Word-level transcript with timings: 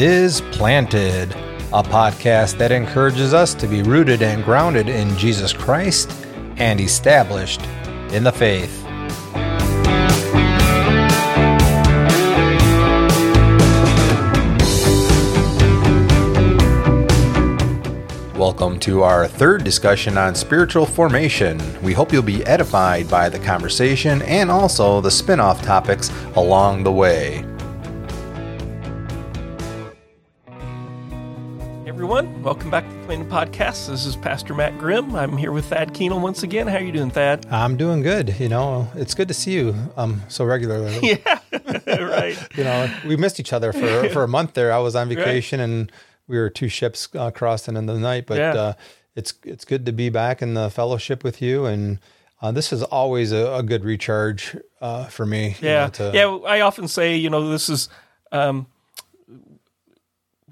Is 0.00 0.42
Planted, 0.52 1.32
a 1.72 1.82
podcast 1.82 2.56
that 2.58 2.70
encourages 2.70 3.34
us 3.34 3.52
to 3.54 3.66
be 3.66 3.82
rooted 3.82 4.22
and 4.22 4.44
grounded 4.44 4.88
in 4.88 5.18
Jesus 5.18 5.52
Christ 5.52 6.12
and 6.56 6.80
established 6.80 7.60
in 8.12 8.22
the 8.22 8.30
faith. 8.30 8.84
Welcome 18.38 18.78
to 18.78 19.02
our 19.02 19.26
third 19.26 19.64
discussion 19.64 20.16
on 20.16 20.36
spiritual 20.36 20.86
formation. 20.86 21.60
We 21.82 21.92
hope 21.92 22.12
you'll 22.12 22.22
be 22.22 22.46
edified 22.46 23.10
by 23.10 23.28
the 23.28 23.40
conversation 23.40 24.22
and 24.22 24.48
also 24.48 25.00
the 25.00 25.10
spin 25.10 25.40
off 25.40 25.60
topics 25.62 26.12
along 26.36 26.84
the 26.84 26.92
way. 26.92 27.47
Welcome 32.42 32.70
back 32.70 32.88
to 32.88 32.94
the 32.94 33.04
Planted 33.04 33.28
Podcast. 33.28 33.88
This 33.88 34.06
is 34.06 34.14
Pastor 34.14 34.54
Matt 34.54 34.78
Grimm. 34.78 35.16
I'm 35.16 35.36
here 35.36 35.50
with 35.50 35.68
Thadd 35.68 35.92
Keenel 35.92 36.20
once 36.20 36.44
again. 36.44 36.68
How 36.68 36.76
are 36.76 36.82
you 36.82 36.92
doing, 36.92 37.10
Thadd? 37.10 37.50
I'm 37.50 37.76
doing 37.76 38.00
good. 38.00 38.38
You 38.38 38.48
know, 38.48 38.88
it's 38.94 39.12
good 39.12 39.26
to 39.28 39.34
see 39.34 39.54
you 39.54 39.74
um 39.96 40.22
so 40.28 40.44
regularly. 40.44 41.00
Yeah, 41.24 41.40
right. 41.86 42.38
you 42.56 42.62
know, 42.62 42.94
we 43.04 43.16
missed 43.16 43.40
each 43.40 43.52
other 43.52 43.72
for 43.72 44.08
for 44.10 44.22
a 44.22 44.28
month 44.28 44.54
there. 44.54 44.72
I 44.72 44.78
was 44.78 44.94
on 44.94 45.08
vacation 45.08 45.58
right. 45.58 45.64
and 45.68 45.92
we 46.28 46.38
were 46.38 46.48
two 46.48 46.68
ships 46.68 47.08
uh, 47.16 47.32
crossing 47.32 47.76
in 47.76 47.86
the 47.86 47.98
night, 47.98 48.26
but 48.26 48.38
yeah. 48.38 48.52
uh, 48.52 48.72
it's 49.16 49.34
it's 49.42 49.64
good 49.64 49.84
to 49.86 49.92
be 49.92 50.08
back 50.08 50.40
in 50.40 50.54
the 50.54 50.70
fellowship 50.70 51.24
with 51.24 51.42
you 51.42 51.66
and. 51.66 51.98
Uh, 52.40 52.52
this 52.52 52.72
is 52.72 52.84
always 52.84 53.32
a, 53.32 53.52
a 53.52 53.64
good 53.64 53.84
recharge 53.84 54.56
uh, 54.80 55.06
for 55.06 55.26
me. 55.26 55.56
Yeah, 55.60 55.86
know, 55.86 55.90
to, 55.90 56.10
yeah. 56.14 56.26
I 56.48 56.60
often 56.60 56.86
say, 56.86 57.16
you 57.16 57.30
know, 57.30 57.48
this 57.48 57.68
is 57.68 57.88
um, 58.30 58.68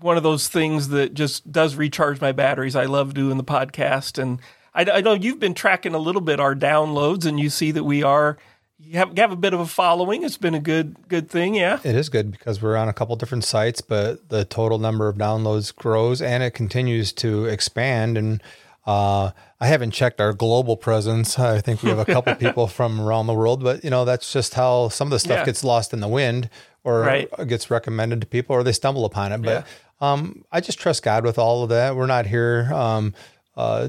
one 0.01 0.17
of 0.17 0.23
those 0.23 0.49
things 0.49 0.89
that 0.89 1.15
just 1.15 1.51
does 1.51 1.75
recharge 1.75 2.21
my 2.21 2.33
batteries. 2.33 2.77
I 2.77 2.85
love 2.85 3.15
doing 3.15 3.37
the 3.37 3.45
podcast, 3.45 4.21
and 4.21 4.41
I, 4.75 4.85
I, 4.85 5.01
know 5.01 5.15
you've 5.15 5.41
been 5.41 5.55
tracking 5.55 5.95
a 5.95 5.99
little 5.99 6.21
bit 6.21 6.41
our 6.41 6.55
downloads, 6.55 7.25
and 7.25 7.41
you 7.41 7.51
see 7.51 7.71
that 7.71 7.85
we 7.85 8.03
are 8.03 8.37
you 8.79 8.99
have, 8.99 9.09
you 9.17 9.23
have 9.23 9.33
a 9.33 9.37
bit 9.37 9.55
of 9.55 9.61
a 9.61 9.67
following. 9.67 10.23
It's 10.23 10.37
been 10.37 10.55
a 10.55 10.61
good 10.61 10.97
good 11.09 11.31
thing, 11.31 11.55
yeah. 11.55 11.81
It 11.83 11.95
is 11.95 12.09
good 12.09 12.31
because 12.31 12.61
we're 12.61 12.77
on 12.77 12.89
a 12.89 12.93
couple 12.93 13.17
different 13.17 13.45
sites, 13.45 13.81
but 13.81 14.29
the 14.29 14.45
total 14.45 14.79
number 14.79 15.09
of 15.09 15.17
downloads 15.17 15.75
grows 15.75 16.21
and 16.21 16.43
it 16.43 16.53
continues 16.53 17.13
to 17.15 17.47
expand. 17.47 18.19
And 18.19 18.43
uh, 18.87 19.31
I 19.61 19.67
haven't 19.67 19.93
checked 19.93 20.21
our 20.21 20.33
global 20.33 20.77
presence. 20.77 21.39
I 21.39 21.61
think 21.61 21.83
we 21.83 21.89
have 21.89 21.99
a 21.99 22.05
couple 22.05 22.35
people 22.37 22.67
from 22.67 23.01
around 23.01 23.27
the 23.27 23.35
world, 23.35 23.63
but 23.63 23.83
you 23.83 23.91
know 23.91 24.05
that's 24.05 24.33
just 24.33 24.55
how 24.55 24.89
some 24.91 25.09
of 25.09 25.13
the 25.13 25.21
stuff 25.21 25.39
yeah. 25.39 25.45
gets 25.47 25.65
lost 25.65 25.93
in 25.93 26.01
the 26.01 26.09
wind 26.09 26.51
or 26.85 27.01
right. 27.01 27.49
gets 27.49 27.71
recommended 27.71 28.21
to 28.21 28.27
people 28.27 28.55
or 28.55 28.63
they 28.63 28.73
stumble 28.73 29.05
upon 29.05 29.33
it. 29.33 29.43
But 29.43 29.49
yeah. 29.49 29.65
Um, 30.01 30.45
I 30.53 30.61
just 30.61 30.79
trust 30.79 31.03
God 31.03 31.25
with 31.25 31.39
all 31.39 31.63
of 31.63 31.71
that. 31.71 31.97
We're 31.97 32.07
not 32.07 32.27
here, 32.27 32.71
um, 32.73 33.15
uh, 33.57 33.89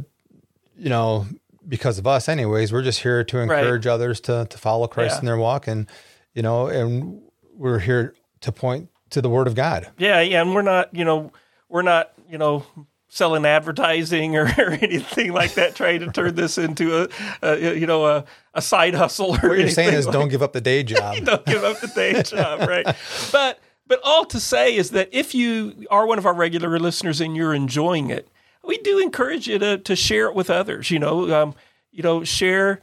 you 0.77 0.89
know, 0.89 1.27
because 1.67 1.99
of 1.99 2.07
us, 2.07 2.29
anyways. 2.29 2.71
We're 2.71 2.83
just 2.83 3.01
here 3.01 3.23
to 3.25 3.39
encourage 3.39 3.85
right. 3.85 3.93
others 3.93 4.19
to 4.21 4.47
to 4.49 4.57
follow 4.57 4.87
Christ 4.87 5.15
yeah. 5.15 5.19
in 5.19 5.25
their 5.25 5.37
walk, 5.37 5.67
and 5.67 5.87
you 6.33 6.41
know, 6.41 6.67
and 6.67 7.21
we're 7.53 7.79
here 7.79 8.15
to 8.41 8.51
point 8.51 8.89
to 9.09 9.21
the 9.21 9.29
Word 9.29 9.47
of 9.47 9.55
God. 9.55 9.89
Yeah, 9.97 10.21
yeah, 10.21 10.41
and 10.41 10.53
we're 10.53 10.61
not, 10.61 10.93
you 10.93 11.05
know, 11.05 11.31
we're 11.69 11.81
not, 11.81 12.11
you 12.29 12.37
know, 12.37 12.65
selling 13.09 13.45
advertising 13.45 14.35
or, 14.35 14.43
or, 14.57 14.71
anything 14.71 15.33
like 15.33 15.53
that, 15.55 15.75
trying 15.75 16.01
to 16.01 16.11
turn 16.11 16.35
this 16.35 16.57
into 16.57 17.03
a, 17.03 17.07
a 17.41 17.75
you 17.75 17.87
know 17.87 18.05
a, 18.05 18.25
a, 18.53 18.61
side 18.61 18.93
hustle. 18.93 19.31
what 19.37 19.57
you're 19.57 19.69
saying 19.69 19.93
is, 19.93 20.05
like, 20.05 20.13
don't 20.13 20.29
give 20.29 20.43
up 20.43 20.53
the 20.53 20.61
day 20.61 20.83
job. 20.83 21.17
don't 21.23 21.45
give 21.45 21.63
up 21.63 21.79
the 21.79 21.87
day 21.87 22.21
job, 22.23 22.67
right? 22.67 22.85
But 23.31 23.59
but 23.87 23.99
all 24.03 24.25
to 24.25 24.39
say 24.39 24.75
is 24.75 24.91
that 24.91 25.09
if 25.11 25.33
you 25.33 25.85
are 25.89 26.05
one 26.05 26.17
of 26.17 26.25
our 26.25 26.33
regular 26.33 26.77
listeners 26.79 27.21
and 27.21 27.35
you're 27.35 27.53
enjoying 27.53 28.09
it, 28.09 28.27
we 28.63 28.77
do 28.79 28.99
encourage 28.99 29.47
you 29.47 29.57
to, 29.59 29.77
to 29.77 29.95
share 29.95 30.27
it 30.27 30.35
with 30.35 30.49
others. 30.49 30.91
You 30.91 30.99
know, 30.99 31.33
um, 31.33 31.55
you 31.91 32.03
know, 32.03 32.23
share 32.23 32.81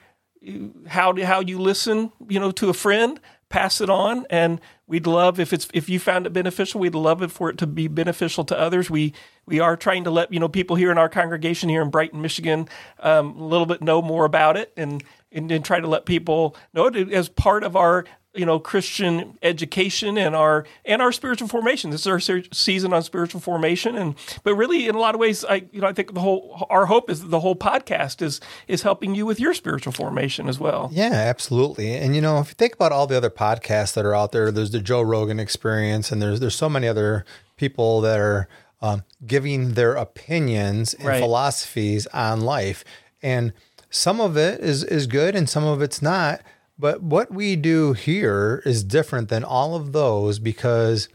how 0.88 1.14
how 1.22 1.40
you 1.40 1.58
listen. 1.58 2.12
You 2.28 2.40
know, 2.40 2.50
to 2.52 2.70
a 2.70 2.74
friend, 2.74 3.20
pass 3.48 3.80
it 3.80 3.90
on, 3.90 4.26
and 4.30 4.60
we'd 4.86 5.06
love 5.06 5.38
if 5.38 5.52
it's 5.52 5.68
if 5.74 5.88
you 5.88 5.98
found 5.98 6.26
it 6.26 6.32
beneficial. 6.32 6.80
We'd 6.80 6.94
love 6.94 7.22
it 7.22 7.30
for 7.30 7.50
it 7.50 7.58
to 7.58 7.66
be 7.66 7.86
beneficial 7.88 8.44
to 8.46 8.58
others. 8.58 8.88
We 8.88 9.12
we 9.46 9.60
are 9.60 9.76
trying 9.76 10.04
to 10.04 10.10
let 10.10 10.32
you 10.32 10.40
know 10.40 10.48
people 10.48 10.76
here 10.76 10.90
in 10.90 10.98
our 10.98 11.08
congregation 11.08 11.68
here 11.68 11.82
in 11.82 11.90
Brighton, 11.90 12.22
Michigan, 12.22 12.68
um, 13.00 13.36
a 13.36 13.46
little 13.46 13.66
bit 13.66 13.82
know 13.82 14.00
more 14.00 14.24
about 14.24 14.56
it 14.56 14.72
and 14.76 15.04
and, 15.30 15.50
and 15.50 15.64
try 15.64 15.80
to 15.80 15.86
let 15.86 16.06
people 16.06 16.56
know 16.72 16.86
it 16.86 17.12
as 17.12 17.28
part 17.28 17.62
of 17.62 17.76
our 17.76 18.04
you 18.34 18.44
know 18.44 18.58
Christian 18.58 19.38
education 19.42 20.18
and 20.18 20.34
our 20.34 20.66
and 20.84 21.00
our 21.00 21.12
spiritual 21.12 21.48
formation. 21.48 21.90
This 21.90 22.02
is 22.02 22.06
our 22.06 22.40
season 22.52 22.92
on 22.92 23.02
spiritual 23.02 23.40
formation, 23.40 23.96
and 23.96 24.14
but 24.42 24.54
really 24.54 24.88
in 24.88 24.94
a 24.94 24.98
lot 24.98 25.14
of 25.14 25.20
ways, 25.20 25.44
I 25.44 25.66
you 25.72 25.80
know 25.80 25.86
I 25.86 25.92
think 25.92 26.14
the 26.14 26.20
whole 26.20 26.66
our 26.68 26.86
hope 26.86 27.08
is 27.08 27.20
that 27.20 27.28
the 27.28 27.40
whole 27.40 27.56
podcast 27.56 28.20
is 28.22 28.40
is 28.66 28.82
helping 28.82 29.14
you 29.14 29.24
with 29.24 29.38
your 29.38 29.54
spiritual 29.54 29.92
formation 29.92 30.48
as 30.48 30.58
well. 30.58 30.90
Yeah, 30.92 31.12
absolutely. 31.12 31.94
And 31.94 32.14
you 32.14 32.20
know 32.20 32.38
if 32.40 32.48
you 32.48 32.54
think 32.54 32.74
about 32.74 32.92
all 32.92 33.06
the 33.06 33.16
other 33.16 33.30
podcasts 33.30 33.94
that 33.94 34.04
are 34.04 34.14
out 34.14 34.32
there, 34.32 34.50
there's 34.50 34.72
the 34.72 34.80
Joe 34.80 35.02
Rogan 35.02 35.38
Experience, 35.38 36.10
and 36.10 36.20
there's 36.20 36.40
there's 36.40 36.56
so 36.56 36.68
many 36.68 36.88
other 36.88 37.24
people 37.56 38.00
that 38.00 38.18
are 38.18 38.48
um, 38.82 39.04
giving 39.26 39.74
their 39.74 39.94
opinions 39.94 40.92
and 40.94 41.06
right. 41.06 41.20
philosophies 41.20 42.06
on 42.08 42.40
life, 42.40 42.84
and 43.22 43.52
some 43.90 44.20
of 44.20 44.36
it 44.36 44.60
is 44.60 44.82
is 44.82 45.06
good, 45.06 45.36
and 45.36 45.48
some 45.48 45.64
of 45.64 45.80
it's 45.80 46.02
not 46.02 46.42
but 46.78 47.02
what 47.02 47.32
we 47.32 47.56
do 47.56 47.92
here 47.92 48.62
is 48.64 48.82
different 48.84 49.28
than 49.28 49.44
all 49.44 49.74
of 49.74 49.92
those 49.92 50.38
because 50.38 51.08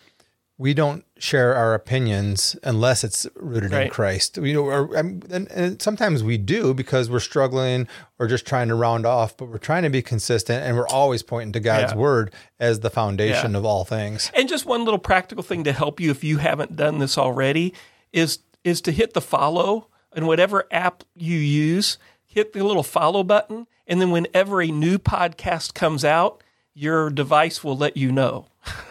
we 0.60 0.74
don't 0.74 1.06
share 1.18 1.56
our 1.56 1.74
opinions 1.74 2.56
unless 2.64 3.06
it's 3.06 3.26
rooted 3.36 3.72
right. 3.72 3.84
in 3.84 3.90
Christ. 3.90 4.38
You 4.38 4.54
know, 4.54 4.66
or, 4.66 4.98
um, 4.98 5.22
and, 5.30 5.50
and, 5.52 5.82
sometimes 5.82 6.22
we 6.22 6.38
do 6.38 6.74
because 6.74 7.10
we're 7.10 7.22
struggling 7.22 7.88
or 8.20 8.28
just 8.28 8.46
trying 8.46 8.68
to 8.68 8.76
round 8.76 9.06
off, 9.06 9.38
but 9.38 9.48
we're 9.48 9.58
trying 9.58 9.84
to 9.84 9.90
be 9.90 10.02
consistent 10.02 10.66
and 10.66 10.76
we're 10.76 10.88
always 10.88 11.24
pointing 11.24 11.54
to 11.54 11.62
God's 11.62 11.94
yeah. 11.94 11.98
word 11.98 12.34
as 12.60 12.82
the 12.82 12.90
foundation 12.90 13.54
yeah. 13.54 13.58
of 13.58 13.66
all 13.66 13.86
things. 13.86 14.32
And 14.36 14.50
just 14.50 14.66
one 14.66 14.84
little 14.84 15.00
practical 15.00 15.44
thing 15.44 15.64
to 15.64 15.72
help 15.72 16.02
you 16.02 16.12
if 16.12 16.26
you 16.26 16.38
haven't 16.38 16.76
done 16.76 17.00
this 17.00 17.18
already 17.18 17.74
is 18.12 18.40
is 18.66 18.82
to 18.82 18.92
hit 18.92 19.14
the 19.14 19.22
follow 19.22 19.88
in 20.14 20.26
whatever 20.26 20.68
app 20.72 21.06
you 21.16 21.38
use, 21.38 21.98
hit 22.30 22.54
the 22.54 22.64
little 22.64 22.84
follow 22.84 23.24
button 23.24 23.68
and 23.88 24.00
then 24.00 24.12
whenever 24.12 24.62
a 24.62 24.68
new 24.68 25.00
podcast 25.00 25.74
comes 25.74 26.06
out, 26.06 26.44
your 26.76 27.10
device 27.10 27.64
will 27.64 27.76
let 27.76 27.98
you 27.98 28.12
know. 28.12 28.46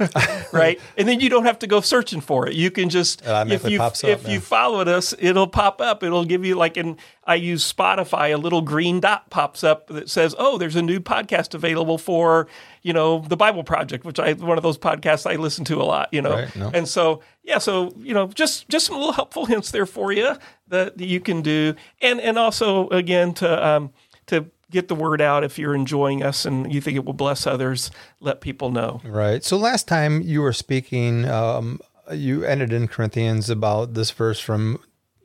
right? 0.53 0.81
And 0.97 1.07
then 1.07 1.21
you 1.21 1.29
don't 1.29 1.45
have 1.45 1.61
to 1.61 1.69
go 1.69 1.81
searching 1.81 2.21
for 2.21 2.49
it. 2.49 2.55
You 2.55 2.71
can 2.71 2.89
just 2.89 3.25
uh, 3.25 3.45
if 3.49 3.65
you 3.69 3.81
if 4.05 4.29
you 4.29 4.41
followed 4.41 4.89
us, 4.89 5.15
it'll 5.19 5.47
pop 5.47 5.81
up. 5.81 6.03
It'll 6.03 6.25
give 6.25 6.45
you 6.45 6.57
like 6.57 6.77
and 6.77 6.97
I 7.25 7.37
use 7.37 7.71
Spotify, 7.71 8.35
a 8.35 8.39
little 8.39 8.63
green 8.63 8.99
dot 8.99 9.31
pops 9.31 9.63
up 9.63 9.87
that 9.89 10.11
says, 10.11 10.35
"Oh, 10.39 10.59
there's 10.59 10.75
a 10.75 10.83
new 10.83 10.99
podcast 10.99 11.55
available 11.55 11.99
for, 11.99 12.49
you 12.89 12.95
know, 12.95 13.19
the 13.19 13.37
Bible 13.37 13.63
Project, 13.65 14.07
which 14.07 14.19
I 14.19 14.33
one 14.33 14.57
of 14.57 14.63
those 14.63 14.79
podcasts 14.79 15.31
I 15.31 15.37
listen 15.37 15.67
to 15.67 15.77
a 15.77 15.85
lot, 15.85 16.09
you 16.11 16.23
know." 16.23 16.37
Right, 16.37 16.57
no. 16.57 16.71
And 16.73 16.89
so, 16.89 17.21
yeah, 17.43 17.59
so, 17.59 17.93
you 17.99 18.15
know, 18.15 18.29
just 18.29 18.67
just 18.71 18.87
some 18.87 18.97
little 18.97 19.13
helpful 19.13 19.45
hints 19.45 19.71
there 19.71 19.85
for 19.85 20.11
you 20.11 20.35
that, 20.69 20.97
that 20.97 21.07
you 21.07 21.21
can 21.21 21.43
do. 21.43 21.75
And 22.01 22.19
and 22.19 22.39
also 22.39 22.89
again 22.89 23.35
to 23.35 23.67
um 23.69 23.93
to 24.29 24.47
get 24.71 24.89
the 24.89 24.95
word 24.95 25.21
out 25.21 25.45
if 25.45 25.59
you're 25.59 25.75
enjoying 25.75 26.23
us 26.23 26.47
and 26.47 26.73
you 26.73 26.81
think 26.81 26.97
it 26.97 27.05
will 27.05 27.13
bless 27.13 27.47
others 27.47 27.91
let 28.21 28.43
people 28.43 28.71
know 28.71 29.01
right 29.03 29.43
so 29.43 29.57
last 29.57 29.89
time 29.89 30.21
you 30.21 30.43
were 30.43 30.53
speaking 30.53 31.25
um, 31.25 31.81
you 32.13 32.45
ended 32.45 32.71
in 32.71 32.87
corinthians 32.87 33.49
about 33.49 33.95
this 33.95 34.11
verse 34.11 34.39
from 34.39 34.79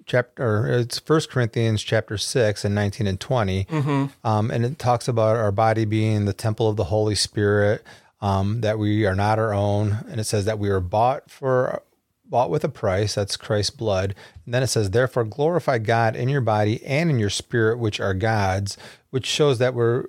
chapter 0.05 0.67
it's 0.67 0.99
first 0.99 1.29
corinthians 1.29 1.81
chapter 1.81 2.17
6 2.17 2.65
and 2.65 2.75
19 2.75 3.07
and 3.07 3.19
20 3.19 3.65
mm-hmm. 3.65 4.27
um, 4.27 4.51
and 4.51 4.65
it 4.65 4.79
talks 4.79 5.07
about 5.07 5.35
our 5.35 5.51
body 5.51 5.85
being 5.85 6.25
the 6.25 6.33
temple 6.33 6.69
of 6.69 6.75
the 6.75 6.85
holy 6.85 7.15
spirit 7.15 7.83
um, 8.21 8.61
that 8.61 8.79
we 8.79 9.05
are 9.05 9.15
not 9.15 9.39
our 9.39 9.53
own 9.53 10.03
and 10.09 10.19
it 10.19 10.25
says 10.25 10.45
that 10.45 10.59
we 10.59 10.69
are 10.69 10.79
bought 10.79 11.29
for 11.29 11.81
bought 12.25 12.49
with 12.49 12.63
a 12.63 12.69
price 12.69 13.15
that's 13.15 13.37
christ's 13.37 13.75
blood 13.75 14.15
and 14.45 14.53
then 14.53 14.63
it 14.63 14.67
says 14.67 14.91
therefore 14.91 15.23
glorify 15.23 15.77
god 15.77 16.15
in 16.15 16.29
your 16.29 16.41
body 16.41 16.83
and 16.85 17.09
in 17.09 17.19
your 17.19 17.29
spirit 17.29 17.77
which 17.77 17.99
are 17.99 18.13
god's 18.13 18.77
which 19.09 19.25
shows 19.25 19.59
that 19.59 19.73
we're 19.73 20.05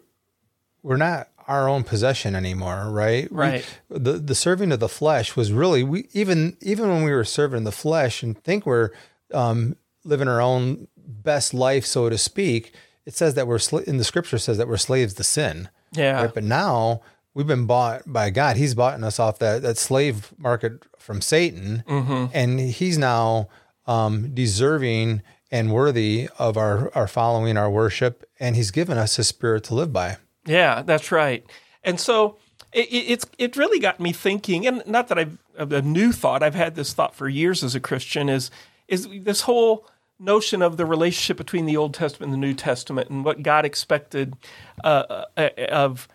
we're 0.83 0.97
not 0.97 1.29
our 1.47 1.69
own 1.69 1.85
possession 1.85 2.35
anymore, 2.35 2.89
right? 2.91 3.31
Right. 3.31 3.65
We, 3.89 3.99
the 3.99 4.13
the 4.13 4.35
serving 4.35 4.73
of 4.73 4.81
the 4.81 4.89
flesh 4.89 5.37
was 5.37 5.53
really 5.53 5.83
we 5.83 6.09
even 6.13 6.57
even 6.61 6.89
when 6.89 7.03
we 7.03 7.13
were 7.13 7.25
serving 7.25 7.65
the 7.65 7.73
flesh 7.73 8.23
and 8.23 8.39
think 8.43 8.65
we're 8.67 8.91
um, 9.33 9.77
living 10.05 10.29
our 10.29 10.41
own 10.41 10.89
best 10.97 11.55
life, 11.55 11.85
so 11.85 12.09
to 12.09 12.19
speak. 12.19 12.75
It 13.07 13.15
says 13.15 13.35
that 13.35 13.47
we're 13.47 13.61
in 13.87 13.99
the 13.99 14.05
scripture 14.05 14.39
says 14.39 14.59
that 14.59 14.69
we're 14.69 14.77
slaves 14.77 15.15
to 15.15 15.25
sin. 15.25 15.69
Yeah. 15.93 16.23
Right? 16.23 16.35
But 16.35 16.45
now 16.45 17.03
we've 17.35 17.47
been 17.47 17.67
bought 17.67 18.03
by 18.07 18.31
God. 18.31 18.57
He's 18.57 18.75
bought 18.75 19.03
us 19.03 19.19
off 19.19 19.39
that 19.41 19.63
that 19.63 19.77
slave 19.77 20.33
market 20.39 20.85
from 20.99 21.21
Satan, 21.21 21.85
mm-hmm. 21.87 22.27
and 22.33 22.59
he's 22.61 22.97
now 22.97 23.49
um, 23.87 24.35
deserving 24.35 25.23
and 25.55 25.73
worthy 25.73 26.29
of 26.37 26.57
our, 26.57 26.93
our 26.97 27.07
following, 27.07 27.57
our 27.57 27.71
worship, 27.71 28.29
and 28.41 28.57
He's 28.57 28.73
given 28.73 28.99
us 28.99 29.15
His 29.15 29.29
Spirit 29.29 29.63
to 29.65 29.75
live 29.75 29.93
by. 29.93 30.17
Yeah, 30.45 30.83
that's 30.83 31.13
right. 31.13 31.45
And 31.85 32.01
so, 32.01 32.39
it, 32.73 32.89
it's 32.91 33.27
it 33.39 33.57
really 33.57 33.79
got 33.79 34.01
me 34.01 34.13
thinking, 34.13 34.67
and 34.67 34.83
not 34.85 35.07
that 35.09 35.19
I've 35.19 35.39
a 35.57 35.81
new 35.81 36.11
thought. 36.11 36.43
I've 36.43 36.57
had 36.57 36.75
this 36.75 36.93
thought 36.93 37.15
for 37.15 37.29
years 37.29 37.63
as 37.63 37.77
a 37.77 37.81
Christian. 37.81 38.29
Is 38.29 38.51
is 38.89 39.07
this 39.21 39.43
whole 39.43 39.89
notion 40.19 40.63
of 40.63 40.77
the 40.77 40.87
relationship 40.87 41.37
between 41.37 41.67
the 41.67 41.77
Old 41.77 41.95
Testament 41.95 42.33
and 42.33 42.43
the 42.43 42.47
New 42.47 42.55
Testament, 42.55 43.11
and 43.11 43.25
what 43.25 43.43
God 43.43 43.65
expected 43.65 44.35
uh, 44.83 45.25
uh, 45.37 45.49
of 45.69 46.09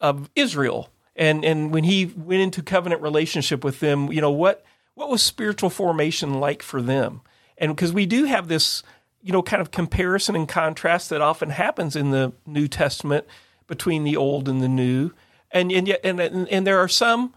of 0.00 0.30
Israel, 0.34 0.90
and 1.16 1.44
and 1.44 1.72
when 1.72 1.84
He 1.84 2.06
went 2.06 2.42
into 2.42 2.62
covenant 2.62 3.02
relationship 3.02 3.64
with 3.64 3.80
them, 3.80 4.12
you 4.12 4.20
know 4.20 4.30
what 4.30 4.64
what 4.94 5.10
was 5.10 5.22
spiritual 5.22 5.70
formation 5.70 6.34
like 6.34 6.62
for 6.62 6.82
them, 6.82 7.20
and 7.58 7.74
because 7.74 7.92
we 7.92 8.06
do 8.06 8.24
have 8.24 8.48
this 8.48 8.82
you 9.22 9.32
know 9.32 9.42
kind 9.42 9.60
of 9.60 9.70
comparison 9.70 10.36
and 10.36 10.48
contrast 10.48 11.10
that 11.10 11.20
often 11.20 11.50
happens 11.50 11.96
in 11.96 12.10
the 12.10 12.32
New 12.46 12.68
Testament 12.68 13.26
between 13.66 14.04
the 14.04 14.16
Old 14.16 14.48
and 14.48 14.62
the 14.62 14.68
New. 14.68 15.12
And 15.50 15.72
and 15.72 15.88
yet 15.88 16.00
and 16.04 16.20
and 16.20 16.66
there 16.66 16.78
are 16.78 16.88
some 16.88 17.34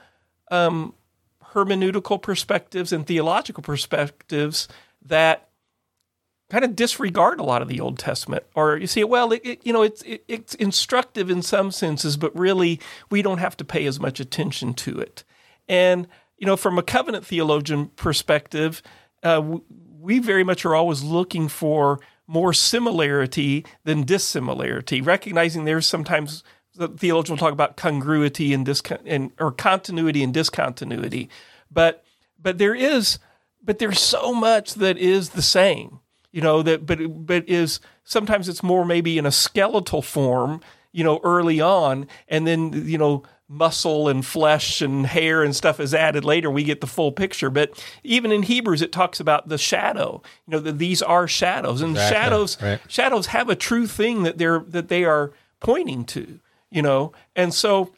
um, 0.52 0.94
hermeneutical 1.54 2.22
perspectives 2.22 2.92
and 2.92 3.08
theological 3.08 3.64
perspectives 3.64 4.68
that 5.06 5.50
kind 6.54 6.64
of 6.64 6.76
disregard 6.76 7.40
a 7.40 7.44
lot 7.44 7.64
of 7.64 7.68
the 7.68 7.80
Old 7.80 7.98
Testament, 7.98 8.44
or 8.54 8.78
you 8.78 8.86
see, 8.86 9.04
well, 9.04 9.32
it, 9.32 9.42
it, 9.44 9.66
you 9.66 9.74
know, 9.74 9.82
it's 9.82 10.04
it, 10.04 10.24
it's 10.28 10.54
instructive 10.54 11.32
in 11.32 11.42
some 11.42 11.72
senses, 11.72 12.16
but 12.16 12.38
really 12.38 12.80
we 13.10 13.24
don't 13.24 13.40
have 13.40 13.58
to 13.58 13.66
pay 13.66 13.88
as 13.88 14.00
much 14.00 14.20
attention 14.20 14.76
to 14.76 15.00
it. 15.00 15.24
And 15.68 16.08
you 16.38 16.46
know, 16.46 16.56
from 16.56 16.78
a 16.78 16.84
covenant 16.84 17.26
theologian 17.26 17.88
perspective, 17.96 18.84
uh, 19.24 19.42
we 20.00 20.20
very 20.20 20.44
much 20.44 20.64
are 20.64 20.76
always 20.76 21.02
looking 21.02 21.48
for 21.48 22.00
more 22.28 22.54
similarity 22.54 23.66
than 23.84 24.04
dissimilarity, 24.04 25.02
recognizing 25.02 25.66
there's 25.66 25.88
sometimes 25.88 26.44
the 26.76 26.88
theologian 26.88 27.34
will 27.34 27.40
talk 27.40 27.54
about 27.54 27.78
congruity 27.78 28.54
and, 28.54 28.68
discon- 28.68 29.02
and 29.08 29.32
or 29.40 29.52
continuity 29.52 30.22
and 30.22 30.36
discontinuity, 30.36 31.30
but 31.72 32.04
but 32.40 32.60
there 32.60 32.76
is 32.76 33.18
but 33.64 33.80
there's 33.80 34.00
so 34.00 34.36
much 34.36 34.76
that 34.76 35.00
is 35.00 35.30
the 35.32 35.42
same, 35.42 36.00
you 36.34 36.42
know 36.42 36.62
that 36.62 36.86
but 36.86 37.26
but 37.26 37.48
is 37.48 37.80
sometimes 38.04 38.50
it's 38.50 38.62
more 38.62 38.84
maybe 38.84 39.18
in 39.18 39.26
a 39.26 39.32
skeletal 39.32 40.02
form, 40.02 40.60
you 40.92 41.06
know, 41.06 41.22
early 41.24 41.62
on, 41.62 42.08
and 42.28 42.46
then 42.46 42.86
you 42.86 42.98
know 42.98 43.24
muscle 43.48 44.10
and 44.10 44.26
flesh 44.26 44.82
and 44.82 45.06
hair 45.06 45.44
and 45.44 45.56
stuff 45.56 45.80
is 45.80 45.94
added 45.94 46.26
later 46.26 46.50
we 46.50 46.64
get 46.64 46.82
the 46.82 46.88
full 46.88 47.12
picture 47.12 47.52
but 47.52 47.86
even 48.02 48.32
in 48.32 48.42
hebrews 48.42 48.82
it 48.82 48.92
talks 48.92 49.20
about 49.20 49.48
the 49.48 49.60
shadow 49.60 50.24
you 50.48 50.52
know 50.52 50.60
that 50.60 50.80
these 50.80 51.04
are 51.04 51.28
shadows 51.28 51.82
and 51.82 51.92
exactly. 51.92 52.16
shadows 52.16 52.62
right. 52.62 52.82
shadows 52.88 53.28
have 53.28 53.50
a 53.50 53.56
true 53.56 53.86
thing 53.86 54.24
that 54.24 54.40
they're 54.40 54.64
that 54.70 54.88
they 54.88 55.04
are 55.04 55.34
pointing 55.60 56.04
to 56.04 56.40
you 56.74 56.82
know, 56.82 57.14
and 57.36 57.54
so 57.54 57.94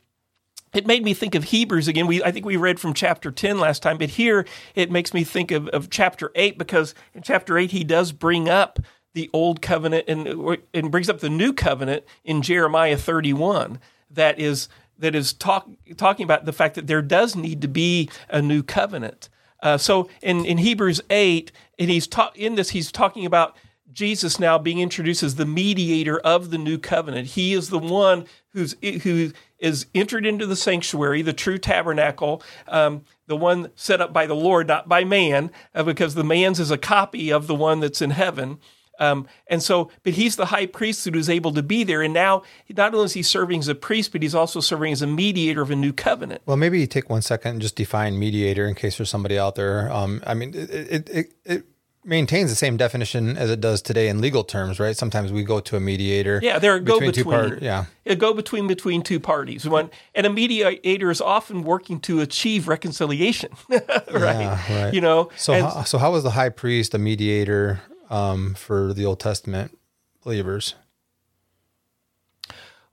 it 0.75 0.85
made 0.85 1.03
me 1.03 1.13
think 1.13 1.35
of 1.35 1.45
Hebrews 1.45 1.87
again. 1.87 2.07
We 2.07 2.23
I 2.23 2.31
think 2.31 2.45
we 2.45 2.57
read 2.57 2.79
from 2.79 2.93
chapter 2.93 3.31
10 3.31 3.59
last 3.59 3.81
time, 3.81 3.97
but 3.97 4.09
here 4.09 4.45
it 4.75 4.91
makes 4.91 5.13
me 5.13 5.23
think 5.23 5.51
of, 5.51 5.67
of 5.69 5.89
chapter 5.89 6.31
8 6.35 6.57
because 6.57 6.93
in 7.13 7.21
chapter 7.21 7.57
8 7.57 7.71
he 7.71 7.83
does 7.83 8.11
bring 8.11 8.49
up 8.49 8.79
the 9.13 9.29
old 9.31 9.61
covenant 9.61 10.05
and, 10.07 10.27
and 10.73 10.91
brings 10.91 11.09
up 11.09 11.21
the 11.21 11.29
new 11.29 11.53
covenant 11.53 12.03
in 12.23 12.41
Jeremiah 12.41 12.97
31 12.97 13.79
that 14.11 14.39
is 14.39 14.67
that 14.97 15.15
is 15.15 15.33
talk, 15.33 15.67
talking 15.97 16.23
about 16.23 16.45
the 16.45 16.53
fact 16.53 16.75
that 16.75 16.87
there 16.87 17.01
does 17.01 17.35
need 17.35 17.61
to 17.61 17.67
be 17.67 18.09
a 18.29 18.41
new 18.41 18.63
covenant. 18.63 19.29
Uh, 19.61 19.77
so 19.77 20.09
in, 20.21 20.45
in 20.45 20.57
Hebrews 20.57 21.01
8, 21.09 21.51
and 21.79 21.89
he's 21.89 22.07
ta- 22.07 22.31
in 22.35 22.55
this, 22.55 22.69
he's 22.69 22.91
talking 22.91 23.25
about 23.25 23.55
Jesus 23.95 24.39
now 24.39 24.57
being 24.57 24.79
introduced 24.79 25.23
as 25.23 25.35
the 25.35 25.45
mediator 25.45 26.19
of 26.19 26.51
the 26.51 26.57
new 26.57 26.77
covenant. 26.77 27.29
He 27.29 27.53
is 27.53 27.69
the 27.69 27.79
one 27.79 28.25
who's 28.49 28.75
who 28.81 29.31
is 29.57 29.87
entered 29.95 30.25
into 30.25 30.45
the 30.45 30.55
sanctuary, 30.55 31.21
the 31.21 31.33
true 31.33 31.57
tabernacle, 31.57 32.43
um, 32.67 33.03
the 33.25 33.37
one 33.37 33.71
set 33.75 34.01
up 34.01 34.13
by 34.13 34.27
the 34.27 34.35
Lord, 34.35 34.67
not 34.67 34.87
by 34.87 35.05
man, 35.05 35.49
uh, 35.73 35.83
because 35.83 36.13
the 36.13 36.23
man's 36.25 36.59
is 36.59 36.71
a 36.71 36.77
copy 36.77 37.31
of 37.31 37.47
the 37.47 37.55
one 37.55 37.79
that's 37.79 38.01
in 38.01 38.11
heaven. 38.11 38.59
Um, 38.99 39.27
and 39.47 39.61
so, 39.63 39.91
but 40.03 40.13
he's 40.13 40.35
the 40.35 40.47
high 40.47 40.67
priest 40.67 41.05
who's 41.05 41.29
able 41.29 41.53
to 41.53 41.63
be 41.63 41.83
there. 41.83 42.01
And 42.01 42.13
now, 42.13 42.43
not 42.69 42.93
only 42.93 43.05
is 43.05 43.13
he 43.13 43.23
serving 43.23 43.59
as 43.59 43.67
a 43.67 43.75
priest, 43.75 44.11
but 44.11 44.21
he's 44.21 44.35
also 44.35 44.59
serving 44.59 44.93
as 44.93 45.01
a 45.01 45.07
mediator 45.07 45.61
of 45.61 45.71
a 45.71 45.75
new 45.75 45.91
covenant. 45.91 46.41
Well, 46.45 46.57
maybe 46.57 46.79
you 46.79 46.87
take 46.87 47.09
one 47.09 47.21
second 47.21 47.51
and 47.51 47.61
just 47.61 47.75
define 47.75 48.19
mediator 48.19 48.67
in 48.67 48.75
case 48.75 48.97
there's 48.97 49.09
somebody 49.09 49.37
out 49.37 49.55
there. 49.55 49.91
Um, 49.91 50.23
I 50.25 50.33
mean, 50.33 50.53
it, 50.53 50.69
it, 50.69 51.09
it, 51.09 51.33
it 51.43 51.65
maintains 52.05 52.49
the 52.49 52.55
same 52.55 52.77
definition 52.77 53.35
as 53.37 53.49
it 53.49 53.59
does 53.59 53.81
today 53.81 54.07
in 54.07 54.21
legal 54.21 54.43
terms, 54.43 54.79
right? 54.79 54.95
Sometimes 54.95 55.31
we 55.31 55.43
go 55.43 55.59
to 55.59 55.75
a 55.75 55.79
mediator. 55.79 56.39
Yeah, 56.41 56.59
there 56.59 56.79
go 56.79 56.99
between. 56.99 57.11
between 57.11 57.49
part, 57.49 57.61
yeah, 57.61 57.85
a 58.05 58.15
go 58.15 58.33
between 58.33 58.67
between 58.67 59.01
two 59.01 59.19
parties. 59.19 59.67
One 59.67 59.89
and 60.13 60.25
a 60.25 60.29
mediator 60.29 61.09
is 61.09 61.21
often 61.21 61.63
working 61.63 61.99
to 62.01 62.21
achieve 62.21 62.67
reconciliation, 62.67 63.51
right? 63.69 63.81
Yeah, 64.11 64.83
right? 64.83 64.93
You 64.93 65.01
know. 65.01 65.29
So, 65.35 65.53
and, 65.53 65.65
how, 65.65 65.83
so 65.83 65.97
how 65.97 66.11
was 66.11 66.23
the 66.23 66.31
high 66.31 66.49
priest 66.49 66.93
a 66.93 66.99
mediator 66.99 67.81
um, 68.09 68.53
for 68.53 68.93
the 68.93 69.05
Old 69.05 69.19
Testament 69.19 69.77
believers? 70.23 70.75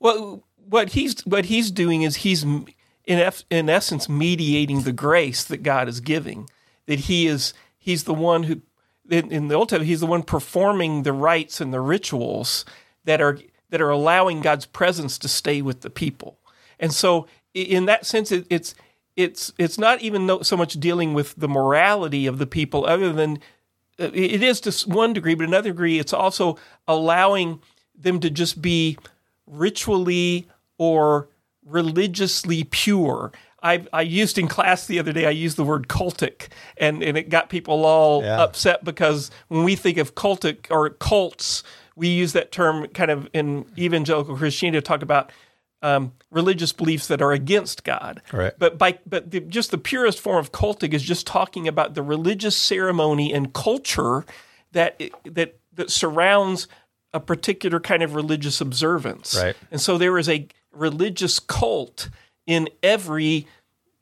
Well, 0.01 0.43
what 0.57 0.91
he's 0.91 1.21
what 1.27 1.47
he's 1.47 1.71
doing 1.71 2.03
is 2.03 2.17
he's 2.17 2.43
in 2.43 2.67
in 3.51 3.69
essence 3.69 4.09
mediating 4.09 4.83
the 4.83 4.93
grace 4.93 5.45
that 5.45 5.63
God 5.63 5.89
is 5.89 6.01
giving. 6.01 6.49
That 6.87 7.01
he 7.01 7.27
is 7.27 7.55
he's 7.79 8.05
the 8.05 8.15
one 8.15 8.45
who 8.45 8.63
in, 9.09 9.33
in 9.33 9.49
the 9.49 9.55
Old 9.55 9.69
Testament, 9.69 9.89
he's 9.89 10.01
the 10.01 10.07
one 10.07 10.23
performing 10.23 11.03
the 11.03 11.13
rites 11.13 11.61
and 11.61 11.73
the 11.73 11.81
rituals 11.81 12.65
that 13.05 13.21
are 13.21 13.39
that 13.71 13.81
are 13.81 13.91
allowing 13.91 14.43
God's 14.43 14.67
presence 14.67 15.17
to 15.19 15.29
stay 15.29 15.63
with 15.63 15.81
the 15.81 15.91
people. 15.91 16.39
And 16.79 16.93
so, 16.93 17.27
in 17.55 17.87
that 17.87 18.05
sense, 18.07 18.31
it, 18.31 18.47
it's 18.51 18.75
it's 19.17 19.53
it's 19.59 19.79
not 19.79 20.03
even 20.03 20.43
so 20.43 20.57
much 20.57 20.75
dealing 20.75 21.15
with 21.15 21.35
the 21.37 21.49
morality 21.49 22.27
of 22.27 22.39
the 22.39 22.47
people, 22.47 22.85
other 22.87 23.13
than 23.13 23.39
uh, 23.99 24.11
it 24.13 24.43
is 24.43 24.61
to 24.61 24.89
one 24.89 25.13
degree, 25.13 25.35
but 25.35 25.47
another 25.47 25.71
degree, 25.71 25.99
it's 25.99 26.13
also 26.13 26.57
allowing 26.89 27.61
them 27.95 28.21
to 28.21 28.31
just 28.31 28.63
be 28.63 28.99
ritually 29.47 30.49
or 30.79 31.29
religiously 31.65 32.65
pure. 32.65 33.33
I, 33.63 33.87
I 33.93 34.03
used 34.03 34.39
in 34.39 34.49
class 34.49 34.87
the 34.87 34.99
other 34.99 35.13
day, 35.13 35.27
I 35.27 35.31
used 35.31 35.57
the 35.57 35.65
word 35.65 35.89
cultic, 35.89 36.49
and, 36.77 37.03
and 37.03 37.17
it 37.17 37.29
got 37.29 37.49
people 37.49 37.87
all 37.87 38.23
yeah. 38.23 38.43
upset 38.43 38.85
because 38.85 39.31
when 39.49 39.63
we 39.63 39.77
think 39.77 39.99
of 39.99 40.15
cultic 40.15 40.67
or 40.71 40.91
cults, 40.91 41.63
we 41.95 42.09
use 42.09 42.33
that 42.33 42.51
term 42.51 42.87
kind 42.89 43.11
of 43.11 43.29
in 43.33 43.67
evangelical 43.79 44.37
Christianity 44.37 44.79
to 44.79 44.83
talk 44.83 45.03
about 45.03 45.31
um, 45.83 46.13
religious 46.31 46.73
beliefs 46.73 47.09
that 47.09 47.21
are 47.21 47.33
against 47.33 47.85
God. 47.85 48.23
Right. 48.33 48.53
But 48.59 48.79
by 48.79 48.99
but 49.07 49.31
the, 49.31 49.41
just 49.41 49.71
the 49.71 49.79
purest 49.79 50.21
form 50.21 50.39
of 50.39 50.53
cultic 50.53 50.95
is 50.95 51.03
just 51.03 51.27
talking 51.27 51.67
about 51.67 51.95
the 51.95 52.03
religious 52.03 52.57
ceremony 52.57 53.33
and 53.33 53.53
culture 53.53 54.25
that 54.73 55.01
that 55.25 55.59
that 55.75 55.91
surrounds 55.91 56.69
a 57.13 57.21
particular 57.21 57.81
kind 57.81 58.03
of 58.03 58.15
religious 58.15 58.61
observance. 58.61 59.37
Right. 59.37 59.57
And 59.71 59.81
so 59.81 59.99
there 59.99 60.19
is 60.19 60.29
a 60.29 60.47
religious 60.73 61.39
cult 61.39 62.09
in 62.47 62.69
every 62.83 63.47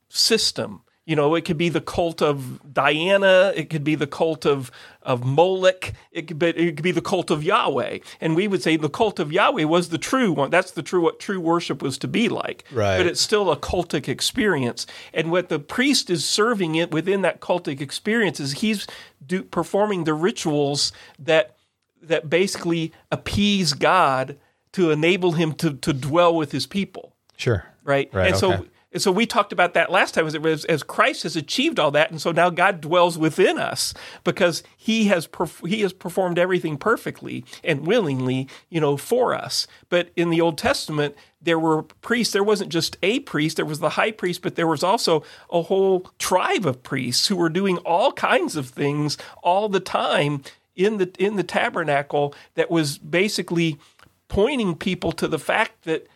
system. 0.09 0.81
You 1.03 1.15
know, 1.15 1.33
it 1.33 1.45
could 1.45 1.57
be 1.57 1.69
the 1.69 1.81
cult 1.81 2.21
of 2.21 2.73
Diana, 2.73 3.51
it 3.55 3.69
could 3.69 3.83
be 3.83 3.95
the 3.95 4.07
cult 4.07 4.45
of 4.45 4.71
of 5.01 5.25
Molech, 5.25 5.93
it 6.11 6.27
could 6.27 6.37
be, 6.37 6.49
it 6.49 6.75
could 6.75 6.83
be 6.83 6.91
the 6.91 7.01
cult 7.01 7.31
of 7.31 7.43
Yahweh. 7.43 7.99
And 8.21 8.35
we 8.35 8.47
would 8.47 8.61
say 8.61 8.77
the 8.77 8.87
cult 8.87 9.19
of 9.19 9.31
Yahweh 9.31 9.63
was 9.63 9.89
the 9.89 9.97
true 9.97 10.31
one. 10.31 10.51
That's 10.51 10.69
the 10.71 10.83
true 10.83 11.01
what 11.01 11.19
true 11.19 11.39
worship 11.39 11.81
was 11.81 11.97
to 11.97 12.07
be 12.07 12.29
like. 12.29 12.65
Right. 12.71 12.97
But 12.97 13.07
it's 13.07 13.19
still 13.19 13.49
a 13.49 13.57
cultic 13.57 14.07
experience. 14.07 14.85
And 15.11 15.31
what 15.31 15.49
the 15.49 15.57
priest 15.57 16.11
is 16.11 16.23
serving 16.23 16.75
it 16.75 16.91
within 16.91 17.23
that 17.23 17.41
cultic 17.41 17.81
experience 17.81 18.39
is 18.39 18.53
he's 18.53 18.85
do, 19.25 19.41
performing 19.41 20.03
the 20.03 20.13
rituals 20.13 20.93
that 21.17 21.55
that 22.01 22.29
basically 22.29 22.93
appease 23.11 23.73
God 23.73 24.37
to 24.73 24.91
enable 24.91 25.33
him 25.33 25.53
to, 25.55 25.73
to 25.73 25.93
dwell 25.93 26.35
with 26.35 26.51
his 26.51 26.65
people. 26.65 27.15
Sure. 27.37 27.65
Right. 27.83 28.09
right 28.13 28.33
and 28.33 28.43
okay. 28.43 28.63
so 28.63 28.67
and 28.93 29.01
so 29.01 29.11
we 29.11 29.25
talked 29.25 29.53
about 29.53 29.73
that 29.73 29.89
last 29.89 30.13
time 30.13 30.27
as, 30.27 30.65
as 30.65 30.83
Christ 30.83 31.23
has 31.23 31.37
achieved 31.37 31.79
all 31.79 31.91
that, 31.91 32.11
and 32.11 32.21
so 32.21 32.31
now 32.31 32.49
God 32.49 32.81
dwells 32.81 33.17
within 33.17 33.57
us 33.57 33.93
because 34.25 34.63
He 34.75 35.07
has 35.07 35.27
perf- 35.27 35.65
He 35.65 35.81
has 35.81 35.93
performed 35.93 36.37
everything 36.37 36.77
perfectly 36.77 37.45
and 37.63 37.87
willingly, 37.87 38.49
you 38.69 38.81
know, 38.81 38.97
for 38.97 39.33
us. 39.33 39.65
But 39.87 40.09
in 40.17 40.29
the 40.29 40.41
Old 40.41 40.57
Testament, 40.57 41.15
there 41.41 41.59
were 41.59 41.83
priests. 41.83 42.33
There 42.33 42.43
wasn't 42.43 42.71
just 42.71 42.97
a 43.01 43.21
priest. 43.21 43.55
There 43.55 43.65
was 43.65 43.79
the 43.79 43.91
high 43.91 44.11
priest, 44.11 44.41
but 44.41 44.55
there 44.55 44.67
was 44.67 44.83
also 44.83 45.23
a 45.49 45.61
whole 45.61 46.11
tribe 46.19 46.65
of 46.65 46.83
priests 46.83 47.27
who 47.27 47.37
were 47.37 47.49
doing 47.49 47.77
all 47.79 48.11
kinds 48.11 48.57
of 48.57 48.67
things 48.69 49.17
all 49.41 49.69
the 49.69 49.79
time 49.79 50.43
in 50.75 50.97
the 50.97 51.09
in 51.17 51.37
the 51.37 51.43
tabernacle. 51.43 52.35
That 52.55 52.69
was 52.69 52.97
basically 52.97 53.79
pointing 54.27 54.75
people 54.75 55.13
to 55.13 55.29
the 55.29 55.39
fact 55.39 55.83
that 55.83 56.07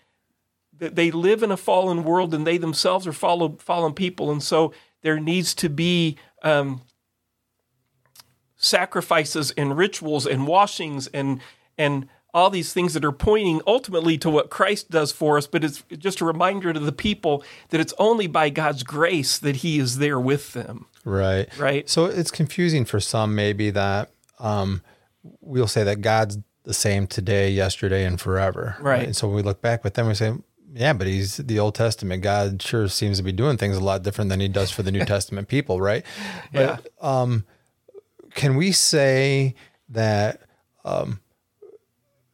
they 0.78 1.12
live 1.12 1.44
in 1.44 1.52
a 1.52 1.58
fallen 1.58 2.04
world 2.04 2.34
and 2.34 2.46
they 2.46 2.58
themselves 2.58 3.08
are 3.08 3.14
fallen, 3.14 3.58
fallen 3.58 3.94
people. 3.94 4.32
And 4.32 4.44
so 4.44 4.74
there 5.02 5.20
needs 5.20 5.54
to 5.56 5.70
be 5.70 6.18
um, 6.44 6.82
sacrifices 8.56 9.52
and 9.52 9.78
rituals 9.78 10.26
and 10.26 10.48
washings 10.48 11.08
and, 11.08 11.40
and 11.78 12.08
all 12.34 12.50
these 12.50 12.74
things 12.74 12.94
that 12.94 13.06
are 13.06 13.14
pointing 13.14 13.62
ultimately 13.66 14.18
to 14.18 14.30
what 14.30 14.50
Christ 14.50 14.92
does 14.92 15.14
for 15.14 15.38
us, 15.38 15.48
but 15.48 15.64
it's 15.64 15.84
just 15.98 16.20
a 16.20 16.26
reminder 16.26 16.74
to 16.74 16.80
the 16.80 16.92
people 16.92 17.46
that 17.70 17.80
it's 17.80 17.94
only 17.98 18.28
by 18.28 18.50
God's 18.50 18.84
grace 18.84 19.38
that 19.38 19.58
He 19.58 19.80
is 19.80 20.00
there 20.00 20.20
with 20.20 20.52
them. 20.52 20.88
Right. 21.06 21.48
Right. 21.58 21.90
So 21.90 22.06
it's 22.06 22.32
confusing 22.32 22.84
for 22.84 23.00
some, 23.00 23.36
maybe 23.36 23.70
that 23.70 24.12
um, 24.40 24.82
we'll 25.40 25.68
say 25.68 25.86
that 25.86 26.02
God's 26.02 26.40
the 26.64 26.74
same 26.74 27.08
today, 27.08 27.50
yesterday, 27.52 28.04
and 28.04 28.20
forever. 28.20 28.76
Right. 28.82 29.06
And 29.06 29.16
so 29.16 29.28
when 29.28 29.38
we 29.38 29.42
look 29.44 29.62
back 29.62 29.84
with 29.84 29.94
them, 29.94 30.08
we 30.08 30.16
say, 30.16 30.34
yeah, 30.76 30.92
but 30.92 31.08
he's 31.08 31.38
the 31.38 31.58
Old 31.58 31.74
Testament. 31.74 32.22
God 32.22 32.62
sure 32.62 32.90
seems 32.90 33.18
to 33.18 33.24
be 33.24 33.32
doing 33.32 33.56
things 33.56 33.78
a 33.78 33.84
lot 33.84 34.04
different 34.04 34.30
than 34.30 34.42
he 34.42 34.50
does 34.50 34.72
for 34.72 34.84
the 34.84 34.92
New 34.92 35.06
Testament 35.06 35.48
people, 35.48 35.80
right? 35.80 36.06
Yeah. 36.54 36.78
But, 37.00 37.06
um, 37.08 37.46
can 38.34 38.58
we 38.58 38.74
say 38.74 39.56
that, 39.88 40.42
um, 40.84 41.22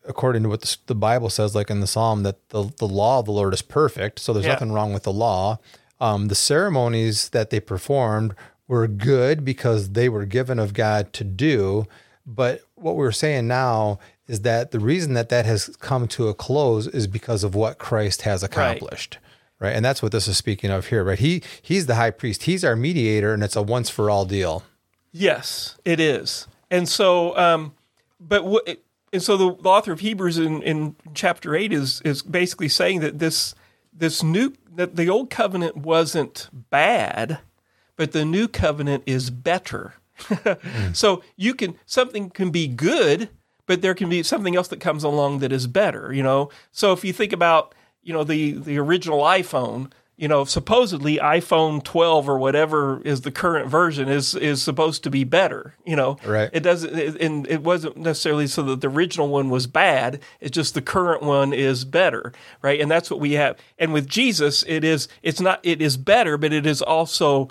according 0.07 0.41
to 0.41 0.49
what 0.49 0.61
the, 0.61 0.77
the, 0.87 0.95
Bible 0.95 1.29
says, 1.29 1.53
like 1.53 1.69
in 1.69 1.81
the 1.81 1.87
Psalm, 1.87 2.23
that 2.23 2.49
the, 2.49 2.71
the 2.79 2.87
law 2.87 3.19
of 3.19 3.25
the 3.25 3.31
Lord 3.31 3.53
is 3.53 3.61
perfect. 3.61 4.17
So 4.17 4.33
there's 4.33 4.47
yeah. 4.47 4.53
nothing 4.53 4.71
wrong 4.71 4.91
with 4.91 5.03
the 5.03 5.13
law. 5.13 5.59
Um, 5.99 6.27
the 6.27 6.35
ceremonies 6.35 7.29
that 7.29 7.51
they 7.51 7.59
performed 7.59 8.33
were 8.67 8.87
good 8.87 9.45
because 9.45 9.91
they 9.91 10.09
were 10.09 10.25
given 10.25 10.57
of 10.57 10.73
God 10.73 11.13
to 11.13 11.23
do. 11.23 11.85
But 12.25 12.61
what 12.73 12.95
we're 12.95 13.11
saying 13.11 13.47
now 13.47 13.99
is 14.31 14.43
that 14.43 14.71
the 14.71 14.79
reason 14.79 15.13
that 15.13 15.27
that 15.27 15.45
has 15.45 15.75
come 15.81 16.07
to 16.07 16.29
a 16.29 16.33
close 16.33 16.87
is 16.87 17.05
because 17.05 17.43
of 17.43 17.53
what 17.53 17.77
Christ 17.77 18.21
has 18.21 18.43
accomplished. 18.43 19.19
Right. 19.59 19.67
right? 19.67 19.75
And 19.75 19.83
that's 19.83 20.01
what 20.01 20.13
this 20.13 20.25
is 20.25 20.37
speaking 20.37 20.71
of 20.71 20.87
here, 20.87 21.03
right? 21.03 21.19
He 21.19 21.43
he's 21.61 21.85
the 21.85 21.95
high 21.95 22.11
priest. 22.11 22.43
He's 22.43 22.63
our 22.63 22.77
mediator 22.77 23.33
and 23.33 23.43
it's 23.43 23.57
a 23.57 23.61
once 23.61 23.89
for 23.89 24.09
all 24.09 24.23
deal. 24.23 24.63
Yes, 25.11 25.77
it 25.83 25.99
is. 25.99 26.47
And 26.71 26.87
so 26.87 27.37
um 27.37 27.73
but 28.21 28.45
what 28.45 28.65
and 29.11 29.21
so 29.21 29.35
the, 29.35 29.53
the 29.61 29.67
author 29.67 29.91
of 29.91 29.99
Hebrews 29.99 30.37
in, 30.37 30.63
in 30.63 30.95
chapter 31.13 31.53
8 31.53 31.73
is 31.73 32.01
is 32.05 32.21
basically 32.21 32.69
saying 32.69 33.01
that 33.01 33.19
this 33.19 33.53
this 33.91 34.23
new 34.23 34.53
that 34.73 34.95
the 34.95 35.09
old 35.09 35.29
covenant 35.29 35.75
wasn't 35.75 36.49
bad, 36.53 37.39
but 37.97 38.13
the 38.13 38.23
new 38.23 38.47
covenant 38.47 39.03
is 39.05 39.29
better. 39.29 39.95
mm. 40.19 40.95
So 40.95 41.21
you 41.35 41.53
can 41.53 41.77
something 41.85 42.29
can 42.29 42.49
be 42.49 42.69
good, 42.69 43.27
but 43.71 43.81
there 43.81 43.95
can 43.95 44.09
be 44.09 44.21
something 44.21 44.53
else 44.53 44.67
that 44.67 44.81
comes 44.81 45.01
along 45.01 45.39
that 45.39 45.53
is 45.53 45.65
better, 45.65 46.11
you 46.11 46.21
know. 46.21 46.49
So 46.73 46.91
if 46.91 47.05
you 47.05 47.13
think 47.13 47.31
about, 47.31 47.73
you 48.03 48.11
know, 48.11 48.25
the 48.25 48.51
the 48.51 48.77
original 48.77 49.19
iPhone, 49.19 49.93
you 50.17 50.27
know, 50.27 50.43
supposedly 50.43 51.19
iPhone 51.19 51.81
12 51.81 52.27
or 52.27 52.37
whatever 52.37 53.01
is 53.03 53.21
the 53.21 53.31
current 53.31 53.69
version 53.69 54.09
is 54.09 54.35
is 54.35 54.61
supposed 54.61 55.05
to 55.05 55.09
be 55.09 55.23
better. 55.23 55.73
You 55.85 55.95
know, 55.95 56.17
right? 56.25 56.49
It 56.51 56.63
doesn't, 56.63 56.93
it, 56.99 57.21
and 57.21 57.47
it 57.47 57.63
wasn't 57.63 57.95
necessarily 57.95 58.45
so 58.45 58.61
that 58.63 58.81
the 58.81 58.89
original 58.89 59.29
one 59.29 59.49
was 59.49 59.67
bad. 59.67 60.19
It's 60.41 60.53
just 60.53 60.73
the 60.73 60.81
current 60.81 61.23
one 61.23 61.53
is 61.53 61.85
better, 61.85 62.33
right? 62.61 62.81
And 62.81 62.91
that's 62.91 63.09
what 63.09 63.21
we 63.21 63.33
have. 63.33 63.57
And 63.79 63.93
with 63.93 64.05
Jesus, 64.05 64.65
it 64.67 64.83
is 64.83 65.07
it's 65.23 65.39
not 65.39 65.61
it 65.63 65.81
is 65.81 65.95
better, 65.95 66.37
but 66.37 66.51
it 66.51 66.65
is 66.65 66.81
also 66.81 67.47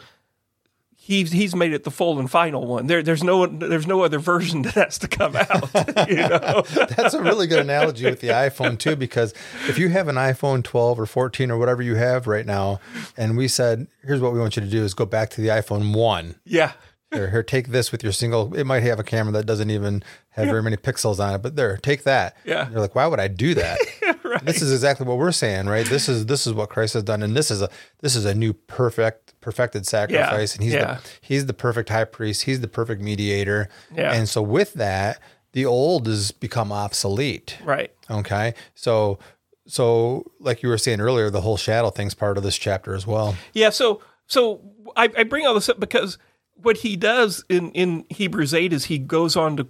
he's 1.10 1.32
he's 1.32 1.54
made 1.54 1.72
it 1.72 1.84
the 1.84 1.90
full 1.90 2.18
and 2.18 2.30
final 2.30 2.66
one. 2.66 2.86
There, 2.86 3.02
there's 3.02 3.24
no 3.24 3.46
there's 3.46 3.86
no 3.86 4.02
other 4.02 4.18
version 4.18 4.62
that 4.62 4.74
has 4.74 4.98
to 4.98 5.08
come 5.08 5.36
out. 5.36 5.70
you 6.08 6.16
know? 6.16 6.62
That's 6.96 7.14
a 7.14 7.22
really 7.22 7.46
good 7.46 7.58
analogy 7.58 8.04
with 8.04 8.20
the 8.20 8.28
iPhone 8.28 8.78
too, 8.78 8.96
because 8.96 9.34
if 9.68 9.78
you 9.78 9.88
have 9.88 10.08
an 10.08 10.16
iPhone 10.16 10.62
12 10.62 11.00
or 11.00 11.06
14 11.06 11.50
or 11.50 11.58
whatever 11.58 11.82
you 11.82 11.96
have 11.96 12.26
right 12.26 12.46
now, 12.46 12.80
and 13.16 13.36
we 13.36 13.48
said, 13.48 13.88
here's 14.02 14.20
what 14.20 14.32
we 14.32 14.38
want 14.38 14.56
you 14.56 14.62
to 14.62 14.68
do 14.68 14.84
is 14.84 14.94
go 14.94 15.04
back 15.04 15.30
to 15.30 15.40
the 15.40 15.48
iPhone 15.48 15.94
one. 15.94 16.36
Yeah. 16.44 16.72
Here, 17.12 17.28
here, 17.28 17.42
take 17.42 17.68
this 17.68 17.90
with 17.90 18.04
your 18.04 18.12
single. 18.12 18.54
It 18.54 18.64
might 18.64 18.84
have 18.84 19.00
a 19.00 19.02
camera 19.02 19.32
that 19.32 19.44
doesn't 19.44 19.68
even 19.68 20.04
have 20.30 20.46
yeah. 20.46 20.52
very 20.52 20.62
many 20.62 20.76
pixels 20.76 21.18
on 21.18 21.34
it, 21.34 21.42
but 21.42 21.56
there, 21.56 21.76
take 21.76 22.04
that. 22.04 22.36
Yeah. 22.44 22.62
And 22.62 22.72
you're 22.72 22.80
like, 22.80 22.94
why 22.94 23.08
would 23.08 23.18
I 23.18 23.26
do 23.26 23.52
that? 23.54 23.80
right. 24.24 24.44
This 24.44 24.62
is 24.62 24.72
exactly 24.72 25.06
what 25.06 25.18
we're 25.18 25.32
saying, 25.32 25.66
right? 25.66 25.84
This 25.84 26.08
is 26.08 26.26
this 26.26 26.46
is 26.46 26.52
what 26.52 26.68
Christ 26.68 26.94
has 26.94 27.02
done, 27.02 27.24
and 27.24 27.34
this 27.34 27.50
is 27.50 27.62
a 27.62 27.70
this 27.98 28.14
is 28.14 28.26
a 28.26 28.34
new 28.34 28.52
perfect 28.52 29.29
perfected 29.40 29.86
sacrifice, 29.86 30.54
yeah. 30.54 30.56
and 30.56 30.64
he's 30.64 30.72
yeah. 30.74 30.94
the 30.94 31.00
he's 31.20 31.46
the 31.46 31.54
perfect 31.54 31.88
high 31.88 32.04
priest. 32.04 32.42
He's 32.44 32.60
the 32.60 32.68
perfect 32.68 33.02
mediator. 33.02 33.68
Yeah. 33.94 34.12
And 34.12 34.28
so 34.28 34.42
with 34.42 34.74
that, 34.74 35.20
the 35.52 35.66
old 35.66 36.06
has 36.06 36.30
become 36.30 36.72
obsolete. 36.72 37.58
Right. 37.64 37.92
Okay. 38.10 38.54
So 38.74 39.18
so 39.66 40.30
like 40.38 40.62
you 40.62 40.68
were 40.68 40.78
saying 40.78 41.00
earlier, 41.00 41.30
the 41.30 41.40
whole 41.40 41.56
shadow 41.56 41.90
thing's 41.90 42.14
part 42.14 42.36
of 42.36 42.42
this 42.42 42.56
chapter 42.56 42.94
as 42.94 43.06
well. 43.06 43.36
Yeah. 43.52 43.70
So 43.70 44.02
so 44.26 44.60
I, 44.96 45.08
I 45.16 45.24
bring 45.24 45.46
all 45.46 45.54
this 45.54 45.68
up 45.68 45.80
because 45.80 46.18
what 46.54 46.78
he 46.78 46.96
does 46.96 47.44
in, 47.48 47.72
in 47.72 48.04
Hebrews 48.10 48.52
8 48.52 48.72
is 48.72 48.86
he 48.86 48.98
goes 48.98 49.36
on 49.36 49.56
to 49.56 49.68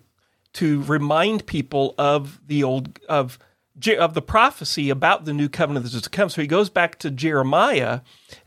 to 0.53 0.83
remind 0.83 1.47
people 1.47 1.95
of 1.97 2.41
the 2.47 2.65
old 2.65 2.99
of 3.09 3.39
of 3.99 4.15
the 4.15 4.23
prophecy 4.23 4.91
about 4.91 5.25
the 5.25 5.33
new 5.33 5.49
covenant 5.49 5.85
that 5.85 5.95
is 5.95 6.03
to 6.03 6.11
come. 6.11 6.29
So 6.29 6.41
he 6.41 6.47
goes 6.47 6.71
back 6.71 6.99
to 7.01 7.11
Jeremiah, 7.11 8.01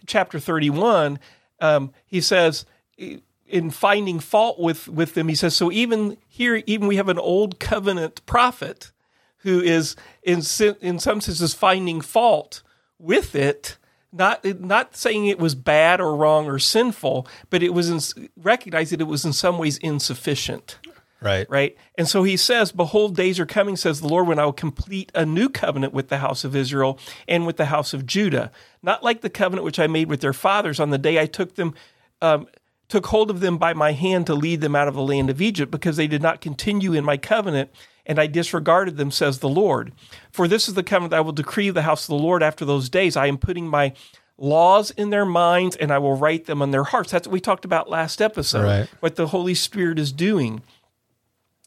chapter 0.06 0.40
31. 0.40 1.20
Um, 1.60 1.92
he 2.06 2.22
says, 2.22 2.66
in 2.98 3.72
finding 3.72 4.20
fault 4.20 4.60
with, 4.60 4.88
with 4.88 5.14
them, 5.14 5.28
he 5.28 5.36
says, 5.36 5.56
so 5.56 5.72
even 5.72 6.18
here, 6.28 6.64
even 6.66 6.88
we 6.88 6.98
have 6.98 7.10
an 7.10 7.20
old 7.20 7.60
covenant 7.60 8.26
prophet 8.26 8.92
who 9.38 9.62
is, 9.62 9.96
in, 10.24 10.42
in 10.82 11.00
some 11.00 11.22
senses, 11.22 11.54
finding 11.54 12.02
fault 12.02 12.64
with 12.98 13.36
it 13.36 13.78
not 14.14 14.46
not 14.62 14.96
saying 14.96 15.26
it 15.26 15.40
was 15.40 15.56
bad 15.56 16.00
or 16.00 16.16
wrong 16.16 16.46
or 16.46 16.60
sinful, 16.60 17.28
but 17.50 17.64
it 17.64 17.74
was 17.74 17.90
in, 17.90 18.30
recognized 18.38 18.92
that 18.92 19.02
it 19.02 19.06
was 19.06 19.26
in 19.26 19.34
some 19.34 19.58
ways 19.58 19.78
insufficient. 19.78 20.78
Right. 21.24 21.50
Right. 21.50 21.78
And 21.98 22.08
so 22.08 22.24
he 22.24 22.38
says, 22.38 22.72
Behold, 22.72 23.16
days 23.16 23.40
are 23.40 23.46
coming, 23.46 23.76
says 23.76 24.02
the 24.02 24.08
Lord, 24.08 24.28
when 24.28 24.40
I 24.40 24.46
will 24.46 24.54
complete 24.54 25.12
a 25.16 25.26
new 25.26 25.50
covenant 25.50 25.94
with 25.94 26.10
the 26.10 26.18
house 26.18 26.44
of 26.44 26.56
Israel 26.56 27.00
and 27.28 27.46
with 27.46 27.58
the 27.58 27.66
house 27.66 27.94
of 27.94 28.06
Judah, 28.06 28.52
not 28.82 29.04
like 29.04 29.22
the 29.22 29.30
covenant 29.30 29.66
which 29.66 29.80
I 29.80 29.88
made 29.88 30.10
with 30.10 30.22
their 30.22 30.34
fathers 30.34 30.80
on 30.80 30.90
the 30.90 30.98
day 30.98 31.20
I 31.20 31.26
took 31.26 31.56
them. 31.56 31.74
Um, 32.22 32.48
took 32.90 33.08
hold 33.08 33.32
of 33.32 33.40
them 33.40 33.58
by 33.58 33.74
my 33.74 33.92
hand 33.92 34.28
to 34.28 34.36
lead 34.36 34.62
them 34.62 34.76
out 34.76 34.88
of 34.88 34.94
the 34.94 35.02
land 35.02 35.28
of 35.30 35.42
Egypt, 35.42 35.72
because 35.72 35.98
they 35.98 36.06
did 36.06 36.22
not 36.22 36.42
continue 36.42 36.94
in 36.94 37.04
my 37.04 37.18
covenant, 37.18 37.72
and 38.06 38.20
I 38.20 38.28
disregarded 38.28 38.98
them, 38.98 39.10
says 39.10 39.40
the 39.40 39.50
Lord. 39.50 39.94
For 40.32 40.48
this 40.48 40.68
is 40.68 40.76
the 40.76 40.84
covenant 40.84 41.10
that 41.10 41.18
I 41.18 41.22
will 41.22 41.32
decree 41.32 41.70
of 41.70 41.76
the 41.76 41.82
house 41.82 42.04
of 42.04 42.10
the 42.10 42.24
Lord 42.24 42.44
after 42.44 42.66
those 42.66 42.90
days. 42.90 43.18
I 43.18 43.26
am 43.26 43.40
putting 43.40 43.68
my 43.68 43.94
laws 44.38 44.92
in 44.92 45.10
their 45.10 45.26
minds, 45.26 45.76
and 45.76 45.92
I 45.92 45.98
will 45.98 46.16
write 46.16 46.46
them 46.46 46.62
on 46.62 46.72
their 46.72 46.84
hearts. 46.84 47.12
That's 47.12 47.28
what 47.28 47.34
we 47.34 47.40
talked 47.40 47.66
about 47.66 47.90
last 47.90 48.22
episode, 48.22 48.64
right. 48.64 48.90
what 49.00 49.16
the 49.16 49.28
Holy 49.28 49.56
Spirit 49.56 49.98
is 49.98 50.12
doing. 50.12 50.62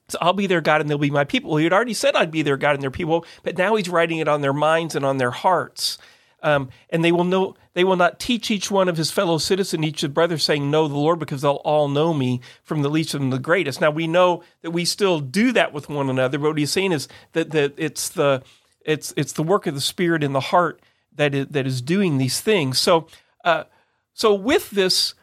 So 0.09 0.19
I'll 0.21 0.33
be 0.33 0.47
their 0.47 0.61
God 0.61 0.81
and 0.81 0.89
they'll 0.89 0.99
be 0.99 1.11
my 1.11 1.25
people. 1.25 1.51
Well, 1.51 1.59
he 1.59 1.65
had 1.65 1.73
already 1.73 1.95
said 1.95 2.15
I'd 2.15 2.31
be 2.31 2.43
their 2.43 2.57
God 2.57 2.75
and 2.75 2.83
their 2.83 2.91
people, 2.91 3.27
but 3.43 3.59
now 3.59 3.75
he's 3.75 3.89
writing 3.89 4.19
it 4.19 4.29
on 4.29 4.41
their 4.41 4.53
minds 4.53 4.95
and 4.95 5.05
on 5.05 5.19
their 5.19 5.33
hearts. 5.33 5.99
Um, 6.43 6.69
and 6.91 7.05
they 7.05 7.13
will 7.13 7.25
know 7.25 7.57
they 7.75 7.83
will 7.83 7.97
not 7.97 8.21
teach 8.21 8.51
each 8.51 8.71
one 8.71 8.89
of 8.89 8.97
his 8.97 9.11
fellow 9.11 9.39
citizen, 9.39 9.83
each 9.83 10.03
of 10.03 10.15
brothers, 10.15 10.45
saying, 10.45 10.71
Know 10.71 10.87
the 10.87 10.95
Lord, 10.95 11.19
because 11.19 11.43
they'll 11.43 11.63
all 11.65 11.89
know 11.89 12.15
me 12.15 12.41
from 12.63 12.83
the 12.83 12.91
least 12.91 13.15
and 13.15 13.33
the 13.33 13.39
greatest. 13.39 13.81
Now 13.81 13.91
we 13.91 14.07
know 14.07 14.45
that 14.63 14.71
we 14.71 14.85
still 14.85 15.19
do 15.19 15.51
that 15.53 15.73
with 15.73 15.89
one 15.89 16.09
another, 16.09 16.39
but 16.39 16.49
what 16.51 16.59
he's 16.59 16.71
saying 16.71 16.93
is 16.93 17.09
that, 17.33 17.51
that 17.51 17.75
it's 17.77 18.09
the 18.09 18.43
it's 18.85 19.13
it's 19.17 19.33
the 19.33 19.43
work 19.43 19.67
of 19.67 19.75
the 19.75 19.81
Spirit 19.81 20.23
in 20.23 20.33
the 20.33 20.41
heart 20.41 20.81
that 21.17 21.35
is, 21.35 21.49
that 21.49 21.67
is 21.67 21.83
doing 21.83 22.19
these 22.19 22.41
things. 22.41 22.79
So 22.79 23.09
uh, 23.45 23.65
so 24.13 24.33
with 24.35 24.71
this, 24.71 25.15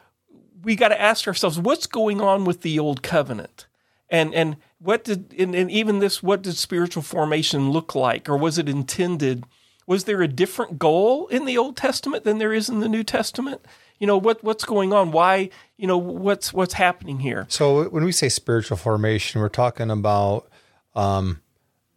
we 0.62 0.76
got 0.76 0.90
to 0.90 1.02
ask 1.02 1.28
ourselves, 1.28 1.60
what's 1.60 1.88
going 1.88 2.22
on 2.22 2.44
with 2.44 2.62
the 2.62 2.80
old 2.80 3.02
covenant? 3.02 3.68
And 4.10 4.34
and 4.34 4.58
what 4.84 5.06
did 5.06 5.34
and, 5.40 5.56
and 5.56 5.72
even 5.72 6.00
this 6.00 6.22
what 6.22 6.42
did 6.42 6.58
spiritual 6.58 7.04
formation 7.04 7.72
look 7.72 7.96
like? 7.96 8.28
Or 8.28 8.38
was 8.38 8.58
it 8.58 8.68
intended 8.68 9.46
was 9.86 10.06
there 10.06 10.22
a 10.22 10.28
different 10.28 10.80
goal 10.80 11.28
in 11.28 11.46
the 11.46 11.58
old 11.58 11.76
testament 11.76 12.24
than 12.24 12.38
there 12.38 12.54
is 12.54 12.70
in 12.70 12.80
the 12.80 12.90
new 12.90 13.04
testament? 13.04 13.66
You 14.00 14.08
know 14.08 14.18
what 14.18 14.44
what's 14.44 14.66
going 14.66 14.92
on? 14.94 15.12
Why 15.12 15.50
you 15.78 15.88
know 15.88 15.98
what's 15.98 16.52
what's 16.54 16.74
happening 16.74 17.20
here? 17.20 17.46
So 17.50 17.90
when 17.90 18.04
we 18.04 18.12
say 18.12 18.30
spiritual 18.30 18.78
formation 18.78 19.40
we're 19.42 19.50
talking 19.50 19.90
about 19.90 20.50
um, 20.96 21.42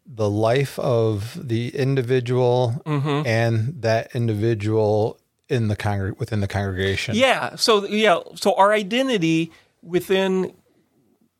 the 0.07 0.31
life 0.31 0.78
of 0.78 1.49
the 1.49 1.75
individual 1.76 2.83
mm-hmm. 2.87 3.26
and 3.26 3.83
that 3.83 4.14
individual 4.14 5.19
in 5.49 5.69
the 5.69 5.76
congreg- 5.76 6.19
within 6.19 6.40
the 6.40 6.49
congregation. 6.49 7.16
Yeah. 7.16 7.57
So 7.57 7.85
yeah. 7.87 8.21
So 8.37 8.55
our 8.55 8.73
identity 8.73 9.50
within 9.83 10.52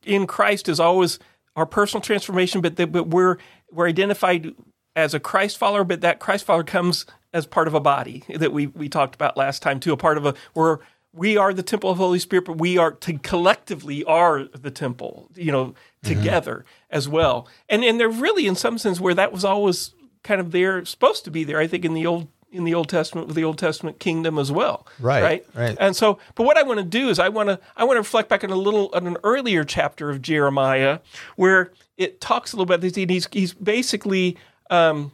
in 0.05 0.26
christ 0.26 0.69
is 0.69 0.79
always 0.79 1.19
our 1.57 1.67
personal 1.67 2.01
transformation, 2.01 2.61
but 2.61 2.77
that 2.77 2.93
but 2.93 3.09
we're 3.09 3.39
we're 3.73 3.89
identified 3.89 4.55
as 4.95 5.15
a 5.15 5.21
Christ 5.21 5.59
follower, 5.59 5.85
but 5.85 6.03
that 6.03 6.21
Christ 6.21 6.45
follower 6.45 6.65
comes 6.65 7.07
as 7.33 7.47
part 7.47 7.67
of 7.67 7.75
a 7.75 7.81
body 7.81 8.25
that 8.29 8.53
we 8.53 8.69
we 8.69 8.89
talked 8.89 9.15
about 9.15 9.37
last 9.37 9.63
time 9.63 9.81
too. 9.81 9.93
A 9.93 9.97
part 9.97 10.19
of 10.19 10.27
a 10.27 10.35
we're 10.55 10.79
we 11.13 11.37
are 11.37 11.55
the 11.55 11.63
temple 11.63 11.91
of 11.91 11.99
the 11.99 12.05
Holy 12.05 12.19
Spirit, 12.19 12.45
but 12.45 12.59
we 12.59 12.77
are 12.77 12.93
to 12.93 13.19
collectively 13.19 14.05
are 14.05 14.45
the 14.45 14.71
temple, 14.71 15.31
you 15.35 15.51
know, 15.51 15.67
mm-hmm. 15.67 16.09
together 16.09 16.59
mm-hmm. 16.59 16.97
as 16.97 17.09
well. 17.09 17.49
And 17.69 17.83
and 17.83 17.99
they're 17.99 18.09
really 18.09 18.47
in 18.47 18.55
some 18.55 18.79
sense 18.79 19.01
where 19.01 19.15
that 19.15 19.33
was 19.33 19.45
always 19.45 19.95
kind 20.23 20.41
of 20.41 20.51
there, 20.51 20.85
supposed 20.85 21.25
to 21.25 21.31
be 21.31 21.45
there. 21.45 21.59
I 21.59 21.67
think 21.67 21.85
in 21.85 21.95
the 21.95 22.07
old 22.07 22.29
in 22.50 22.65
the 22.65 22.75
Old 22.75 22.88
Testament 22.88 23.26
with 23.26 23.37
the 23.37 23.45
Old 23.45 23.59
Testament 23.59 23.99
kingdom 23.99 24.38
as 24.38 24.50
well. 24.50 24.87
Right. 25.00 25.23
Right. 25.23 25.47
Right. 25.55 25.76
And 25.79 25.95
so, 25.95 26.19
but 26.35 26.45
what 26.45 26.57
I 26.57 26.62
want 26.62 26.79
to 26.79 26.85
do 26.85 27.09
is 27.09 27.19
I 27.19 27.29
want 27.29 27.49
to 27.49 27.61
I 27.76 27.85
want 27.85 27.97
to 27.97 28.00
reflect 28.00 28.29
back 28.29 28.45
on 28.45 28.50
a 28.50 28.57
little 28.57 28.91
on 28.95 29.07
an 29.07 29.17
earlier 29.25 29.65
chapter 29.65 30.11
of 30.11 30.23
Jeremiah 30.23 31.00
where 31.37 31.73
it 31.97 32.21
talks 32.21 32.53
a 32.53 32.57
little 32.57 32.67
bit. 32.67 32.83
And 32.97 33.11
he's 33.11 33.29
he's 33.33 33.53
basically 33.55 34.37
um, 34.71 35.12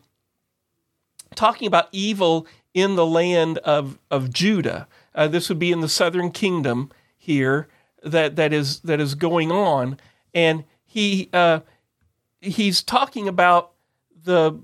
talking 1.34 1.66
about 1.66 1.88
evil 1.92 2.46
in 2.74 2.96
the 2.96 3.06
land 3.06 3.58
of 3.58 3.98
of 4.10 4.32
Judah. 4.32 4.86
Uh, 5.14 5.28
this 5.28 5.48
would 5.48 5.58
be 5.58 5.72
in 5.72 5.80
the 5.80 5.88
southern 5.88 6.30
kingdom 6.30 6.90
here 7.18 7.68
that 8.02 8.36
that 8.36 8.52
is 8.52 8.80
that 8.80 9.00
is 9.00 9.14
going 9.14 9.52
on, 9.52 9.98
and 10.34 10.64
he 10.84 11.28
uh, 11.32 11.60
he's 12.40 12.82
talking 12.82 13.28
about 13.28 13.72
the 14.24 14.58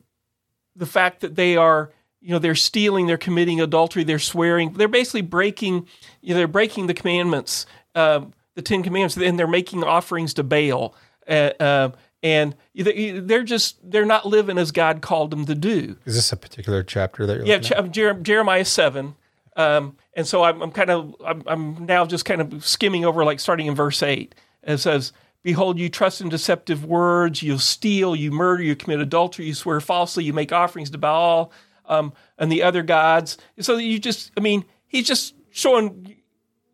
the 0.74 0.86
fact 0.86 1.20
that 1.20 1.34
they 1.34 1.56
are 1.56 1.90
you 2.20 2.30
know 2.30 2.38
they're 2.38 2.54
stealing 2.54 3.06
they're 3.06 3.16
committing 3.16 3.60
adultery 3.60 4.04
they're 4.04 4.18
swearing 4.18 4.72
they're 4.74 4.88
basically 4.88 5.22
breaking 5.22 5.86
you 6.20 6.30
know, 6.30 6.36
they're 6.36 6.48
breaking 6.48 6.86
the 6.86 6.94
commandments 6.94 7.66
uh, 7.94 8.20
the 8.54 8.62
ten 8.62 8.82
commandments 8.82 9.16
and 9.16 9.38
they're 9.38 9.46
making 9.46 9.84
offerings 9.84 10.34
to 10.34 10.42
baal 10.42 10.94
uh, 11.28 11.50
uh, 11.60 11.90
and 12.22 12.56
they're 12.74 13.44
just 13.44 13.78
they're 13.88 14.06
not 14.06 14.26
living 14.26 14.58
as 14.58 14.72
god 14.72 15.02
called 15.02 15.30
them 15.30 15.46
to 15.46 15.54
do. 15.54 15.96
Is 16.04 16.14
this 16.16 16.32
a 16.32 16.36
particular 16.36 16.82
chapter 16.82 17.26
that 17.26 17.36
you're 17.36 17.46
yeah 17.46 17.58
Jer- 17.58 18.14
jeremiah 18.14 18.64
7 18.64 19.14
um, 19.56 19.96
and 20.14 20.26
so 20.26 20.42
i'm, 20.42 20.60
I'm 20.62 20.72
kind 20.72 20.90
of 20.90 21.14
I'm, 21.24 21.42
I'm 21.46 21.86
now 21.86 22.06
just 22.06 22.24
kind 22.24 22.40
of 22.40 22.64
skimming 22.66 23.04
over 23.04 23.24
like 23.24 23.40
starting 23.40 23.66
in 23.66 23.74
verse 23.74 24.02
8 24.02 24.34
it 24.64 24.78
says 24.78 25.12
Behold, 25.44 25.78
you 25.78 25.88
trust 25.88 26.20
in 26.20 26.28
deceptive 26.28 26.84
words, 26.84 27.42
you 27.42 27.58
steal, 27.58 28.16
you 28.16 28.32
murder, 28.32 28.62
you 28.62 28.74
commit 28.74 28.98
adultery, 28.98 29.46
you 29.46 29.54
swear 29.54 29.80
falsely, 29.80 30.24
you 30.24 30.32
make 30.32 30.52
offerings 30.52 30.90
to 30.90 30.98
Baal 30.98 31.52
um, 31.88 32.12
and 32.38 32.52
the 32.52 32.62
other 32.62 32.82
gods. 32.82 33.38
So 33.60 33.76
you 33.76 33.98
just, 33.98 34.30
I 34.36 34.40
mean, 34.40 34.64
he's 34.86 35.06
just 35.06 35.34
showing 35.50 36.16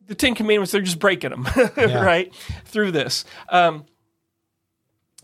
the 0.07 0.15
Ten 0.15 0.35
Commandments, 0.35 0.73
they're 0.73 0.83
just 0.83 0.99
breaking 0.99 1.31
them, 1.31 1.47
yeah. 1.77 2.05
right, 2.05 2.35
through 2.67 2.91
this. 2.91 3.25
Um, 3.49 3.87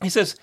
he 0.03 0.09
says, 0.09 0.37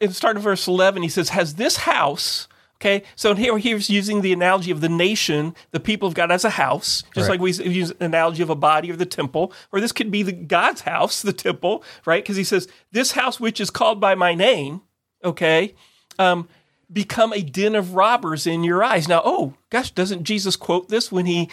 in 0.00 0.12
start 0.12 0.36
verse 0.38 0.66
11, 0.66 1.02
he 1.02 1.08
says, 1.08 1.28
Has 1.28 1.54
this 1.54 1.76
house, 1.76 2.48
Okay, 2.82 3.04
so 3.14 3.36
here 3.36 3.56
he's 3.58 3.88
using 3.88 4.22
the 4.22 4.32
analogy 4.32 4.72
of 4.72 4.80
the 4.80 4.88
nation, 4.88 5.54
the 5.70 5.78
people 5.78 6.08
of 6.08 6.14
God 6.14 6.32
as 6.32 6.44
a 6.44 6.50
house, 6.50 7.04
just 7.14 7.28
right. 7.28 7.38
like 7.38 7.40
we 7.40 7.52
use 7.52 7.90
an 7.92 7.96
analogy 8.00 8.42
of 8.42 8.50
a 8.50 8.56
body 8.56 8.90
or 8.90 8.96
the 8.96 9.06
temple, 9.06 9.52
or 9.70 9.80
this 9.80 9.92
could 9.92 10.10
be 10.10 10.24
the 10.24 10.32
God's 10.32 10.80
house, 10.80 11.22
the 11.22 11.32
temple, 11.32 11.84
right? 12.06 12.24
Because 12.24 12.36
he 12.36 12.42
says, 12.42 12.66
"This 12.90 13.12
house 13.12 13.38
which 13.38 13.60
is 13.60 13.70
called 13.70 14.00
by 14.00 14.16
my 14.16 14.34
name," 14.34 14.80
okay, 15.22 15.76
um, 16.18 16.48
become 16.92 17.32
a 17.32 17.42
den 17.42 17.74
of 17.74 17.94
robbers 17.94 18.46
in 18.46 18.64
your 18.64 18.82
eyes. 18.84 19.08
Now, 19.08 19.22
oh 19.24 19.54
gosh, 19.70 19.90
doesn't 19.90 20.24
Jesus 20.24 20.56
quote 20.56 20.88
this 20.88 21.10
when 21.10 21.26
he 21.26 21.48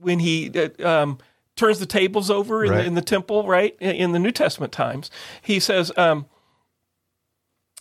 when 0.00 0.18
he 0.18 0.50
uh, 0.50 0.86
um, 0.86 1.18
turns 1.56 1.78
the 1.78 1.86
tables 1.86 2.30
over 2.30 2.64
in, 2.64 2.70
right. 2.70 2.78
the, 2.78 2.84
in, 2.84 2.94
the, 2.94 3.02
temple, 3.02 3.46
right? 3.46 3.76
In 3.80 4.12
the 4.12 4.18
New 4.18 4.32
Testament 4.32 4.72
times, 4.72 5.10
he 5.42 5.60
says. 5.60 5.92
Um, 5.96 6.26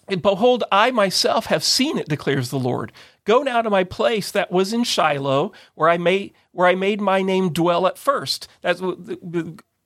Behold, 0.10 0.64
I 0.72 0.92
myself 0.92 1.48
have 1.48 1.66
seen 1.66 1.98
it, 1.98 2.08
declares 2.08 2.50
the 2.50 2.58
Lord. 2.58 2.94
Go 3.26 3.44
now 3.44 3.62
to 3.62 3.70
my 3.70 3.84
place 3.84 4.32
that 4.32 4.50
was 4.50 4.72
in 4.72 4.86
Shiloh, 4.86 5.52
where 5.76 5.90
I 5.90 5.98
made 5.98 6.34
where 6.54 6.66
I 6.66 6.76
made 6.76 7.02
my 7.02 7.22
name 7.22 7.52
dwell 7.52 7.86
at 7.86 7.98
first. 7.98 8.48
That's 8.62 8.82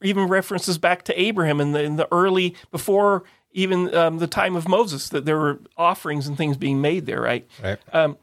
even 0.03 0.27
references 0.27 0.77
back 0.77 1.03
to 1.05 1.19
Abraham 1.19 1.59
in 1.59 1.71
the 1.71 1.81
in 1.81 1.95
the 1.95 2.07
early 2.11 2.55
before 2.69 3.23
even 3.53 3.93
um, 3.95 4.19
the 4.19 4.27
time 4.27 4.55
of 4.55 4.67
Moses 4.67 5.09
that 5.09 5.25
there 5.25 5.37
were 5.37 5.59
offerings 5.77 6.27
and 6.27 6.37
things 6.37 6.57
being 6.57 6.81
made 6.81 7.05
there, 7.05 7.21
right? 7.21 7.47
Right. 7.63 7.79
Um, 7.91 8.17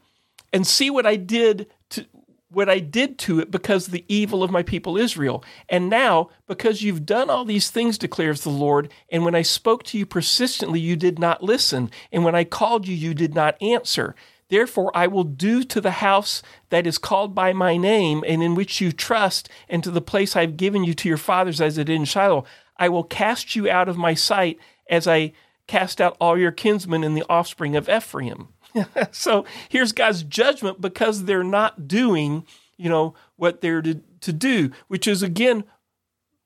and 0.51 0.65
see 0.65 0.89
what 0.89 1.05
I 1.05 1.15
did 1.15 1.67
to 1.91 2.05
what 2.51 2.69
I 2.69 2.79
did 2.79 3.19
to 3.19 3.39
it 3.39 3.51
because 3.51 3.87
the 3.87 4.05
evil 4.07 4.43
of 4.43 4.49
my 4.49 4.63
people 4.63 4.97
Israel. 4.97 5.43
And 5.69 5.89
now, 5.89 6.29
because 6.47 6.81
you've 6.81 7.05
done 7.05 7.29
all 7.29 7.45
these 7.45 7.69
things, 7.69 7.97
declares 7.97 8.41
the 8.41 8.49
Lord, 8.49 8.91
and 9.11 9.23
when 9.23 9.35
I 9.35 9.43
spoke 9.43 9.83
to 9.83 9.97
you 9.99 10.05
persistently, 10.05 10.79
you 10.79 10.95
did 10.95 11.19
not 11.19 11.43
listen, 11.43 11.91
and 12.11 12.23
when 12.23 12.35
I 12.35 12.43
called 12.43 12.87
you, 12.87 12.95
you 12.95 13.13
did 13.13 13.35
not 13.35 13.61
answer. 13.61 14.15
Therefore, 14.49 14.91
I 14.95 15.05
will 15.05 15.25
do 15.25 15.63
to 15.63 15.79
the 15.79 15.91
house 15.91 16.41
that 16.71 16.87
is 16.87 16.97
called 16.97 17.35
by 17.35 17.53
my 17.53 17.77
name 17.77 18.23
and 18.27 18.41
in 18.41 18.55
which 18.55 18.81
you 18.81 18.91
trust, 18.91 19.47
and 19.69 19.83
to 19.83 19.91
the 19.91 20.01
place 20.01 20.35
I've 20.35 20.57
given 20.57 20.83
you 20.83 20.95
to 20.95 21.07
your 21.07 21.17
fathers 21.17 21.61
as 21.61 21.77
it 21.77 21.83
did 21.85 21.95
in 21.95 22.05
Shiloh. 22.05 22.45
I 22.77 22.89
will 22.89 23.03
cast 23.03 23.55
you 23.55 23.69
out 23.69 23.87
of 23.89 23.97
my 23.97 24.15
sight 24.15 24.57
as 24.89 25.07
I 25.07 25.31
cast 25.67 26.01
out 26.01 26.17
all 26.19 26.37
your 26.37 26.51
kinsmen 26.51 27.03
and 27.03 27.15
the 27.15 27.25
offspring 27.29 27.75
of 27.75 27.87
Ephraim. 27.87 28.49
so 29.11 29.45
here's 29.69 29.91
God's 29.91 30.23
judgment 30.23 30.81
because 30.81 31.25
they're 31.25 31.43
not 31.43 31.87
doing, 31.87 32.45
you 32.77 32.89
know, 32.89 33.13
what 33.35 33.61
they're 33.61 33.81
to, 33.81 34.01
to 34.21 34.33
do, 34.33 34.71
which 34.87 35.07
is 35.07 35.23
again 35.23 35.63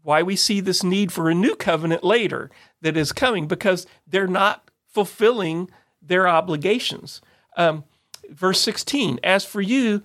why 0.03 0.21
we 0.21 0.35
see 0.35 0.59
this 0.59 0.83
need 0.83 1.11
for 1.11 1.29
a 1.29 1.33
new 1.33 1.55
covenant 1.55 2.03
later 2.03 2.51
that 2.81 2.97
is 2.97 3.13
coming 3.13 3.47
because 3.47 3.87
they're 4.05 4.27
not 4.27 4.69
fulfilling 4.85 5.69
their 6.01 6.27
obligations. 6.27 7.21
Um, 7.55 7.85
verse 8.29 8.59
16, 8.59 9.19
as 9.23 9.45
for 9.45 9.61
you, 9.61 10.03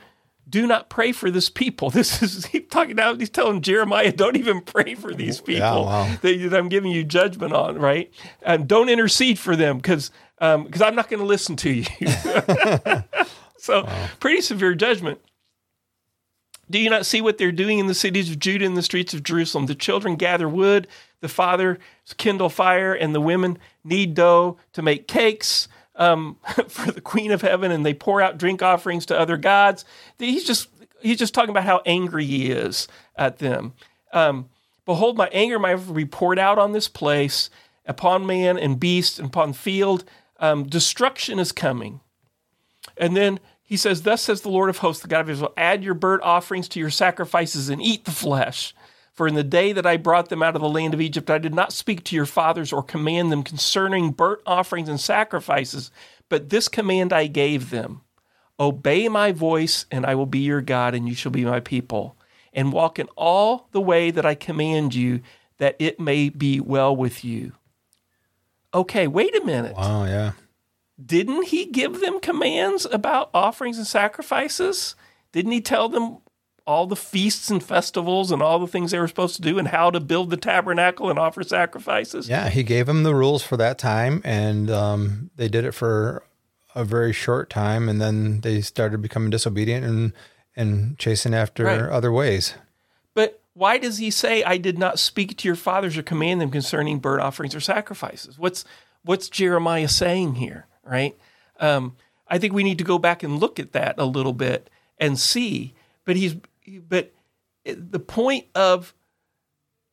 do 0.49 0.67
not 0.67 0.89
pray 0.89 1.13
for 1.13 1.31
this 1.31 1.51
people. 1.51 1.91
This 1.99 2.23
is 2.23 2.47
he's 2.47 2.69
talking 2.71 2.95
now. 2.95 3.15
He's 3.17 3.29
telling 3.29 3.61
Jeremiah, 3.61 4.13
don't 4.13 4.37
even 4.37 4.61
pray 4.61 4.95
for 4.95 5.13
these 5.13 5.41
people 5.41 5.61
yeah, 5.61 5.75
wow. 5.75 6.17
that, 6.23 6.51
that, 6.51 6.55
I'm 6.57 6.69
giving 6.69 6.93
you 6.93 7.03
judgment 7.03 7.53
on, 7.53 7.77
right? 7.77 8.13
And 8.43 8.69
don't 8.69 8.89
intercede 8.89 9.39
for 9.39 9.57
them 9.57 9.79
because 9.79 10.13
because 10.39 10.83
um, 10.83 10.87
I'm 10.87 10.95
not 10.95 11.11
going 11.11 11.19
to 11.19 11.27
listen 11.27 11.57
to 11.57 11.71
you. 11.71 11.85
so 13.59 13.85
wow. 13.85 14.09
pretty 14.21 14.41
severe 14.41 14.75
judgment. 14.75 15.21
Do 16.71 16.79
you 16.79 16.91
not 16.91 17.07
see 17.07 17.21
what 17.21 17.39
they're 17.39 17.51
doing 17.51 17.81
in 17.81 17.89
the 17.89 17.95
cities 17.95 18.31
of 18.31 18.39
Judah 18.39 18.65
and 18.67 18.77
the 18.77 18.83
streets 18.83 19.15
of 19.15 19.25
Jerusalem? 19.25 19.67
The 19.67 19.75
children 19.75 20.15
gather 20.15 20.49
wood, 20.49 20.87
the 21.21 21.29
fathers 21.29 21.79
kindle 22.17 22.51
fire, 22.51 22.95
and 22.95 23.15
the 23.15 23.21
women 23.21 23.59
knead 23.83 24.15
dough 24.15 24.59
to 24.75 24.83
make 24.83 25.09
cakes 25.09 25.67
um, 25.99 26.39
for 26.69 26.91
the 26.91 27.03
Queen 27.03 27.31
of 27.31 27.43
Heaven, 27.43 27.71
and 27.71 27.85
they 27.85 27.95
pour 27.95 28.23
out 28.23 28.39
drink 28.39 28.63
offerings 28.63 29.05
to 29.07 29.19
other 29.19 29.37
gods. 29.37 29.85
He's 30.19 30.45
just 30.45 30.71
he's 31.03 31.19
just 31.19 31.35
talking 31.35 31.51
about 31.51 31.65
how 31.65 31.83
angry 31.85 32.25
he 32.25 32.51
is 32.51 32.89
at 33.17 33.39
them. 33.39 33.75
Um, 34.13 34.49
Behold, 34.89 35.19
my 35.19 35.29
anger 35.33 35.59
might 35.59 35.77
be 35.93 36.07
poured 36.07 36.39
out 36.39 36.59
on 36.59 36.73
this 36.73 36.89
place, 36.89 37.51
upon 37.85 38.27
man 38.27 38.57
and 38.57 38.81
beast, 38.81 39.19
and 39.19 39.29
upon 39.29 39.53
field 39.53 40.03
um, 40.41 40.65
destruction 40.65 41.39
is 41.39 41.53
coming. 41.53 42.01
And 42.97 43.15
then 43.15 43.39
he 43.63 43.77
says, 43.77 44.01
Thus 44.01 44.23
says 44.23 44.41
the 44.41 44.49
Lord 44.49 44.71
of 44.71 44.79
hosts, 44.79 45.03
the 45.03 45.09
God 45.09 45.21
of 45.21 45.29
Israel, 45.29 45.53
add 45.59 45.85
your 45.85 45.93
burnt 45.93 46.23
offerings 46.23 46.69
to 46.69 46.81
your 46.81 46.89
sacrifices 46.89 47.69
and 47.69 47.83
eat 47.83 48.07
the 48.07 48.11
flesh. 48.11 48.75
For 49.19 49.27
in 49.27 49.35
the 49.35 49.43
day 49.43 49.73
that 49.73 49.85
I 49.85 49.97
brought 49.97 50.29
them 50.29 50.43
out 50.45 50.55
of 50.55 50.63
the 50.63 50.69
land 50.69 50.95
of 50.95 51.01
Egypt, 51.01 51.29
I 51.29 51.39
did 51.39 51.53
not 51.53 51.73
speak 51.73 52.05
to 52.05 52.17
your 52.17 52.25
fathers 52.25 52.73
or 52.73 52.85
command 52.85 53.33
them 53.33 53.43
concerning 53.43 54.13
burnt 54.13 54.41
offerings 54.47 54.89
and 54.89 55.01
sacrifices, 55.01 55.91
but 56.29 56.51
this 56.51 56.69
command 56.69 57.13
I 57.13 57.27
gave 57.27 57.71
them 57.71 58.03
Obey 58.61 59.09
my 59.09 59.33
voice, 59.33 59.87
and 59.91 60.07
I 60.07 60.15
will 60.15 60.27
be 60.27 60.39
your 60.39 60.61
God, 60.61 60.95
and 60.95 61.09
you 61.09 61.15
shall 61.15 61.33
be 61.33 61.45
my 61.45 61.61
people. 61.61 62.17
And 62.53 62.73
walk 62.73 62.99
in 62.99 63.09
all 63.17 63.69
the 63.73 63.81
way 63.81 64.11
that 64.11 64.25
I 64.25 64.35
command 64.35 64.95
you, 64.95 65.21
that 65.59 65.77
it 65.79 66.01
may 66.01 66.29
be 66.29 66.61
well 66.61 66.95
with 66.95 67.25
you 67.25 67.53
okay, 68.75 69.07
wait 69.07 69.35
a 69.37 69.45
minute. 69.45 69.77
Wow, 69.77 70.05
yeah. 70.05 70.33
Didn't 71.05 71.45
he 71.45 71.67
give 71.67 72.01
them 72.01 72.21
commands 72.21 72.87
about 72.87 73.31
offerings 73.33 73.79
and 73.79 73.87
sacrifices? 73.87 74.95
Didn't 75.33 75.53
he 75.53 75.61
tell 75.61 75.89
them 75.89 76.19
all 76.69 76.87
the 76.87 76.95
feasts 76.95 77.51
and 77.51 77.65
festivals 77.65 78.31
and 78.31 78.43
all 78.43 78.59
the 78.59 78.67
things 78.67 78.91
they 78.91 78.99
were 78.99 79.09
supposed 79.09 79.37
to 79.37 79.43
do 79.43 79.59
and 79.59 79.69
how 79.69 79.91
to 79.91 79.99
build 79.99 80.29
the 80.29 80.37
tabernacle 80.37 81.09
and 81.09 81.19
offer 81.19 81.43
sacrifices? 81.43 82.29
Yeah, 82.29 82.51
he 82.51 82.63
gave 82.63 82.85
them 82.85 83.05
the 83.05 83.15
rules 83.15 83.43
for 83.43 83.57
that 83.57 83.79
time, 83.79 84.21
and 84.23 84.71
um, 84.71 85.31
they 85.37 85.49
did 85.49 85.65
it 85.65 85.73
for 85.73 86.23
a 86.75 86.85
very 86.85 87.15
short 87.15 87.49
time, 87.49 87.89
and 87.89 88.01
then 88.01 88.43
they 88.43 88.61
started 88.61 89.01
becoming 89.01 89.31
disobedient 89.31 89.87
and 89.87 90.13
and 90.55 90.99
chasing 90.99 91.35
after 91.35 91.65
right. 91.65 91.81
other 91.81 92.13
ways. 92.13 92.55
But 93.15 93.41
why 93.55 93.79
does 93.79 93.99
he 93.99 94.11
say, 94.11 94.43
I 94.43 94.59
did 94.59 94.77
not 94.77 94.99
speak 94.99 95.37
to 95.39 95.49
your 95.49 95.57
fathers 95.57 95.97
or 95.97 96.03
command 96.03 96.41
them 96.41 96.51
concerning 96.51 96.99
burnt 96.99 97.23
offerings 97.23 97.55
or 97.55 97.61
sacrifices? 97.61 98.39
What's, 98.39 98.65
what's 99.05 99.29
Jeremiah 99.29 99.89
saying 99.89 100.35
here, 100.35 100.67
right? 100.85 101.17
Um, 101.61 101.97
I 102.27 102.39
think 102.39 102.53
we 102.53 102.65
need 102.65 102.79
to 102.79 102.85
go 102.85 102.99
back 102.99 103.23
and 103.23 103.39
look 103.39 103.61
at 103.61 103.73
that 103.73 103.95
a 103.99 104.05
little 104.05 104.33
bit 104.33 104.69
and 104.99 105.19
see. 105.19 105.75
But 106.05 106.17
he's, 106.17 106.37
but 106.69 107.13
the 107.65 107.99
point 107.99 108.47
of 108.55 108.95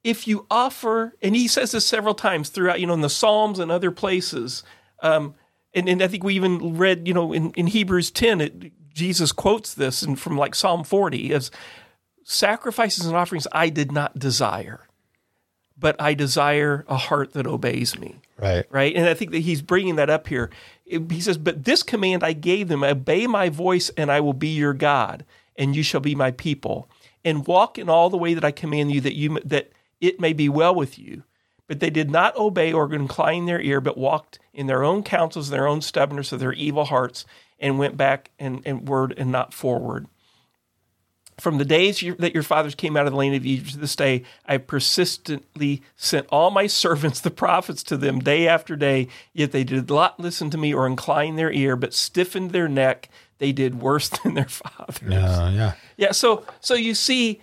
if 0.03 0.27
you 0.27 0.45
offer, 0.51 1.15
and 1.21 1.35
he 1.35 1.47
says 1.47 1.71
this 1.71 1.85
several 1.85 2.13
times 2.13 2.49
throughout, 2.49 2.79
you 2.79 2.85
know, 2.85 2.93
in 2.93 3.01
the 3.01 3.09
Psalms 3.09 3.57
and 3.57 3.71
other 3.71 3.89
places, 3.89 4.63
um, 5.01 5.33
and, 5.73 5.89
and 5.89 6.01
I 6.01 6.07
think 6.07 6.23
we 6.23 6.35
even 6.35 6.77
read, 6.77 7.07
you 7.07 7.13
know, 7.13 7.33
in, 7.33 7.51
in 7.51 7.67
Hebrews 7.67 8.11
10, 8.11 8.41
it, 8.41 8.93
Jesus 8.93 9.31
quotes 9.31 9.73
this 9.73 10.03
and 10.03 10.17
from 10.19 10.37
like 10.37 10.55
Psalm 10.55 10.83
40 10.83 11.33
as 11.33 11.51
sacrifices 12.23 13.05
and 13.05 13.15
offerings 13.15 13.47
I 13.51 13.69
did 13.69 13.91
not 13.91 14.17
desire, 14.17 14.87
but 15.77 15.99
I 15.99 16.13
desire 16.13 16.85
a 16.87 16.97
heart 16.97 17.33
that 17.33 17.45
obeys 17.47 17.99
me. 17.99 18.15
Right. 18.37 18.65
Right. 18.69 18.95
And 18.95 19.07
I 19.07 19.13
think 19.13 19.31
that 19.31 19.39
he's 19.39 19.61
bringing 19.61 19.95
that 19.95 20.09
up 20.09 20.27
here. 20.27 20.49
he 20.85 21.19
says, 21.19 21.37
But 21.37 21.65
this 21.65 21.83
command 21.83 22.23
I 22.23 22.33
gave 22.33 22.67
them 22.67 22.83
obey 22.83 23.27
my 23.27 23.49
voice, 23.49 23.89
and 23.97 24.11
I 24.11 24.19
will 24.19 24.33
be 24.33 24.49
your 24.49 24.73
God, 24.73 25.25
and 25.57 25.75
you 25.75 25.83
shall 25.83 26.01
be 26.01 26.15
my 26.15 26.31
people, 26.31 26.89
and 27.23 27.47
walk 27.47 27.77
in 27.77 27.89
all 27.89 28.09
the 28.09 28.17
way 28.17 28.33
that 28.33 28.45
I 28.45 28.51
command 28.51 28.91
you, 28.91 29.01
that, 29.01 29.15
you, 29.15 29.39
that 29.45 29.71
it 30.01 30.19
may 30.19 30.33
be 30.33 30.49
well 30.49 30.75
with 30.75 30.99
you. 30.99 31.23
But 31.67 31.79
they 31.79 31.89
did 31.89 32.11
not 32.11 32.37
obey 32.37 32.71
or 32.71 32.93
incline 32.93 33.45
their 33.45 33.61
ear, 33.61 33.81
but 33.81 33.97
walked 33.97 34.37
in 34.53 34.67
their 34.67 34.83
own 34.83 35.01
counsels, 35.01 35.49
their 35.49 35.67
own 35.67 35.81
stubbornness 35.81 36.31
of 36.31 36.39
their 36.39 36.53
evil 36.53 36.85
hearts, 36.85 37.25
and 37.59 37.79
went 37.79 37.97
back 37.97 38.29
and, 38.37 38.61
and 38.65 38.87
word 38.87 39.13
and 39.17 39.31
not 39.31 39.53
forward. 39.53 40.07
From 41.39 41.57
the 41.57 41.65
days 41.65 42.01
that 42.19 42.33
your 42.33 42.43
fathers 42.43 42.75
came 42.75 42.95
out 42.95 43.07
of 43.07 43.11
the 43.11 43.17
land 43.17 43.35
of 43.35 43.45
Egypt 43.45 43.71
to 43.71 43.77
this 43.77 43.95
day, 43.95 44.23
I 44.45 44.57
persistently 44.57 45.81
sent 45.97 46.27
all 46.29 46.49
my 46.49 46.67
servants, 46.67 47.19
the 47.21 47.31
prophets, 47.31 47.83
to 47.83 47.97
them 47.97 48.19
day 48.19 48.47
after 48.47 48.75
day. 48.75 49.09
Yet 49.33 49.51
they 49.51 49.65
did 49.65 49.89
not 49.89 50.19
listen 50.19 50.49
to 50.51 50.57
me 50.57 50.73
or 50.73 50.87
incline 50.87 51.35
their 51.35 51.51
ear, 51.51 51.75
but 51.75 51.93
stiffened 51.93 52.51
their 52.51 52.69
neck. 52.69 53.09
They 53.37 53.51
did 53.51 53.81
worse 53.81 54.09
than 54.23 54.33
their 54.33 54.45
fathers. 54.45 55.11
Yeah, 55.11 55.49
yeah, 55.49 55.73
yeah. 55.97 56.11
So, 56.11 56.45
so 56.59 56.73
you 56.73 56.93
see, 56.95 57.41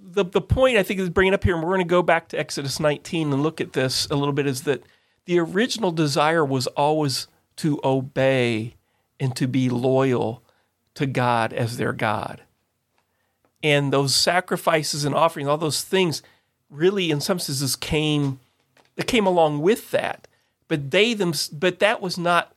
the 0.00 0.24
the 0.24 0.40
point 0.40 0.76
I 0.76 0.82
think 0.82 1.00
is 1.00 1.10
bringing 1.10 1.34
up 1.34 1.44
here, 1.44 1.54
and 1.54 1.62
we're 1.62 1.70
going 1.70 1.86
to 1.86 1.90
go 1.90 2.02
back 2.02 2.28
to 2.28 2.38
Exodus 2.38 2.80
19 2.80 3.32
and 3.32 3.42
look 3.42 3.60
at 3.60 3.72
this 3.72 4.06
a 4.10 4.16
little 4.16 4.34
bit, 4.34 4.46
is 4.46 4.62
that 4.62 4.82
the 5.24 5.38
original 5.38 5.92
desire 5.92 6.44
was 6.44 6.66
always 6.68 7.26
to 7.56 7.80
obey 7.84 8.74
and 9.18 9.36
to 9.36 9.46
be 9.46 9.68
loyal 9.68 10.42
to 10.94 11.06
God 11.06 11.52
as 11.52 11.76
their 11.76 11.92
God 11.92 12.42
and 13.62 13.92
those 13.92 14.14
sacrifices 14.14 15.04
and 15.04 15.14
offerings, 15.14 15.48
all 15.48 15.58
those 15.58 15.82
things, 15.82 16.22
really, 16.70 17.10
in 17.10 17.20
some 17.20 17.38
senses, 17.38 17.76
came 17.76 18.40
it 18.96 19.06
came 19.06 19.26
along 19.26 19.60
with 19.60 19.90
that. 19.92 20.28
But 20.68 20.90
they 20.90 21.14
them, 21.14 21.32
but 21.52 21.78
that 21.80 22.00
was 22.00 22.18
not 22.18 22.54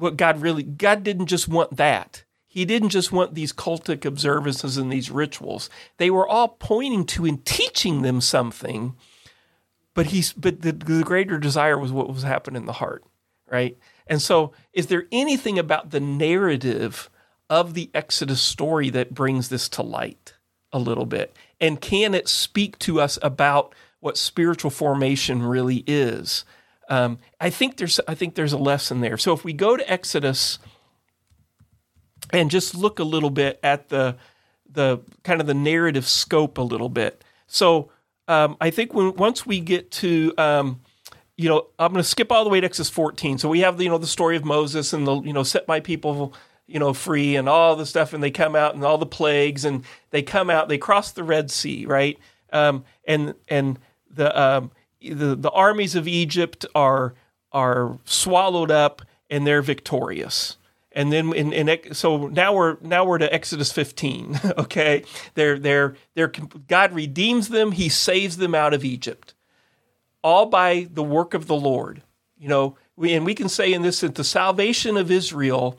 what 0.00 0.16
God 0.16 0.40
really. 0.40 0.62
God 0.62 1.02
didn't 1.02 1.26
just 1.26 1.48
want 1.48 1.76
that. 1.76 2.24
He 2.46 2.64
didn't 2.64 2.88
just 2.88 3.12
want 3.12 3.34
these 3.34 3.52
cultic 3.52 4.04
observances 4.04 4.76
and 4.76 4.92
these 4.92 5.10
rituals. 5.10 5.70
They 5.98 6.10
were 6.10 6.26
all 6.26 6.48
pointing 6.48 7.06
to 7.06 7.24
and 7.24 7.44
teaching 7.44 8.02
them 8.02 8.20
something. 8.20 8.96
But 9.94 10.06
he's 10.06 10.32
but 10.32 10.62
the, 10.62 10.72
the 10.72 11.02
greater 11.02 11.38
desire 11.38 11.78
was 11.78 11.92
what 11.92 12.12
was 12.12 12.22
happening 12.22 12.62
in 12.62 12.66
the 12.66 12.74
heart, 12.74 13.04
right? 13.50 13.76
And 14.06 14.20
so, 14.20 14.52
is 14.72 14.86
there 14.86 15.06
anything 15.12 15.58
about 15.58 15.90
the 15.90 16.00
narrative? 16.00 17.10
of 17.50 17.74
the 17.74 17.90
Exodus 17.92 18.40
story 18.40 18.88
that 18.90 19.12
brings 19.12 19.48
this 19.48 19.68
to 19.70 19.82
light 19.82 20.34
a 20.72 20.78
little 20.78 21.04
bit? 21.04 21.36
And 21.60 21.80
can 21.80 22.14
it 22.14 22.28
speak 22.28 22.78
to 22.78 23.00
us 23.00 23.18
about 23.20 23.74
what 23.98 24.16
spiritual 24.16 24.70
formation 24.70 25.42
really 25.42 25.82
is? 25.86 26.44
Um, 26.90 27.18
I 27.40 27.50
think 27.50 27.76
there's 27.76 28.00
I 28.06 28.14
think 28.14 28.34
there's 28.34 28.52
a 28.52 28.58
lesson 28.58 29.00
there. 29.00 29.16
So 29.16 29.32
if 29.32 29.44
we 29.44 29.52
go 29.52 29.76
to 29.76 29.90
Exodus 29.90 30.58
and 32.32 32.50
just 32.50 32.74
look 32.74 32.98
a 32.98 33.04
little 33.04 33.30
bit 33.30 33.58
at 33.62 33.88
the 33.88 34.16
the 34.68 35.00
kind 35.24 35.40
of 35.40 35.46
the 35.46 35.54
narrative 35.54 36.06
scope 36.06 36.58
a 36.58 36.62
little 36.62 36.88
bit. 36.88 37.24
So 37.46 37.90
um, 38.28 38.56
I 38.60 38.70
think 38.70 38.92
when 38.92 39.14
once 39.14 39.46
we 39.46 39.60
get 39.60 39.90
to 39.92 40.34
um, 40.36 40.80
you 41.36 41.48
know 41.48 41.68
I'm 41.78 41.92
going 41.92 42.02
to 42.02 42.08
skip 42.08 42.30
all 42.30 42.44
the 42.44 42.50
way 42.50 42.60
to 42.60 42.66
Exodus 42.66 42.90
14. 42.90 43.38
So 43.38 43.48
we 43.48 43.60
have 43.60 43.78
the 43.78 43.84
you 43.84 43.90
know 43.90 43.98
the 43.98 44.06
story 44.06 44.36
of 44.36 44.44
Moses 44.44 44.92
and 44.92 45.06
the 45.06 45.22
you 45.22 45.32
know 45.32 45.44
set 45.44 45.66
my 45.68 45.80
people 45.80 46.34
you 46.70 46.78
know, 46.78 46.94
free 46.94 47.34
and 47.34 47.48
all 47.48 47.74
the 47.74 47.84
stuff, 47.84 48.12
and 48.12 48.22
they 48.22 48.30
come 48.30 48.54
out 48.54 48.76
and 48.76 48.84
all 48.84 48.96
the 48.96 49.04
plagues, 49.04 49.64
and 49.64 49.84
they 50.10 50.22
come 50.22 50.48
out, 50.48 50.68
they 50.68 50.78
cross 50.78 51.10
the 51.10 51.24
Red 51.24 51.50
Sea, 51.50 51.84
right? 51.84 52.16
Um, 52.52 52.84
and 53.04 53.34
and 53.48 53.76
the 54.08 54.40
um, 54.40 54.70
the 55.00 55.34
the 55.34 55.50
armies 55.50 55.94
of 55.94 56.06
Egypt 56.06 56.66
are 56.74 57.14
are 57.52 57.98
swallowed 58.04 58.70
up, 58.70 59.02
and 59.28 59.46
they're 59.46 59.62
victorious. 59.62 60.56
And 60.92 61.12
then 61.12 61.32
in, 61.32 61.52
in 61.52 61.94
so 61.94 62.26
now 62.28 62.52
we're 62.52 62.76
now 62.80 63.04
we're 63.04 63.18
to 63.18 63.32
Exodus 63.32 63.72
15. 63.72 64.40
Okay, 64.58 65.04
they're 65.34 65.58
they're 65.58 65.96
they're 66.14 66.28
God 66.68 66.92
redeems 66.92 67.48
them, 67.48 67.72
He 67.72 67.88
saves 67.88 68.36
them 68.36 68.54
out 68.54 68.74
of 68.74 68.84
Egypt, 68.84 69.34
all 70.22 70.46
by 70.46 70.88
the 70.92 71.02
work 71.02 71.34
of 71.34 71.46
the 71.46 71.56
Lord. 71.56 72.02
You 72.38 72.48
know, 72.48 72.76
we, 72.96 73.12
and 73.12 73.24
we 73.24 73.34
can 73.34 73.48
say 73.48 73.72
in 73.72 73.82
this 73.82 74.00
that 74.00 74.16
the 74.16 74.24
salvation 74.24 74.96
of 74.96 75.10
Israel 75.10 75.78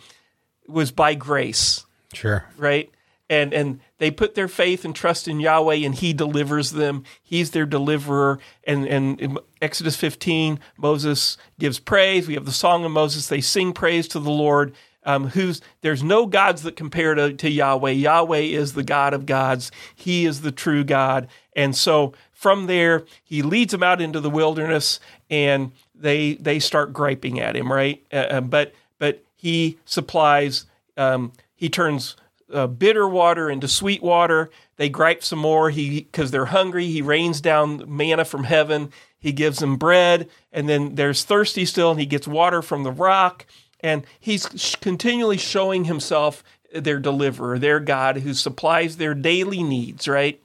was 0.68 0.92
by 0.92 1.16
grace. 1.16 1.86
Sure. 2.14 2.46
Right? 2.58 2.92
And 3.32 3.54
and 3.54 3.80
they 3.98 4.12
put 4.12 4.36
their 4.36 4.50
faith 4.50 4.84
and 4.84 4.94
trust 4.94 5.26
in 5.26 5.40
Yahweh 5.40 5.86
and 5.86 5.96
he 5.96 6.12
delivers 6.12 6.72
them. 6.72 7.06
He's 7.24 7.52
their 7.52 7.66
deliverer. 7.66 8.40
And 8.66 8.86
and 8.86 9.20
in 9.22 9.38
Exodus 9.62 9.96
15, 9.96 10.60
Moses 10.78 11.38
gives 11.58 11.80
praise. 11.80 12.28
We 12.28 12.34
have 12.34 12.46
the 12.46 12.52
song 12.52 12.84
of 12.84 12.92
Moses. 12.92 13.30
They 13.30 13.40
sing 13.40 13.72
praise 13.72 14.10
to 14.10 14.20
the 14.20 14.30
Lord. 14.30 14.76
Um, 15.04 15.30
who's 15.30 15.62
there's 15.80 16.04
no 16.04 16.26
gods 16.26 16.64
that 16.64 16.76
compare 16.76 17.16
to, 17.16 17.32
to 17.34 17.50
Yahweh. 17.50 17.92
Yahweh 17.92 18.40
is 18.40 18.74
the 18.74 18.84
God 18.84 19.14
of 19.14 19.26
gods. 19.26 19.72
He 19.96 20.26
is 20.26 20.42
the 20.42 20.52
true 20.52 20.84
God. 20.84 21.30
And 21.56 21.74
so 21.74 22.14
from 22.34 22.68
there, 22.68 23.06
he 23.24 23.42
leads 23.42 23.72
them 23.72 23.82
out 23.82 24.02
into 24.02 24.20
the 24.20 24.30
wilderness, 24.30 25.00
and 25.30 25.72
they 25.96 26.34
they 26.34 26.60
start 26.60 26.92
griping 26.92 27.40
at 27.40 27.56
him, 27.56 27.72
right? 27.72 28.04
Uh, 28.12 28.16
uh 28.16 28.42
but 28.42 28.74
but 29.00 29.24
he 29.38 29.80
supplies, 29.86 30.66
um, 30.98 31.32
he 31.56 31.70
turns 31.70 32.18
uh, 32.54 32.68
bitter 32.68 33.08
water 33.08 33.50
into 33.50 33.68
sweet 33.68 34.02
water. 34.02 34.50
They 34.78 34.90
gripe 34.90 35.24
some 35.24 35.40
more 35.40 35.70
he 35.70 36.02
because 36.02 36.32
they're 36.32 36.46
hungry. 36.46 36.88
He 36.88 37.02
rains 37.02 37.42
down 37.42 37.84
manna 37.88 38.26
from 38.26 38.44
heaven. 38.44 38.92
He 39.20 39.32
gives 39.32 39.60
them 39.60 39.78
bread, 39.78 40.30
and 40.52 40.68
then 40.68 40.96
there's 40.96 41.24
thirsty 41.24 41.66
still, 41.66 41.92
and 41.92 42.00
he 42.00 42.06
gets 42.06 42.28
water 42.28 42.62
from 42.62 42.84
the 42.84 42.92
rock. 42.92 43.46
And 43.80 44.06
he's 44.20 44.48
continually 44.82 45.38
showing 45.38 45.86
himself 45.86 46.44
their 46.74 47.00
deliverer, 47.00 47.60
their 47.60 47.80
God, 47.80 48.18
who 48.18 48.34
supplies 48.34 48.98
their 48.98 49.14
daily 49.14 49.64
needs. 49.64 50.08
Right, 50.08 50.42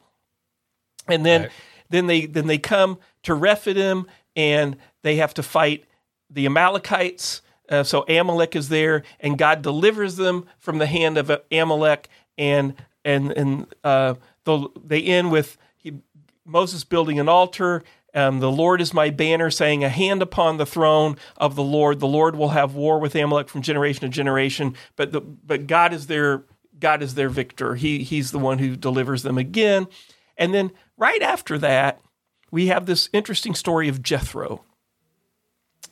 and 1.08 1.24
then 1.24 1.42
right. 1.42 1.50
then 1.88 2.06
they 2.06 2.26
then 2.26 2.46
they 2.46 2.58
come 2.58 2.98
to 3.22 3.34
Rephidim, 3.34 4.06
and 4.34 4.76
they 5.02 5.16
have 5.16 5.34
to 5.34 5.42
fight 5.42 5.84
the 6.28 6.46
Amalekites 6.46 7.40
uh, 7.68 7.82
so 7.82 8.04
Amalek 8.08 8.56
is 8.56 8.68
there, 8.68 9.02
and 9.20 9.38
God 9.38 9.62
delivers 9.62 10.16
them 10.16 10.46
from 10.58 10.78
the 10.78 10.86
hand 10.86 11.18
of 11.18 11.30
Amalek, 11.50 12.08
and 12.38 12.74
and 13.04 13.32
and 13.32 13.74
uh, 13.84 14.14
they 14.84 15.02
end 15.02 15.32
with 15.32 15.56
he, 15.76 15.94
Moses 16.44 16.84
building 16.84 17.18
an 17.18 17.28
altar. 17.28 17.82
Um, 18.14 18.40
the 18.40 18.50
Lord 18.50 18.80
is 18.80 18.94
my 18.94 19.10
banner, 19.10 19.50
saying, 19.50 19.84
"A 19.84 19.88
hand 19.88 20.22
upon 20.22 20.56
the 20.56 20.66
throne 20.66 21.16
of 21.36 21.54
the 21.54 21.62
Lord. 21.62 22.00
The 22.00 22.06
Lord 22.06 22.36
will 22.36 22.50
have 22.50 22.74
war 22.74 22.98
with 22.98 23.14
Amalek 23.14 23.48
from 23.48 23.62
generation 23.62 24.00
to 24.02 24.08
generation." 24.08 24.74
But 24.96 25.12
the, 25.12 25.20
but 25.20 25.66
God 25.66 25.92
is 25.92 26.06
their 26.06 26.44
God 26.78 27.02
is 27.02 27.14
their 27.14 27.28
victor. 27.28 27.74
He 27.74 28.02
he's 28.02 28.30
the 28.30 28.38
one 28.38 28.58
who 28.58 28.76
delivers 28.76 29.22
them 29.22 29.38
again. 29.38 29.86
And 30.36 30.54
then 30.54 30.72
right 30.96 31.22
after 31.22 31.58
that, 31.58 32.00
we 32.50 32.66
have 32.66 32.86
this 32.86 33.08
interesting 33.12 33.54
story 33.54 33.88
of 33.88 34.02
Jethro 34.02 34.64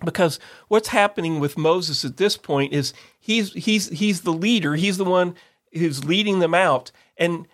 because 0.05 0.39
what's 0.69 0.89
happening 0.89 1.41
with 1.41 1.59
Moses 1.59 2.05
at 2.05 2.17
this 2.17 2.37
point 2.37 2.73
is 2.73 2.93
he's 3.19 3.53
he's 3.53 3.89
he's 3.91 4.23
the 4.23 4.33
leader, 4.33 4.75
he's 4.75 4.97
the 4.97 5.05
one 5.05 5.35
who's 5.73 6.05
leading 6.05 6.39
them 6.39 6.55
out, 6.55 6.91
and 7.17 7.47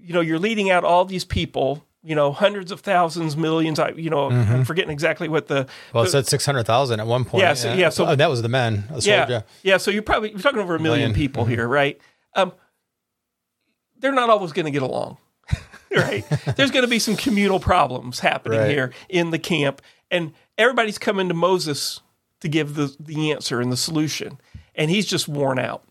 you 0.00 0.12
know 0.12 0.20
you're 0.20 0.38
leading 0.38 0.70
out 0.70 0.84
all 0.84 1.04
these 1.04 1.24
people, 1.24 1.84
you 2.02 2.14
know 2.14 2.32
hundreds 2.32 2.70
of 2.70 2.80
thousands, 2.80 3.36
millions. 3.36 3.78
I 3.78 3.90
you 3.90 4.10
know 4.10 4.28
mm-hmm. 4.28 4.52
I'm 4.52 4.64
forgetting 4.64 4.90
exactly 4.90 5.28
what 5.28 5.48
the 5.48 5.66
well 5.92 6.04
it 6.04 6.10
said 6.10 6.26
six 6.26 6.44
hundred 6.46 6.64
thousand 6.64 7.00
at 7.00 7.06
one 7.06 7.24
point. 7.24 7.42
Yeah, 7.42 7.54
so, 7.54 7.74
yeah, 7.74 7.88
so 7.88 8.06
oh, 8.06 8.16
that 8.16 8.30
was 8.30 8.42
the 8.42 8.48
men. 8.48 8.84
The 8.90 9.00
yeah, 9.02 9.42
yeah. 9.62 9.76
So 9.76 9.90
you're 9.90 10.02
probably 10.02 10.30
you're 10.30 10.40
talking 10.40 10.60
over 10.60 10.76
a 10.76 10.80
million, 10.80 11.10
million. 11.10 11.14
people 11.14 11.44
mm-hmm. 11.44 11.54
here, 11.54 11.68
right? 11.68 12.00
Um, 12.34 12.52
they're 13.98 14.12
not 14.12 14.30
always 14.30 14.52
going 14.52 14.66
to 14.66 14.72
get 14.72 14.82
along. 14.82 15.18
right? 15.96 16.24
There's 16.56 16.70
going 16.70 16.84
to 16.84 16.90
be 16.90 16.98
some 16.98 17.16
communal 17.16 17.60
problems 17.60 18.20
happening 18.20 18.60
right. 18.60 18.70
here 18.70 18.92
in 19.08 19.30
the 19.30 19.38
camp. 19.38 19.82
And 20.10 20.32
everybody's 20.58 20.98
coming 20.98 21.28
to 21.28 21.34
Moses 21.34 22.00
to 22.40 22.48
give 22.48 22.74
the, 22.74 22.94
the 22.98 23.30
answer 23.32 23.60
and 23.60 23.70
the 23.70 23.76
solution. 23.76 24.40
And 24.74 24.90
he's 24.90 25.06
just 25.06 25.28
worn 25.28 25.58
out. 25.58 25.84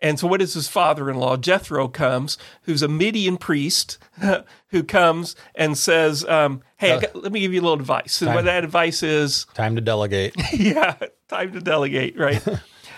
And 0.00 0.18
so, 0.18 0.28
what 0.28 0.40
is 0.40 0.54
his 0.54 0.68
father 0.68 1.10
in 1.10 1.16
law? 1.16 1.36
Jethro 1.36 1.88
comes, 1.88 2.38
who's 2.62 2.82
a 2.82 2.88
Midian 2.88 3.36
priest, 3.36 3.98
who 4.68 4.84
comes 4.84 5.34
and 5.56 5.76
says, 5.76 6.24
um, 6.26 6.62
Hey, 6.76 6.92
uh, 6.92 7.00
got, 7.00 7.16
let 7.16 7.32
me 7.32 7.40
give 7.40 7.52
you 7.52 7.60
a 7.60 7.62
little 7.62 7.80
advice. 7.80 8.22
And 8.22 8.32
what 8.32 8.44
that 8.44 8.62
advice 8.62 9.02
is 9.02 9.46
time 9.54 9.74
to 9.74 9.80
delegate. 9.80 10.36
yeah, 10.52 10.94
time 11.26 11.52
to 11.52 11.60
delegate, 11.60 12.16
right? 12.16 12.46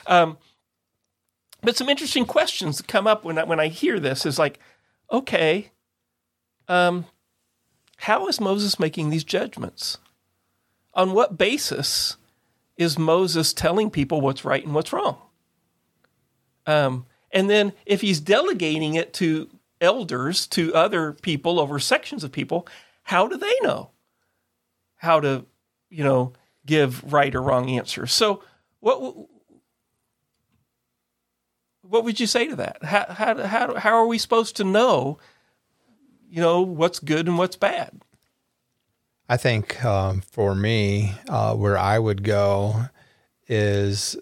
um, 0.06 0.36
but 1.62 1.76
some 1.76 1.88
interesting 1.88 2.26
questions 2.26 2.82
come 2.82 3.06
up 3.06 3.24
when 3.24 3.38
I, 3.38 3.44
when 3.44 3.60
I 3.60 3.68
hear 3.68 3.98
this 3.98 4.26
is 4.26 4.38
like, 4.38 4.58
okay, 5.10 5.70
um, 6.68 7.06
how 7.96 8.28
is 8.28 8.40
Moses 8.40 8.78
making 8.78 9.08
these 9.08 9.24
judgments? 9.24 9.98
On 10.94 11.12
what 11.12 11.38
basis 11.38 12.16
is 12.76 12.98
Moses 12.98 13.52
telling 13.52 13.90
people 13.90 14.20
what's 14.20 14.44
right 14.44 14.64
and 14.64 14.74
what's 14.74 14.92
wrong? 14.92 15.18
Um, 16.66 17.06
and 17.30 17.48
then 17.48 17.72
if 17.86 18.00
he's 18.00 18.20
delegating 18.20 18.94
it 18.94 19.12
to 19.14 19.48
elders, 19.80 20.46
to 20.48 20.74
other 20.74 21.12
people 21.12 21.58
over 21.58 21.78
sections 21.78 22.24
of 22.24 22.32
people, 22.32 22.66
how 23.04 23.26
do 23.26 23.36
they 23.36 23.54
know 23.62 23.90
how 24.96 25.20
to, 25.20 25.46
you 25.88 26.04
know, 26.04 26.32
give 26.66 27.12
right 27.12 27.34
or 27.34 27.42
wrong 27.42 27.68
answers. 27.70 28.12
So 28.12 28.42
what 28.80 29.26
what 31.82 32.04
would 32.04 32.20
you 32.20 32.26
say 32.26 32.46
to 32.46 32.56
that? 32.56 32.84
How 32.84 33.06
how 33.08 33.46
how 33.46 33.74
how 33.74 33.94
are 33.94 34.06
we 34.06 34.18
supposed 34.18 34.56
to 34.56 34.64
know, 34.64 35.18
you 36.28 36.40
know, 36.40 36.60
what's 36.60 37.00
good 37.00 37.26
and 37.26 37.38
what's 37.38 37.56
bad? 37.56 38.02
I 39.30 39.36
think 39.36 39.84
um, 39.84 40.22
for 40.22 40.56
me, 40.56 41.12
uh, 41.28 41.54
where 41.54 41.78
I 41.78 42.00
would 42.00 42.24
go 42.24 42.86
is 43.46 44.16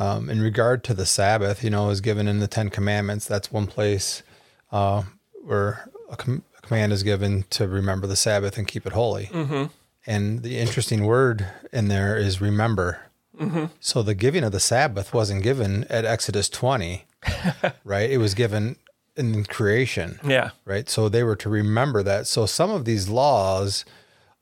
um, 0.00 0.28
in 0.28 0.40
regard 0.40 0.82
to 0.84 0.94
the 0.94 1.06
Sabbath. 1.06 1.62
You 1.62 1.70
know, 1.70 1.90
is 1.90 2.00
given 2.00 2.26
in 2.26 2.40
the 2.40 2.48
Ten 2.48 2.70
Commandments. 2.70 3.24
That's 3.24 3.52
one 3.52 3.68
place 3.68 4.24
uh, 4.72 5.04
where 5.44 5.88
a, 6.10 6.16
com- 6.16 6.42
a, 6.58 6.60
command 6.60 6.92
is 6.92 7.04
given 7.04 7.44
to 7.50 7.68
remember 7.68 8.08
the 8.08 8.16
Sabbath 8.16 8.58
and 8.58 8.66
keep 8.66 8.84
it 8.84 8.94
holy. 8.94 9.26
Mm-hmm. 9.26 9.66
And 10.04 10.42
the 10.42 10.58
interesting 10.58 11.06
word 11.06 11.46
in 11.72 11.86
there 11.86 12.16
is 12.16 12.40
remember. 12.40 13.00
Mm-hmm. 13.40 13.66
So 13.78 14.02
the 14.02 14.16
giving 14.16 14.42
of 14.42 14.50
the 14.50 14.58
Sabbath 14.58 15.14
wasn't 15.14 15.44
given 15.44 15.84
at 15.84 16.04
Exodus 16.04 16.48
20, 16.48 17.04
right? 17.84 18.10
It 18.10 18.18
was 18.18 18.34
given 18.34 18.74
in 19.16 19.44
creation. 19.44 20.18
Yeah. 20.26 20.50
Right. 20.64 20.88
So 20.88 21.08
they 21.08 21.22
were 21.22 21.36
to 21.36 21.48
remember 21.48 22.02
that. 22.02 22.26
So 22.26 22.46
some 22.46 22.70
of 22.70 22.84
these 22.84 23.08
laws 23.08 23.84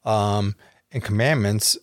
um, 0.05 0.57
and 0.91 1.03
commandments 1.03 1.77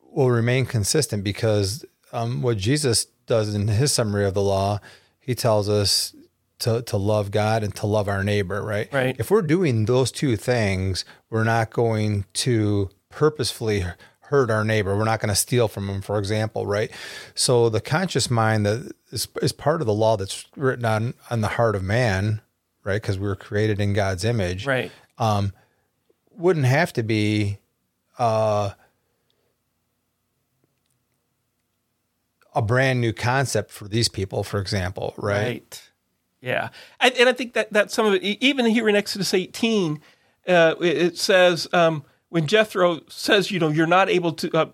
will 0.00 0.30
remain 0.30 0.66
consistent 0.66 1.24
because 1.24 1.84
um, 2.12 2.42
what 2.42 2.56
Jesus 2.56 3.06
does 3.26 3.54
in 3.54 3.68
his 3.68 3.92
summary 3.92 4.24
of 4.24 4.34
the 4.34 4.42
law, 4.42 4.80
he 5.18 5.34
tells 5.34 5.68
us 5.68 6.14
to, 6.60 6.82
to 6.82 6.96
love 6.96 7.30
God 7.30 7.62
and 7.62 7.74
to 7.76 7.86
love 7.86 8.08
our 8.08 8.24
neighbor, 8.24 8.62
right? 8.62 8.90
Right. 8.92 9.16
If 9.18 9.30
we're 9.30 9.42
doing 9.42 9.84
those 9.84 10.10
two 10.10 10.36
things, 10.36 11.04
we're 11.28 11.44
not 11.44 11.70
going 11.70 12.24
to 12.34 12.90
purposefully 13.10 13.84
hurt 14.28 14.50
our 14.50 14.64
neighbor. 14.64 14.96
We're 14.96 15.04
not 15.04 15.20
going 15.20 15.28
to 15.28 15.36
steal 15.36 15.68
from 15.68 15.86
them, 15.86 16.02
for 16.02 16.18
example, 16.18 16.66
right? 16.66 16.90
So 17.34 17.68
the 17.68 17.80
conscious 17.80 18.30
mind 18.30 18.66
that 18.66 18.92
is, 19.10 19.28
is 19.40 19.52
part 19.52 19.80
of 19.80 19.86
the 19.86 19.94
law 19.94 20.16
that's 20.16 20.46
written 20.56 20.84
on 20.84 21.14
on 21.30 21.40
the 21.40 21.48
heart 21.48 21.76
of 21.76 21.82
man, 21.82 22.40
right? 22.84 23.00
Because 23.00 23.18
we 23.18 23.26
were 23.26 23.36
created 23.36 23.80
in 23.80 23.92
God's 23.92 24.24
image, 24.24 24.66
right? 24.66 24.90
Um, 25.18 25.52
wouldn't 26.32 26.66
have 26.66 26.92
to 26.94 27.02
be 27.02 27.58
uh, 28.18 28.70
a 32.54 32.62
brand 32.62 33.00
new 33.00 33.12
concept 33.12 33.70
for 33.70 33.88
these 33.88 34.08
people, 34.08 34.42
for 34.42 34.60
example, 34.60 35.14
right? 35.16 35.46
Right. 35.46 35.90
Yeah, 36.40 36.68
and, 37.00 37.14
and 37.14 37.28
I 37.28 37.32
think 37.32 37.54
that 37.54 37.72
that 37.72 37.90
some 37.90 38.06
of 38.06 38.14
it, 38.14 38.22
even 38.22 38.66
here 38.66 38.88
in 38.88 38.96
Exodus 38.96 39.32
18, 39.32 40.00
uh, 40.48 40.74
it 40.80 41.16
says. 41.16 41.68
Um, 41.72 42.04
when 42.36 42.46
Jethro 42.46 43.00
says, 43.08 43.50
you 43.50 43.58
know, 43.58 43.70
you're 43.70 43.86
not 43.86 44.10
able 44.10 44.30
to 44.34 44.54
uh, 44.54 44.66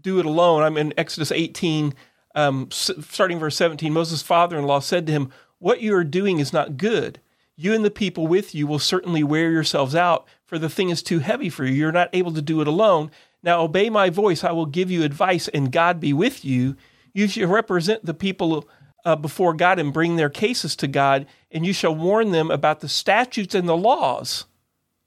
do 0.00 0.20
it 0.20 0.24
alone, 0.24 0.62
I'm 0.62 0.78
in 0.78 0.94
Exodus 0.96 1.30
18, 1.30 1.92
um, 2.34 2.70
starting 2.70 3.38
verse 3.38 3.56
17. 3.56 3.92
Moses' 3.92 4.22
father 4.22 4.58
in 4.58 4.64
law 4.64 4.80
said 4.80 5.06
to 5.06 5.12
him, 5.12 5.30
What 5.58 5.82
you 5.82 5.94
are 5.94 6.02
doing 6.02 6.38
is 6.38 6.54
not 6.54 6.78
good. 6.78 7.20
You 7.56 7.74
and 7.74 7.84
the 7.84 7.90
people 7.90 8.26
with 8.26 8.54
you 8.54 8.66
will 8.66 8.78
certainly 8.78 9.22
wear 9.22 9.50
yourselves 9.50 9.94
out, 9.94 10.26
for 10.46 10.58
the 10.58 10.70
thing 10.70 10.88
is 10.88 11.02
too 11.02 11.18
heavy 11.18 11.50
for 11.50 11.66
you. 11.66 11.74
You're 11.74 11.92
not 11.92 12.08
able 12.14 12.32
to 12.32 12.40
do 12.40 12.62
it 12.62 12.66
alone. 12.66 13.10
Now 13.42 13.60
obey 13.60 13.90
my 13.90 14.08
voice. 14.08 14.42
I 14.42 14.52
will 14.52 14.64
give 14.64 14.90
you 14.90 15.02
advice, 15.02 15.46
and 15.48 15.70
God 15.70 16.00
be 16.00 16.14
with 16.14 16.42
you. 16.42 16.74
You 17.12 17.28
shall 17.28 17.48
represent 17.48 18.06
the 18.06 18.14
people 18.14 18.66
uh, 19.04 19.16
before 19.16 19.52
God 19.52 19.78
and 19.78 19.92
bring 19.92 20.16
their 20.16 20.30
cases 20.30 20.74
to 20.76 20.88
God, 20.88 21.26
and 21.50 21.66
you 21.66 21.74
shall 21.74 21.94
warn 21.94 22.30
them 22.30 22.50
about 22.50 22.80
the 22.80 22.88
statutes 22.88 23.54
and 23.54 23.68
the 23.68 23.76
laws. 23.76 24.46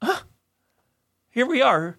Huh? 0.00 0.20
Here 1.28 1.46
we 1.46 1.60
are 1.60 1.98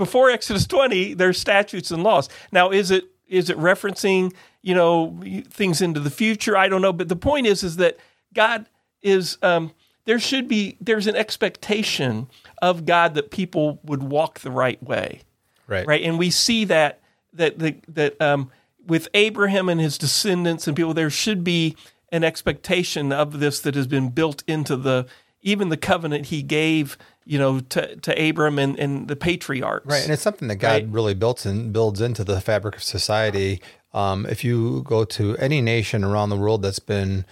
before 0.00 0.30
Exodus 0.30 0.66
20, 0.66 1.12
there's 1.12 1.38
statutes 1.38 1.90
and 1.90 2.02
laws. 2.02 2.30
Now, 2.50 2.70
is 2.70 2.90
it 2.90 3.04
is 3.28 3.50
it 3.50 3.56
referencing 3.58 4.32
you 4.62 4.74
know 4.74 5.20
things 5.50 5.82
into 5.82 6.00
the 6.00 6.10
future? 6.10 6.56
I 6.56 6.68
don't 6.68 6.80
know, 6.80 6.92
but 6.92 7.08
the 7.08 7.16
point 7.16 7.46
is 7.46 7.62
is 7.62 7.76
that 7.76 7.98
God 8.34 8.66
is 9.02 9.36
um, 9.42 9.72
there 10.06 10.18
should 10.18 10.48
be 10.48 10.78
there's 10.80 11.06
an 11.06 11.16
expectation 11.16 12.28
of 12.62 12.86
God 12.86 13.14
that 13.14 13.30
people 13.30 13.78
would 13.84 14.02
walk 14.02 14.40
the 14.40 14.50
right 14.50 14.82
way, 14.82 15.20
right? 15.68 15.86
Right, 15.86 16.02
and 16.02 16.18
we 16.18 16.30
see 16.30 16.64
that 16.64 17.02
that 17.34 17.58
the, 17.58 17.76
that 17.88 18.20
um, 18.22 18.50
with 18.86 19.06
Abraham 19.12 19.68
and 19.68 19.80
his 19.80 19.98
descendants 19.98 20.66
and 20.66 20.74
people, 20.74 20.94
there 20.94 21.10
should 21.10 21.44
be 21.44 21.76
an 22.10 22.24
expectation 22.24 23.12
of 23.12 23.38
this 23.38 23.60
that 23.60 23.74
has 23.74 23.86
been 23.86 24.08
built 24.08 24.42
into 24.46 24.76
the 24.76 25.06
even 25.42 25.68
the 25.68 25.76
covenant 25.76 26.26
he 26.26 26.42
gave 26.42 26.96
you 27.30 27.38
know, 27.38 27.60
to, 27.60 27.94
to 27.94 28.28
Abram 28.28 28.58
and, 28.58 28.76
and 28.76 29.06
the 29.06 29.14
patriarchs. 29.14 29.86
Right. 29.86 30.02
And 30.02 30.12
it's 30.12 30.20
something 30.20 30.48
that 30.48 30.56
God 30.56 30.82
right? 30.82 30.88
really 30.88 31.14
built 31.14 31.46
in, 31.46 31.70
builds 31.70 32.00
into 32.00 32.24
the 32.24 32.40
fabric 32.40 32.74
of 32.74 32.82
society. 32.82 33.62
Um, 33.94 34.26
if 34.26 34.42
you 34.42 34.82
go 34.82 35.04
to 35.04 35.36
any 35.36 35.60
nation 35.60 36.02
around 36.02 36.30
the 36.30 36.36
world 36.36 36.62
that's 36.62 36.80
been, 36.80 37.24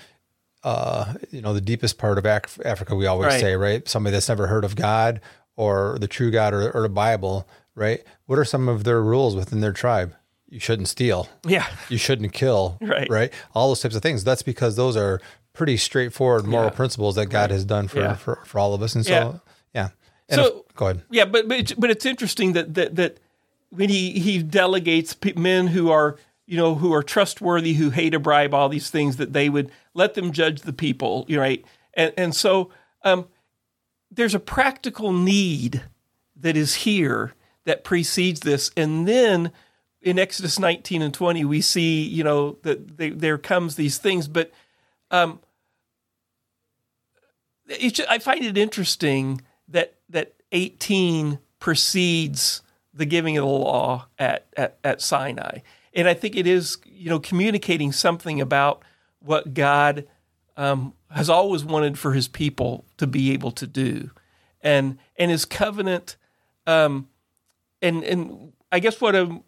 uh, 0.63 1.15
you 1.33 1.41
know, 1.41 1.53
the 1.53 1.61
deepest 1.61 1.99
part 1.99 2.17
of 2.17 2.25
Af- 2.25 2.61
Africa, 2.65 2.95
we 2.95 3.07
always 3.07 3.33
right. 3.33 3.41
say, 3.41 3.57
right? 3.57 3.89
Somebody 3.89 4.13
that's 4.13 4.29
never 4.29 4.47
heard 4.47 4.65
of 4.65 4.77
God 4.77 5.21
or 5.57 5.99
the 6.01 6.07
true 6.07 6.31
God 6.31 6.55
or, 6.55 6.71
or 6.71 6.83
the 6.83 6.89
Bible, 6.89 7.49
right? 7.75 8.05
What 8.27 8.39
are 8.39 8.45
some 8.45 8.69
of 8.69 8.85
their 8.85 9.03
rules 9.03 9.35
within 9.35 9.61
their 9.61 9.73
tribe? 9.73 10.15
You 10.49 10.61
shouldn't 10.61 10.89
steal. 10.89 11.29
Yeah. 11.45 11.67
You 11.89 11.99
shouldn't 11.99 12.33
kill. 12.33 12.79
Right. 12.89 13.11
Right. 13.11 13.33
All 13.53 13.69
those 13.69 13.81
types 13.81 13.97
of 13.97 14.03
things. 14.03 14.23
That's 14.23 14.43
because 14.43 14.77
those 14.77 14.97
are 14.97 15.21
pretty 15.59 15.77
straightforward 15.77 16.47
moral 16.47 16.69
yeah. 16.69 16.77
principles 16.77 17.17
that 17.17 17.27
God 17.27 17.43
right. 17.43 17.51
has 17.51 17.65
done 17.65 17.89
for, 17.89 17.99
yeah. 17.99 18.15
for, 18.15 18.37
for 18.47 18.61
all 18.61 18.75
of 18.75 18.83
us. 18.83 18.95
And 18.95 19.05
so, 19.05 19.13
yeah. 19.13 19.39
Yeah. 19.75 19.89
And 20.29 20.41
so 20.41 20.65
if, 20.69 20.77
go 20.77 20.87
ahead. 20.87 21.03
Yeah, 21.11 21.25
but 21.25 21.49
but 21.49 21.59
it's, 21.59 21.73
but 21.73 21.91
it's 21.91 22.07
interesting 22.07 22.53
that 22.53 22.75
that 22.75 22.97
that 22.97 23.19
when 23.71 23.89
he 23.89 24.13
he 24.13 24.43
delegates 24.43 25.17
men 25.37 25.67
who 25.67 25.91
are 25.91 26.17
you 26.47 26.57
know 26.57 26.77
who 26.77 26.93
are 26.95 27.03
trustworthy, 27.03 27.75
who 27.75 27.91
hate 27.91 28.15
a 28.15 28.21
bribe, 28.21 28.55
all 28.55 28.69
these 28.69 28.89
things 28.89 29.17
that 29.17 29.33
they 29.33 29.49
would 29.49 29.71
let 29.95 30.15
them 30.15 30.33
judge 30.33 30.63
the 30.63 30.73
people, 30.73 31.27
right? 31.29 31.65
And 31.95 32.13
and 32.17 32.35
so 32.35 32.71
um, 33.03 33.27
there's 34.11 34.35
a 34.35 34.41
practical 34.41 35.13
need 35.13 35.83
that 36.37 36.57
is 36.57 36.75
here 36.77 37.35
that 37.65 37.85
precedes 37.85 38.41
this, 38.41 38.71
and 38.77 39.09
then 39.09 39.51
in 40.01 40.19
Exodus 40.19 40.61
19 40.61 41.03
and 41.03 41.13
20 41.13 41.45
we 41.45 41.61
see 41.61 42.03
you 42.05 42.23
know 42.23 42.59
that 42.63 42.97
they, 42.99 43.11
there 43.11 43.39
comes 43.39 43.77
these 43.77 43.99
things, 43.99 44.29
but 44.29 44.53
um, 45.11 45.41
I 48.09 48.19
find 48.19 48.45
it 48.45 48.57
interesting 48.57 49.43
that 49.69 49.95
that 50.09 50.35
18 50.53 51.39
precedes 51.59 52.63
the 52.95 53.05
giving 53.05 53.37
of 53.37 53.43
the 53.43 53.51
law 53.51 54.07
at, 54.19 54.47
at, 54.57 54.79
at 54.83 55.01
Sinai. 55.01 55.59
And 55.95 56.09
I 56.09 56.15
think 56.15 56.37
it 56.37 56.47
is, 56.47 56.79
you 56.85 57.11
know, 57.11 57.21
communicating 57.21 57.93
something 57.93 58.41
about 58.41 58.83
what 59.21 59.55
God 59.55 60.07
um, 60.57 60.95
has 61.11 61.31
always 61.31 61.65
wanted 61.65 61.99
for 61.99 62.13
his 62.13 62.29
people 62.29 62.85
to 62.97 63.07
be 63.07 63.33
able 63.33 63.51
to 63.53 63.67
do. 63.67 64.11
And 64.61 64.99
and 65.17 65.31
his 65.31 65.45
covenant 65.45 66.17
um, 66.67 67.09
and 67.81 68.05
and 68.05 68.53
I 68.71 68.81
guess 68.81 69.01
what 69.01 69.17
I'm 69.17 69.43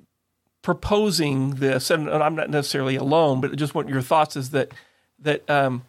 proposing 0.63 1.57
this, 1.57 1.91
and, 1.91 2.09
I'm 2.09 2.35
not 2.35 2.51
necessarily 2.51 2.97
alone, 2.97 3.41
but 3.41 3.57
just 3.57 3.75
want 3.75 3.89
your 3.89 4.03
thoughts 4.03 4.37
is 4.37 4.51
that 4.51 4.73
that 5.19 5.49
um, 5.51 5.83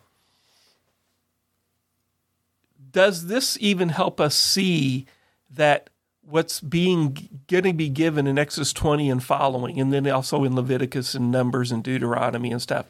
does 2.92 3.28
this 3.28 3.58
even 3.60 3.90
help 3.90 4.20
us 4.20 4.36
see 4.36 5.06
that 5.50 5.90
what's 6.22 6.60
being 6.62 7.42
going 7.48 7.64
to 7.64 7.74
be 7.74 7.90
given 7.90 8.28
in 8.28 8.38
Exodus 8.38 8.74
20 8.74 9.10
and 9.10 9.24
following, 9.24 9.80
and 9.80 9.92
then 9.92 10.08
also 10.08 10.44
in 10.44 10.56
Leviticus 10.56 11.14
and 11.14 11.32
Numbers 11.32 11.72
and 11.72 11.84
Deuteronomy 11.84 12.52
and 12.52 12.62
stuff, 12.62 12.90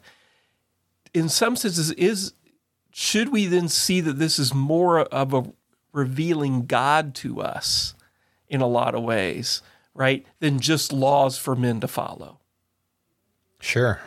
in 1.12 1.28
some 1.28 1.56
senses, 1.56 1.90
is 1.92 2.34
should 2.90 3.30
we 3.30 3.46
then 3.46 3.68
see 3.68 4.00
that 4.00 4.18
this 4.18 4.38
is 4.38 4.54
more 4.54 5.00
of 5.00 5.34
a 5.34 5.44
revealing 5.92 6.66
God 6.66 7.14
to 7.16 7.40
us 7.40 7.94
in 8.48 8.60
a 8.60 8.66
lot 8.66 8.94
of 8.94 9.02
ways, 9.02 9.62
right, 9.94 10.24
than 10.40 10.60
just 10.60 10.92
laws 10.92 11.38
for 11.38 11.56
men 11.56 11.80
to 11.80 11.88
follow? 11.88 12.38
Sure. 13.60 14.00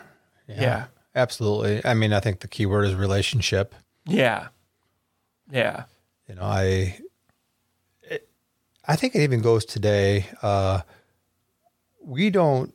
Yeah. 0.48 0.62
yeah. 0.62 0.86
Absolutely. 1.16 1.82
I 1.86 1.94
mean, 1.94 2.12
I 2.12 2.20
think 2.20 2.42
the 2.42 2.48
key 2.48 2.66
word 2.66 2.86
is 2.86 2.94
relationship. 2.94 3.74
Yeah. 4.06 4.50
Yeah. 5.52 5.84
You 6.28 6.36
know, 6.36 6.44
I 6.44 7.00
it, 8.04 8.28
I 8.88 8.96
think 8.96 9.16
it 9.16 9.22
even 9.22 9.42
goes 9.42 9.66
today. 9.66 10.26
Uh, 10.42 10.82
we 12.04 12.30
don't. 12.30 12.74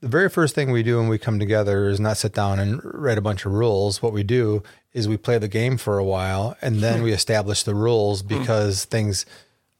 The 0.00 0.08
very 0.08 0.30
first 0.30 0.54
thing 0.54 0.70
we 0.70 0.82
do 0.82 0.96
when 0.96 1.08
we 1.08 1.18
come 1.18 1.38
together 1.38 1.88
is 1.88 2.00
not 2.00 2.16
sit 2.16 2.32
down 2.32 2.58
and 2.58 2.80
write 2.82 3.18
a 3.18 3.22
bunch 3.22 3.44
of 3.44 3.52
rules. 3.52 4.00
What 4.00 4.14
we 4.14 4.22
do 4.22 4.62
is 4.94 5.06
we 5.06 5.18
play 5.18 5.36
the 5.36 5.48
game 5.48 5.76
for 5.76 5.98
a 5.98 6.04
while, 6.04 6.56
and 6.62 6.76
then 6.76 7.02
we 7.04 7.12
establish 7.12 7.62
the 7.62 7.74
rules 7.74 8.22
because 8.22 8.86
things 8.86 9.26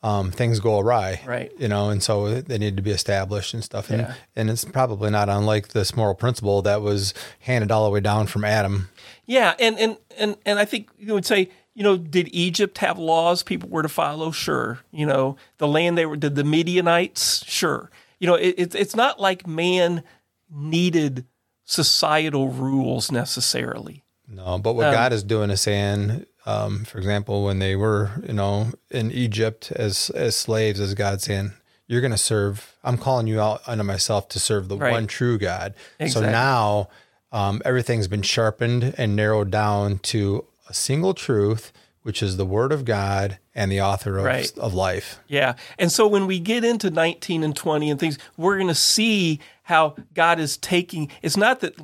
um, 0.03 0.31
things 0.31 0.61
go 0.61 0.79
awry, 0.79 1.21
right? 1.27 1.53
You 1.59 1.69
know, 1.69 1.91
and 1.91 2.03
so 2.03 2.41
they 2.41 2.59
need 2.59 2.77
to 2.77 2.83
be 2.83 2.91
established 2.91 3.53
and 3.53 3.63
stuff. 3.63 3.91
And, 3.91 4.03
yeah. 4.03 4.15
and 4.35 4.49
it's 4.49 4.65
probably 4.65 5.11
not 5.11 5.29
unlike 5.29 5.69
this 5.69 5.95
moral 5.95 6.15
principle 6.15 6.63
that 6.63 6.81
was 6.81 7.13
handed 7.41 7.71
all 7.71 7.85
the 7.85 7.91
way 7.91 8.01
down 8.01 8.27
from 8.27 8.45
Adam. 8.45 8.89
Yeah, 9.27 9.55
and 9.59 9.79
and 9.79 9.99
and 10.19 10.37
and 10.47 10.59
I 10.59 10.65
think 10.65 10.91
you 10.99 11.13
would 11.13 11.27
say 11.27 11.51
you 11.75 11.83
know, 11.83 11.97
did 11.97 12.29
Egypt 12.33 12.79
have 12.79 12.99
laws 12.99 13.43
people 13.43 13.69
were 13.69 13.83
to 13.83 13.89
follow? 13.89 14.31
Sure. 14.31 14.81
You 14.91 15.07
know, 15.07 15.37
the 15.59 15.69
land 15.69 15.97
they 15.97 16.07
were, 16.07 16.17
did 16.17 16.35
the 16.35 16.45
Midianites? 16.45 17.45
Sure. 17.47 17.91
You 18.19 18.27
know, 18.27 18.35
it, 18.35 18.55
it's 18.59 18.75
it's 18.75 18.97
not 18.97 19.21
like 19.21 19.47
man 19.47 20.03
needed 20.51 21.25
societal 21.65 22.49
rules 22.49 23.11
necessarily. 23.11 24.05
No, 24.29 24.59
but 24.59 24.75
what 24.75 24.89
um, 24.89 24.95
God 24.95 25.13
is 25.13 25.23
doing 25.23 25.51
is 25.51 25.61
saying, 25.61 26.27
um, 26.47 26.85
for 26.85 26.99
example, 26.99 27.45
when 27.45 27.59
they 27.59 27.77
were, 27.77 28.11
you 28.27 28.35
know, 28.35 28.69
in 28.91 29.11
Egypt 29.11 29.73
as 29.73 30.11
as 30.11 30.37
slaves, 30.37 30.81
as 30.81 30.95
God 30.95 31.23
saying, 31.23 31.53
"You're 31.87 32.01
going 32.01 32.11
to 32.11 32.19
serve. 32.19 32.77
I'm 32.85 32.99
calling 32.99 33.27
you 33.27 33.41
out 33.41 33.63
unto 33.67 33.85
myself 33.85 34.29
to 34.31 34.39
serve 34.39 34.69
the 34.69 34.77
right. 34.77 34.93
one 34.93 35.07
true 35.07 35.39
God." 35.39 35.75
Exactly. 35.99 36.27
So 36.27 36.31
now 36.31 36.89
um, 37.33 37.63
everything's 37.65 38.09
been 38.09 38.23
sharpened 38.23 38.95
and 38.99 39.17
narrowed 39.17 39.51
down 39.51 39.99
to 39.99 40.45
a 40.71 40.75
single 40.75 41.15
truth, 41.15 41.73
which 42.03 42.23
is 42.23 42.37
the 42.37 42.47
Word 42.47 42.73
of 42.73 42.85
God 42.85 43.39
and 43.55 43.71
the 43.71 43.81
author 43.81 44.17
of, 44.19 44.25
right. 44.25 44.57
of 44.57 44.73
life. 44.73 45.19
Yeah. 45.27 45.57
And 45.79 45.91
so 45.91 46.07
when 46.07 46.29
we 46.29 46.39
get 46.39 46.65
into 46.65 46.91
19 46.91 47.43
and 47.43 47.55
20 47.55 47.91
and 47.91 47.99
things, 47.99 48.19
we're 48.37 48.57
going 48.57 48.69
to 48.69 48.75
see 48.75 49.41
how 49.65 49.97
God 50.15 50.39
is 50.39 50.57
taking, 50.57 51.11
it's 51.23 51.37
not 51.37 51.61
that 51.61 51.75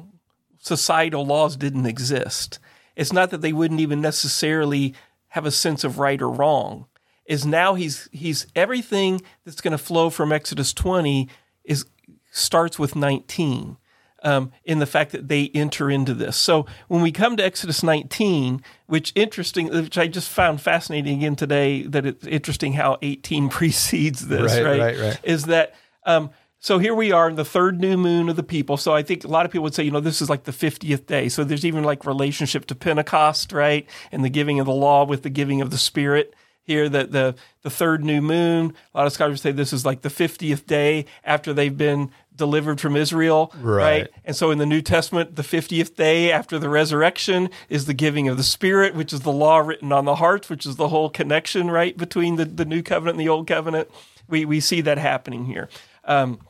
societal 0.58 1.26
laws 1.26 1.56
didn't 1.56 1.86
exist, 1.86 2.60
it's 2.94 3.12
not 3.12 3.30
that 3.30 3.42
they 3.42 3.52
wouldn't 3.52 3.80
even 3.80 4.00
necessarily 4.00 4.94
have 5.28 5.44
a 5.44 5.50
sense 5.50 5.84
of 5.84 5.98
right 5.98 6.22
or 6.22 6.30
wrong. 6.30 6.86
Is 7.26 7.44
now 7.44 7.74
he's 7.74 8.08
he's 8.12 8.46
everything 8.54 9.20
that's 9.44 9.60
going 9.60 9.72
to 9.72 9.78
flow 9.78 10.10
from 10.10 10.32
Exodus 10.32 10.72
20 10.72 11.28
is 11.64 11.84
starts 12.30 12.78
with 12.78 12.94
19 12.94 13.78
um, 14.26 14.50
in 14.64 14.80
the 14.80 14.86
fact 14.86 15.12
that 15.12 15.28
they 15.28 15.50
enter 15.54 15.88
into 15.88 16.12
this. 16.12 16.36
So 16.36 16.66
when 16.88 17.00
we 17.00 17.12
come 17.12 17.36
to 17.36 17.44
Exodus 17.44 17.84
19, 17.84 18.60
which 18.86 19.12
interesting, 19.14 19.68
which 19.68 19.96
I 19.96 20.08
just 20.08 20.28
found 20.28 20.60
fascinating 20.60 21.18
again 21.18 21.36
today, 21.36 21.82
that 21.82 22.04
it's 22.04 22.26
interesting 22.26 22.72
how 22.72 22.98
18 23.02 23.48
precedes 23.50 24.26
this, 24.26 24.52
right? 24.52 24.64
Right, 24.64 24.80
right. 24.80 24.98
right. 24.98 25.20
Is 25.22 25.44
that 25.44 25.74
um, 26.04 26.30
so 26.58 26.78
here 26.78 26.94
we 26.94 27.12
are 27.12 27.28
in 27.28 27.36
the 27.36 27.44
third 27.44 27.80
new 27.80 27.96
moon 27.96 28.28
of 28.28 28.34
the 28.34 28.42
people. 28.42 28.76
So 28.76 28.92
I 28.92 29.04
think 29.04 29.22
a 29.22 29.28
lot 29.28 29.46
of 29.46 29.52
people 29.52 29.62
would 29.62 29.74
say, 29.74 29.84
you 29.84 29.92
know, 29.92 30.00
this 30.00 30.20
is 30.20 30.28
like 30.28 30.42
the 30.42 30.52
50th 30.52 31.06
day. 31.06 31.28
So 31.28 31.44
there's 31.44 31.64
even 31.64 31.84
like 31.84 32.04
relationship 32.04 32.66
to 32.66 32.74
Pentecost, 32.74 33.52
right? 33.52 33.88
And 34.10 34.24
the 34.24 34.28
giving 34.28 34.58
of 34.58 34.66
the 34.66 34.72
law 34.72 35.04
with 35.04 35.22
the 35.22 35.30
giving 35.30 35.60
of 35.60 35.70
the 35.70 35.78
Spirit 35.78 36.34
here 36.66 36.88
that 36.88 37.12
the 37.12 37.36
the 37.62 37.70
third 37.70 38.04
new 38.04 38.20
moon. 38.20 38.74
A 38.94 38.98
lot 38.98 39.06
of 39.06 39.12
scholars 39.12 39.40
say 39.40 39.52
this 39.52 39.72
is 39.72 39.86
like 39.86 40.02
the 40.02 40.08
50th 40.08 40.66
day 40.66 41.06
after 41.24 41.52
they've 41.52 41.76
been 41.76 42.10
delivered 42.36 42.80
from 42.80 42.96
Israel, 42.96 43.52
right. 43.60 44.02
right. 44.02 44.10
And 44.24 44.36
so 44.36 44.50
in 44.50 44.58
the 44.58 44.66
New 44.66 44.82
Testament, 44.82 45.36
the 45.36 45.42
50th 45.42 45.96
day 45.96 46.30
after 46.30 46.58
the 46.58 46.68
resurrection 46.68 47.50
is 47.68 47.86
the 47.86 47.94
giving 47.94 48.28
of 48.28 48.36
the 48.36 48.42
Spirit, 48.42 48.94
which 48.94 49.12
is 49.12 49.20
the 49.20 49.32
law 49.32 49.58
written 49.58 49.92
on 49.92 50.04
the 50.04 50.16
hearts, 50.16 50.48
which 50.48 50.66
is 50.66 50.76
the 50.76 50.88
whole 50.88 51.10
connection, 51.10 51.70
right, 51.70 51.96
between 51.96 52.36
the, 52.36 52.44
the 52.44 52.64
New 52.64 52.82
Covenant 52.82 53.18
and 53.18 53.26
the 53.26 53.30
Old 53.30 53.46
Covenant. 53.46 53.90
We, 54.28 54.44
we 54.44 54.60
see 54.60 54.80
that 54.82 54.98
happening 54.98 55.46
here. 55.46 55.68
Um, 56.04 56.40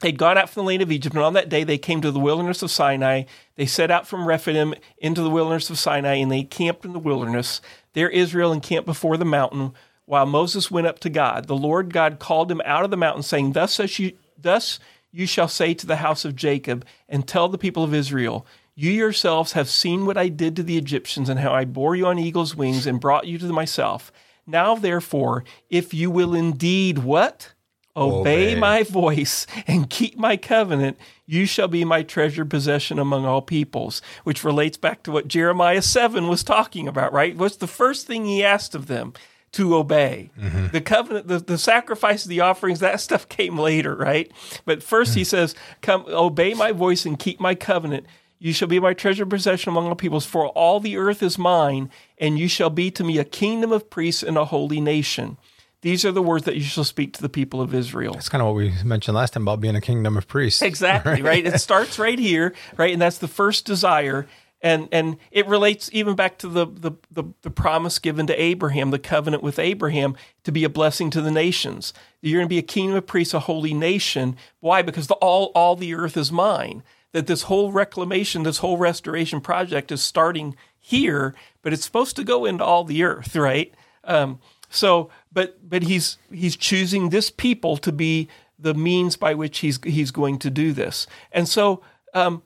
they'd 0.00 0.18
gone 0.18 0.38
out 0.38 0.50
from 0.50 0.62
the 0.62 0.66
land 0.66 0.82
of 0.82 0.92
Egypt, 0.92 1.14
and 1.14 1.24
on 1.24 1.34
that 1.34 1.48
day 1.48 1.64
they 1.64 1.78
came 1.78 2.00
to 2.02 2.10
the 2.10 2.20
wilderness 2.20 2.62
of 2.62 2.70
Sinai. 2.70 3.24
They 3.56 3.66
set 3.66 3.90
out 3.90 4.06
from 4.06 4.26
Rephidim 4.26 4.74
into 4.98 5.22
the 5.22 5.30
wilderness 5.30 5.70
of 5.70 5.78
Sinai, 5.78 6.14
and 6.14 6.30
they 6.30 6.42
camped 6.42 6.84
in 6.84 6.92
the 6.92 6.98
wilderness. 6.98 7.60
There 7.92 8.10
Israel 8.10 8.52
encamped 8.52 8.86
before 8.86 9.16
the 9.16 9.24
mountain, 9.24 9.72
while 10.06 10.26
Moses 10.26 10.70
went 10.70 10.88
up 10.88 10.98
to 11.00 11.10
God. 11.10 11.46
The 11.46 11.56
Lord 11.56 11.92
God 11.92 12.18
called 12.18 12.50
him 12.50 12.60
out 12.64 12.84
of 12.84 12.90
the 12.90 12.96
mountain, 12.96 13.22
saying, 13.22 13.52
Thus 13.52 13.74
says 13.74 13.96
you 13.98 14.12
Thus 14.42 14.78
you 15.12 15.26
shall 15.26 15.48
say 15.48 15.74
to 15.74 15.86
the 15.86 15.96
house 15.96 16.24
of 16.24 16.36
Jacob, 16.36 16.84
and 17.08 17.26
tell 17.26 17.48
the 17.48 17.58
people 17.58 17.82
of 17.82 17.94
Israel, 17.94 18.46
You 18.74 18.90
yourselves 18.90 19.52
have 19.52 19.68
seen 19.68 20.06
what 20.06 20.16
I 20.16 20.28
did 20.28 20.56
to 20.56 20.62
the 20.62 20.78
Egyptians, 20.78 21.28
and 21.28 21.40
how 21.40 21.52
I 21.52 21.64
bore 21.64 21.96
you 21.96 22.06
on 22.06 22.18
eagle's 22.18 22.54
wings 22.54 22.86
and 22.86 23.00
brought 23.00 23.26
you 23.26 23.38
to 23.38 23.52
myself. 23.52 24.12
Now, 24.46 24.74
therefore, 24.74 25.44
if 25.68 25.92
you 25.92 26.10
will 26.10 26.34
indeed 26.34 26.98
what? 26.98 27.52
Obey, 27.96 28.52
Obey, 28.52 28.54
my 28.54 28.82
voice 28.84 29.48
and 29.66 29.90
keep 29.90 30.16
my 30.16 30.36
covenant, 30.36 30.96
you 31.26 31.44
shall 31.44 31.66
be 31.66 31.84
my 31.84 32.02
treasured 32.02 32.48
possession 32.48 33.00
among 33.00 33.26
all 33.26 33.42
peoples, 33.42 34.00
which 34.22 34.44
relates 34.44 34.76
back 34.76 35.02
to 35.02 35.10
what 35.10 35.26
Jeremiah 35.26 35.82
7 35.82 36.28
was 36.28 36.44
talking 36.44 36.86
about, 36.86 37.12
right? 37.12 37.36
What's 37.36 37.56
the 37.56 37.66
first 37.66 38.06
thing 38.06 38.24
he 38.24 38.44
asked 38.44 38.76
of 38.76 38.86
them? 38.86 39.12
To 39.52 39.74
obey. 39.74 40.30
Mm-hmm. 40.38 40.68
The 40.68 40.80
covenant, 40.80 41.28
the, 41.28 41.38
the 41.38 41.58
sacrifice, 41.58 42.24
the 42.24 42.40
offerings, 42.40 42.80
that 42.80 43.00
stuff 43.00 43.28
came 43.28 43.58
later, 43.58 43.94
right? 43.94 44.30
But 44.64 44.80
1st 44.80 45.02
mm-hmm. 45.02 45.18
he 45.18 45.24
says, 45.24 45.54
Come, 45.82 46.04
obey 46.08 46.54
my 46.54 46.72
voice 46.72 47.04
and 47.04 47.18
keep 47.18 47.40
my 47.40 47.54
covenant. 47.54 48.06
You 48.38 48.52
shall 48.54 48.68
be 48.68 48.80
my 48.80 48.94
treasured 48.94 49.28
possession 49.28 49.70
among 49.70 49.88
all 49.88 49.94
peoples, 49.94 50.24
for 50.24 50.48
all 50.48 50.80
the 50.80 50.96
earth 50.96 51.22
is 51.22 51.36
mine, 51.36 51.90
and 52.16 52.38
you 52.38 52.48
shall 52.48 52.70
be 52.70 52.90
to 52.92 53.04
me 53.04 53.18
a 53.18 53.24
kingdom 53.24 53.70
of 53.70 53.90
priests 53.90 54.22
and 54.22 54.38
a 54.38 54.46
holy 54.46 54.80
nation. 54.80 55.36
These 55.82 56.04
are 56.04 56.12
the 56.12 56.22
words 56.22 56.44
that 56.44 56.56
you 56.56 56.62
shall 56.62 56.84
speak 56.84 57.14
to 57.14 57.22
the 57.22 57.28
people 57.28 57.60
of 57.60 57.74
Israel. 57.74 58.14
That's 58.14 58.28
kind 58.28 58.42
of 58.42 58.48
what 58.48 58.56
we 58.56 58.72
mentioned 58.84 59.16
last 59.16 59.32
time 59.32 59.42
about 59.42 59.60
being 59.60 59.76
a 59.76 59.80
kingdom 59.80 60.16
of 60.16 60.28
priests. 60.28 60.62
Exactly, 60.62 61.12
right? 61.12 61.24
right? 61.44 61.46
It 61.46 61.58
starts 61.58 61.98
right 61.98 62.18
here, 62.18 62.54
right? 62.76 62.92
And 62.92 63.00
that's 63.00 63.18
the 63.18 63.28
first 63.28 63.64
desire 63.64 64.26
and 64.62 64.88
and 64.92 65.16
it 65.30 65.46
relates 65.46 65.88
even 65.92 66.14
back 66.14 66.38
to 66.38 66.48
the, 66.48 66.66
the, 66.66 66.92
the 67.10 67.24
the 67.42 67.50
promise 67.50 67.98
given 67.98 68.26
to 68.26 68.40
Abraham, 68.40 68.90
the 68.90 68.98
covenant 68.98 69.42
with 69.42 69.58
Abraham 69.58 70.16
to 70.44 70.52
be 70.52 70.64
a 70.64 70.68
blessing 70.68 71.10
to 71.10 71.22
the 71.22 71.30
nations. 71.30 71.92
You're 72.20 72.38
going 72.38 72.46
to 72.46 72.54
be 72.54 72.58
a 72.58 72.62
kingdom 72.62 72.96
of 72.96 73.06
priests, 73.06 73.34
a 73.34 73.40
holy 73.40 73.72
nation. 73.72 74.36
Why? 74.60 74.82
Because 74.82 75.06
the, 75.06 75.14
all 75.14 75.46
all 75.54 75.76
the 75.76 75.94
earth 75.94 76.16
is 76.16 76.30
mine. 76.30 76.82
That 77.12 77.26
this 77.26 77.42
whole 77.42 77.72
reclamation, 77.72 78.44
this 78.44 78.58
whole 78.58 78.76
restoration 78.76 79.40
project 79.40 79.90
is 79.90 80.02
starting 80.02 80.54
here, 80.78 81.34
but 81.62 81.72
it's 81.72 81.84
supposed 81.84 82.14
to 82.16 82.24
go 82.24 82.44
into 82.44 82.64
all 82.64 82.84
the 82.84 83.02
earth, 83.02 83.34
right? 83.34 83.74
Um, 84.04 84.38
so, 84.68 85.10
but 85.32 85.68
but 85.68 85.84
he's 85.84 86.18
he's 86.30 86.54
choosing 86.54 87.08
this 87.08 87.30
people 87.30 87.76
to 87.78 87.92
be 87.92 88.28
the 88.58 88.74
means 88.74 89.16
by 89.16 89.34
which 89.34 89.58
he's 89.58 89.80
he's 89.82 90.10
going 90.10 90.38
to 90.40 90.50
do 90.50 90.72
this, 90.72 91.06
and 91.32 91.48
so. 91.48 91.82
Um, 92.12 92.42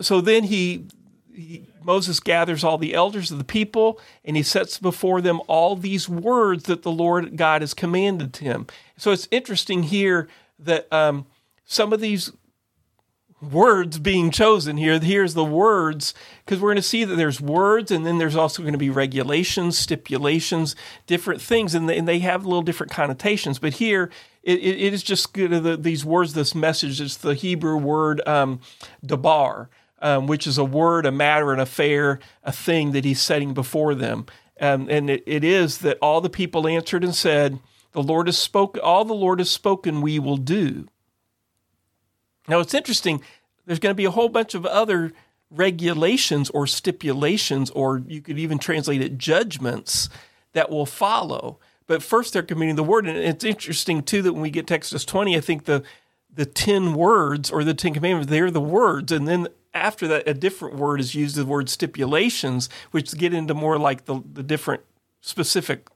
so 0.00 0.22
then 0.22 0.44
he 0.44 0.86
Moses 1.82 2.20
gathers 2.20 2.64
all 2.64 2.78
the 2.78 2.94
elders 2.94 3.30
of 3.30 3.38
the 3.38 3.44
people 3.44 4.00
and 4.24 4.36
he 4.36 4.42
sets 4.42 4.78
before 4.78 5.20
them 5.20 5.40
all 5.46 5.76
these 5.76 6.08
words 6.08 6.64
that 6.64 6.82
the 6.82 6.90
Lord 6.90 7.36
God 7.36 7.62
has 7.62 7.74
commanded 7.74 8.32
to 8.34 8.44
him. 8.44 8.66
So 8.96 9.12
it's 9.12 9.28
interesting 9.30 9.84
here 9.84 10.28
that 10.58 10.92
um, 10.92 11.26
some 11.64 11.92
of 11.92 12.00
these 12.00 12.32
words 13.40 13.98
being 13.98 14.30
chosen 14.30 14.76
here, 14.76 14.98
here's 14.98 15.34
the 15.34 15.44
words, 15.44 16.12
because 16.44 16.60
we're 16.60 16.68
going 16.68 16.76
to 16.76 16.82
see 16.82 17.04
that 17.04 17.16
there's 17.16 17.40
words 17.40 17.90
and 17.90 18.04
then 18.04 18.18
there's 18.18 18.36
also 18.36 18.62
going 18.62 18.72
to 18.72 18.78
be 18.78 18.90
regulations, 18.90 19.78
stipulations, 19.78 20.76
different 21.06 21.40
things, 21.40 21.74
and 21.74 21.88
they, 21.88 21.96
and 21.96 22.06
they 22.06 22.18
have 22.18 22.44
little 22.44 22.62
different 22.62 22.92
connotations. 22.92 23.58
But 23.58 23.74
here, 23.74 24.10
it, 24.42 24.58
it 24.58 24.92
is 24.92 25.02
just 25.02 25.32
the, 25.32 25.78
these 25.80 26.04
words, 26.04 26.34
this 26.34 26.54
message. 26.54 27.00
It's 27.00 27.16
the 27.16 27.34
Hebrew 27.34 27.76
word 27.76 28.26
um, 28.28 28.60
dabar 29.04 29.68
um, 30.00 30.26
which 30.26 30.46
is 30.46 30.58
a 30.58 30.64
word, 30.64 31.06
a 31.06 31.12
matter, 31.12 31.52
an 31.52 31.60
affair, 31.60 32.18
a 32.42 32.52
thing 32.52 32.92
that 32.92 33.04
he's 33.04 33.20
setting 33.20 33.54
before 33.54 33.94
them. 33.94 34.26
Um, 34.60 34.88
and 34.90 35.08
it, 35.10 35.22
it 35.26 35.44
is 35.44 35.78
that 35.78 35.98
all 36.02 36.20
the 36.20 36.30
people 36.30 36.68
answered 36.68 37.04
and 37.04 37.14
said, 37.14 37.58
The 37.92 38.02
Lord 38.02 38.26
has 38.26 38.38
spoken, 38.38 38.80
all 38.82 39.04
the 39.04 39.14
Lord 39.14 39.38
has 39.38 39.50
spoken, 39.50 40.00
we 40.00 40.18
will 40.18 40.36
do. 40.36 40.86
Now 42.48 42.60
it's 42.60 42.74
interesting, 42.74 43.22
there's 43.66 43.78
going 43.78 43.92
to 43.92 43.96
be 43.96 44.04
a 44.04 44.10
whole 44.10 44.28
bunch 44.28 44.54
of 44.54 44.66
other 44.66 45.12
regulations 45.50 46.50
or 46.50 46.66
stipulations, 46.66 47.70
or 47.70 48.02
you 48.06 48.20
could 48.20 48.38
even 48.38 48.58
translate 48.58 49.02
it 49.02 49.18
judgments 49.18 50.08
that 50.52 50.70
will 50.70 50.86
follow. 50.86 51.58
But 51.86 52.02
first, 52.02 52.32
they're 52.32 52.42
committing 52.42 52.76
the 52.76 52.84
word. 52.84 53.06
And 53.06 53.18
it's 53.18 53.44
interesting, 53.44 54.02
too, 54.02 54.22
that 54.22 54.32
when 54.32 54.42
we 54.42 54.50
get 54.50 54.68
to 54.68 54.74
Exodus 54.74 55.04
20, 55.04 55.36
I 55.36 55.40
think 55.40 55.64
the 55.64 55.82
the 56.32 56.46
10 56.46 56.94
words 56.94 57.50
or 57.50 57.64
the 57.64 57.74
10 57.74 57.94
commandments, 57.94 58.30
they're 58.30 58.50
the 58.50 58.60
words. 58.60 59.10
And 59.12 59.26
then 59.26 59.48
after 59.72 60.08
that, 60.08 60.28
a 60.28 60.34
different 60.34 60.76
word 60.76 61.00
is 61.00 61.14
used, 61.14 61.36
the 61.36 61.46
word 61.46 61.68
stipulations, 61.68 62.68
which 62.90 63.16
get 63.16 63.32
into 63.32 63.54
more 63.54 63.78
like 63.78 64.06
the, 64.06 64.22
the 64.32 64.42
different 64.42 64.82
specific 65.20 65.88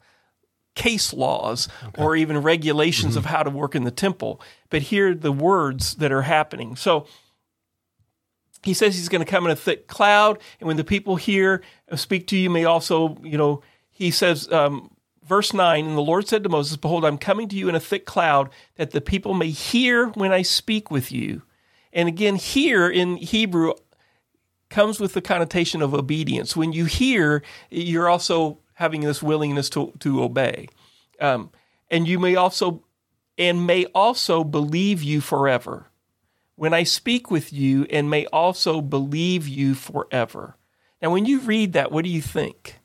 case 0.75 1.13
laws 1.13 1.69
okay. 1.85 2.03
or 2.03 2.17
even 2.17 2.39
regulations 2.39 3.13
mm-hmm. 3.13 3.19
of 3.19 3.27
how 3.27 3.43
to 3.43 3.51
work 3.51 3.75
in 3.75 3.85
the 3.85 3.91
temple. 3.91 4.41
But 4.71 4.83
here, 4.83 5.15
the 5.15 5.33
words 5.33 5.97
that 5.97 6.13
are 6.13 6.23
happening. 6.23 6.77
So 6.77 7.07
he 8.63 8.75
says 8.75 8.95
he's 8.95 9.09
going 9.09 9.25
to 9.25 9.31
come 9.31 9.45
in 9.45 9.51
a 9.51 9.57
thick 9.57 9.87
cloud, 9.87 10.39
and 10.61 10.67
when 10.67 10.77
the 10.77 10.85
people 10.85 11.17
hear 11.17 11.63
uh, 11.91 11.97
speak 11.97 12.27
to 12.29 12.37
you, 12.37 12.51
may 12.51 12.65
also, 12.65 13.19
you 13.23 13.39
know, 13.39 13.63
he 13.91 14.11
says, 14.11 14.51
um, 14.51 14.91
verse 15.25 15.53
9, 15.53 15.85
and 15.85 15.97
the 15.97 16.03
Lord 16.03 16.27
said 16.27 16.43
to 16.43 16.49
Moses, 16.49 16.77
Behold, 16.77 17.05
I'm 17.05 17.19
coming 17.19 17.49
to 17.49 17.57
you 17.57 17.69
in 17.69 17.75
a 17.75 17.81
thick 17.81 18.07
cloud, 18.07 18.51
that 18.77 18.91
the 18.91 19.01
people 19.01 19.35
may 19.35 19.51
hear 19.51 20.09
when 20.09 20.33
I 20.33 20.43
speak 20.43 20.91
with 20.91 21.13
you 21.13 21.43
and 21.95 22.09
again, 22.09 22.35
here 22.35 22.91
in 22.91 23.17
Hebrew 23.17 23.73
comes 24.69 24.99
with 24.99 25.15
the 25.15 25.23
connotation 25.23 25.81
of 25.81 25.95
obedience. 25.95 26.57
When 26.57 26.73
you 26.73 26.87
hear, 26.87 27.43
you're 27.71 28.09
also 28.09 28.59
having 28.75 29.03
this 29.03 29.23
willingness 29.23 29.71
to, 29.71 29.93
to 30.01 30.23
obey. 30.23 30.69
Um, 31.21 31.51
and 31.91 32.09
you 32.09 32.19
may 32.19 32.35
also 32.35 32.83
and 33.39 33.67
may 33.67 33.85
also 33.87 34.43
believe 34.45 35.03
you 35.03 35.21
forever. 35.21 35.87
When 36.57 36.75
I 36.75 36.83
speak 36.83 37.31
with 37.31 37.53
you 37.53 37.85
and 37.91 38.11
may 38.11 38.27
also 38.27 38.81
believe 38.81 39.49
you 39.49 39.75
forever. 39.75 40.57
Now, 41.01 41.11
when 41.11 41.27
you 41.27 41.41
read 41.41 41.73
that, 41.73 41.91
what 41.91 42.05
do 42.05 42.11
you 42.11 42.23
think? 42.23 42.79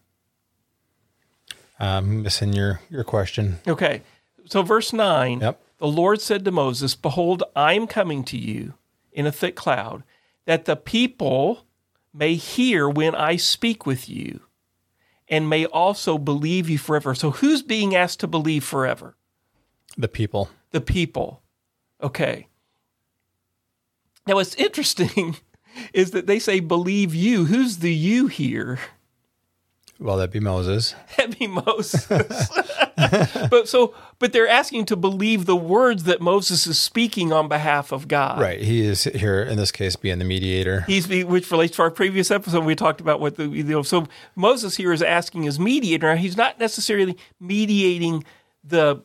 I'm 1.80 2.24
missing 2.24 2.54
your, 2.54 2.82
your 2.90 3.04
question. 3.04 3.60
Okay. 3.68 4.02
So, 4.46 4.64
verse 4.64 4.92
9 4.92 5.40
yep. 5.40 5.62
the 5.78 5.88
Lord 5.88 6.20
said 6.20 6.44
to 6.46 6.52
Moses, 6.52 6.96
Behold, 6.96 7.44
I 7.56 7.74
am 7.74 7.88
coming 7.88 8.24
to 8.26 8.38
you 8.38 8.74
in 9.12 9.26
a 9.26 9.32
thick 9.32 9.56
cloud, 9.56 10.04
that 10.46 10.66
the 10.66 10.76
people 10.76 11.66
may 12.14 12.36
hear 12.36 12.90
when 12.90 13.16
I 13.16 13.36
speak 13.36 13.86
with 13.86 14.10
you, 14.10 14.42
and 15.28 15.50
may 15.50 15.66
also 15.66 16.18
believe 16.18 16.70
you 16.70 16.78
forever. 16.78 17.14
So, 17.14 17.32
who's 17.32 17.62
being 17.62 17.96
asked 17.96 18.20
to 18.22 18.28
believe 18.28 18.64
forever? 18.64 19.16
The 19.98 20.08
people. 20.08 20.50
The 20.72 20.82
people. 20.82 21.42
Okay. 22.02 22.48
Now, 24.28 24.36
what's 24.36 24.56
interesting 24.56 25.38
is 25.94 26.12
that 26.12 26.28
they 26.28 26.40
say, 26.40 26.60
believe 26.60 27.14
you. 27.14 27.46
Who's 27.46 27.78
the 27.78 27.94
you 27.94 28.28
here? 28.28 28.80
Well, 30.00 30.16
that'd 30.16 30.32
be 30.32 30.40
Moses. 30.40 30.96
That'd 31.18 31.38
be 31.38 31.48
Moses. 31.48 32.06
but 33.50 33.68
so, 33.68 33.94
but 34.18 34.32
they're 34.32 34.48
asking 34.48 34.86
to 34.86 34.96
believe 34.96 35.46
the 35.46 35.58
words 35.58 36.04
that 36.04 36.22
Moses 36.22 36.66
is 36.66 36.80
speaking 36.80 37.34
on 37.34 37.50
behalf 37.50 37.92
of 37.92 38.08
God. 38.08 38.40
Right. 38.40 38.62
He 38.62 38.82
is 38.82 39.04
here 39.04 39.44
in 39.44 39.58
this 39.58 39.74
case 39.74 39.98
being 39.98 40.20
the 40.20 40.26
mediator. 40.26 40.82
He's 40.82 41.08
which 41.08 41.52
relates 41.52 41.76
to 41.76 41.82
our 41.82 41.92
previous 41.92 42.32
episode. 42.32 42.64
We 42.64 42.76
talked 42.76 43.02
about 43.02 43.20
what 43.20 43.36
the 43.36 43.48
you 43.50 43.64
know. 43.64 43.82
So 43.84 44.08
Moses 44.36 44.78
here 44.78 44.94
is 44.94 45.02
asking 45.02 45.48
as 45.48 45.60
mediator. 45.60 46.16
He's 46.16 46.38
not 46.38 46.60
necessarily 46.60 47.18
mediating 47.42 48.24
the 48.64 49.04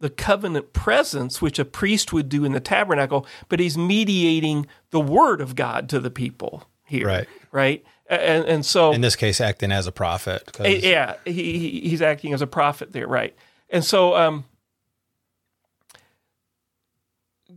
the 0.00 0.08
covenant 0.08 0.72
presence, 0.72 1.42
which 1.42 1.58
a 1.58 1.66
priest 1.66 2.14
would 2.14 2.30
do 2.30 2.46
in 2.46 2.52
the 2.52 2.60
tabernacle, 2.60 3.26
but 3.50 3.60
he's 3.60 3.76
mediating 3.76 4.66
the 4.90 5.00
word 5.00 5.42
of 5.42 5.54
God 5.54 5.88
to 5.90 6.00
the 6.00 6.10
people 6.10 6.66
here. 6.86 7.06
Right. 7.06 7.28
Right 7.52 7.84
and, 8.08 8.44
and 8.44 8.66
so 8.66 8.92
in 8.92 9.00
this 9.00 9.16
case, 9.16 9.40
acting 9.40 9.72
as 9.72 9.86
a 9.86 9.92
prophet. 9.92 10.50
Yeah, 10.60 11.16
he, 11.24 11.80
he's 11.84 12.02
acting 12.02 12.32
as 12.32 12.42
a 12.42 12.46
prophet 12.46 12.92
there, 12.92 13.06
right? 13.06 13.34
And 13.70 13.84
so 13.84 14.14
um, 14.14 14.44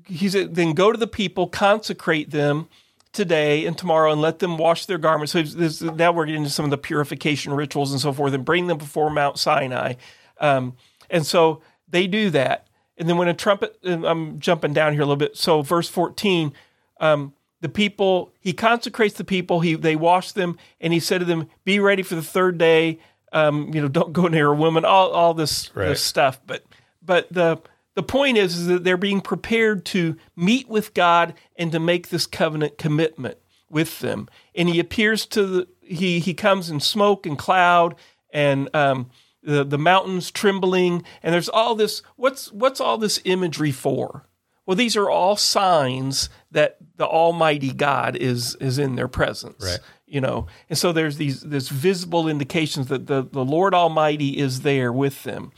he's 0.06 0.34
then 0.34 0.74
go 0.74 0.91
to 0.91 0.98
the 0.98 1.08
people, 1.08 1.48
consecrate 1.48 2.32
them 2.32 2.68
today 3.12 3.66
and 3.66 3.78
tomorrow, 3.78 4.12
and 4.12 4.22
let 4.22 4.39
them 4.39 4.58
wash 4.58 4.86
their 4.86 4.98
garments. 4.98 5.34
So 5.34 5.41
this, 5.41 5.82
now 5.82 6.12
we're 6.12 6.26
getting 6.26 6.41
into 6.41 6.54
some 6.54 6.66
of 6.66 6.72
the 6.72 6.78
purification 6.78 7.54
rituals 7.54 7.91
and 7.91 8.00
so 8.00 8.14
forth, 8.14 8.34
and 8.34 8.45
bring 8.45 8.68
them 8.68 8.78
before 8.78 9.10
Mount 9.10 9.38
Sinai. 9.39 9.93
Um, 10.39 10.76
and 11.10 11.26
so 11.26 11.62
they 11.88 12.08
do 12.08 12.30
that. 12.32 12.68
And 12.98 13.08
then 13.08 13.18
when 13.18 13.28
a 13.28 13.34
trumpet, 13.34 13.78
I'm 13.84 14.39
jumping 14.39 14.74
down 14.74 14.93
here 14.93 15.02
a 15.02 15.06
little 15.06 15.18
bit. 15.18 15.38
So 15.38 15.62
verse 15.62 15.88
14, 15.88 16.54
um, 17.00 17.34
the 17.62 17.70
people 17.70 18.32
he 18.39 18.53
consecrates 18.53 19.16
the 19.16 19.24
people 19.24 19.62
he 19.62 19.76
they 19.76 19.95
wash 19.95 20.32
them 20.32 20.58
and 20.80 20.93
he 20.93 20.99
said 20.99 21.20
to 21.20 21.26
them 21.26 21.47
be 21.64 21.80
ready 21.80 22.03
for 22.03 22.16
the 22.16 22.22
third 22.22 22.58
day 22.58 22.99
um, 23.32 23.74
you 23.74 23.82
know 23.82 23.88
don't 23.88 24.14
go 24.14 24.28
near 24.28 24.47
a 24.47 24.55
woman 24.55 24.86
all, 24.86 25.12
all 25.12 25.34
this, 25.34 25.76
right. 25.76 25.89
this 25.89 26.03
stuff. 26.03 26.39
But 26.45 26.64
but 27.01 27.32
the 27.32 27.62
the 27.95 28.03
point 28.03 28.38
is, 28.38 28.55
is 28.58 28.68
that 28.68 28.84
they're 28.84 28.97
being 28.97 29.22
prepared 29.22 29.84
to 29.86 30.18
meet 30.36 30.70
with 30.70 30.93
God 30.93 31.34
and 31.55 31.72
to 31.72 31.80
make 31.80 32.10
this 32.10 32.28
covenant 32.28 32.78
commitment 32.78 33.38
with 33.70 33.99
them. 33.99 34.30
And 34.53 34.70
he 34.70 34.80
appears 34.80 35.26
to 35.28 35.45
the 35.45 35.68
he 35.82 36.20
he 36.20 36.34
comes 36.34 36.70
in 36.70 36.80
smoke 36.80 37.26
and 37.26 37.38
cloud 37.38 37.95
and 38.32 38.70
um, 38.76 39.10
the 39.41 39.64
the 39.64 39.78
mountains 39.78 40.32
trembling. 40.32 41.03
And 41.24 41.34
there's 41.34 41.49
all 41.49 41.76
this 41.76 42.01
what's 42.16 42.51
what's 42.51 42.80
all 42.80 42.97
this 42.97 43.20
imagery 43.24 43.72
for? 43.72 44.28
Well, 44.66 44.76
these 44.76 44.97
are 44.97 45.10
all 45.10 45.38
signs 45.38 46.30
that 46.52 46.78
the 46.95 47.06
Almighty 47.06 47.74
God 47.74 48.16
is 48.16 48.56
is 48.56 48.80
in 48.80 48.95
their 48.95 49.08
presence. 49.08 49.64
Right. 49.64 49.80
You 50.06 50.22
know, 50.22 50.48
and 50.70 50.78
so 50.78 50.91
there's 50.91 51.18
these 51.18 51.41
this 51.41 51.70
visible 51.70 52.28
indications 52.28 52.88
that 52.88 53.08
the, 53.08 53.24
the 53.24 53.43
Lord 53.43 53.74
Almighty 53.74 54.38
is 54.38 54.62
there 54.62 54.91
with 54.93 55.24
them. 55.24 55.52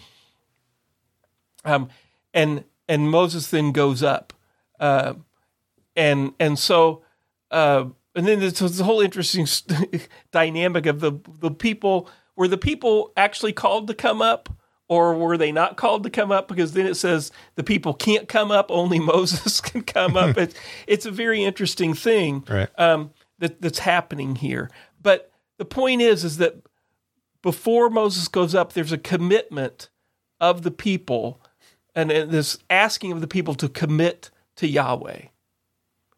Um, 1.64 1.90
and 2.34 2.64
and 2.88 3.10
Moses 3.10 3.50
then 3.52 3.72
goes 3.72 4.02
up, 4.02 4.34
uh, 4.80 5.14
and 5.96 6.34
and 6.40 6.58
so 6.58 7.04
uh, 7.52 7.86
and 8.16 8.28
then 8.28 8.40
there's 8.40 8.60
this 8.60 8.80
whole 8.80 9.02
interesting 9.02 9.48
dynamic 10.32 10.86
of 10.86 11.00
the 11.00 11.14
the 11.40 11.52
people 11.52 12.10
were 12.36 12.48
the 12.48 12.58
people 12.58 13.12
actually 13.16 13.54
called 13.54 13.88
to 13.88 13.94
come 13.94 14.22
up 14.22 14.50
or 14.90 15.14
were 15.14 15.38
they 15.38 15.52
not 15.52 15.78
called 15.78 16.04
to 16.04 16.10
come 16.10 16.32
up? 16.32 16.48
Because 16.50 16.74
then 16.74 16.86
it 16.86 16.96
says 16.96 17.32
the 17.56 17.64
people 17.64 17.94
can't 17.94 18.28
come 18.28 18.52
up, 18.52 18.70
only 18.70 19.00
Moses 19.14 19.62
can 19.62 19.84
come 19.84 20.18
up. 20.18 20.38
it's, 20.38 20.56
it's 20.88 21.06
a 21.06 21.12
very 21.12 21.44
interesting 21.44 21.94
thing 21.94 22.44
right. 22.50 22.68
um, 22.78 23.12
that, 23.38 23.62
that's 23.62 23.80
happening 23.80 24.36
here. 24.36 24.70
But 25.02 25.32
the 25.58 25.66
point 25.66 26.02
is, 26.02 26.26
is 26.26 26.38
that 26.38 26.66
before 27.42 27.90
Moses 27.90 28.28
goes 28.28 28.54
up, 28.54 28.74
there's 28.74 28.92
a 28.92 28.98
commitment 28.98 29.90
of 30.42 30.64
the 30.64 30.72
people 30.72 31.42
and, 31.96 32.12
and 32.12 32.32
this 32.32 32.58
asking 32.70 33.12
of 33.12 33.22
the 33.22 33.28
people 33.28 33.56
to 33.56 33.70
commit 33.70 34.30
to 34.56 34.68
Yahweh. 34.68 35.24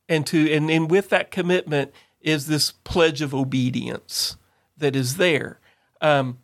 And 0.09 0.25
to 0.27 0.51
and, 0.51 0.69
and 0.69 0.91
with 0.91 1.09
that 1.09 1.31
commitment 1.31 1.91
is 2.19 2.47
this 2.47 2.71
pledge 2.71 3.21
of 3.21 3.33
obedience 3.33 4.35
that 4.77 4.95
is 4.95 5.17
there. 5.17 5.59
Um, 6.01 6.39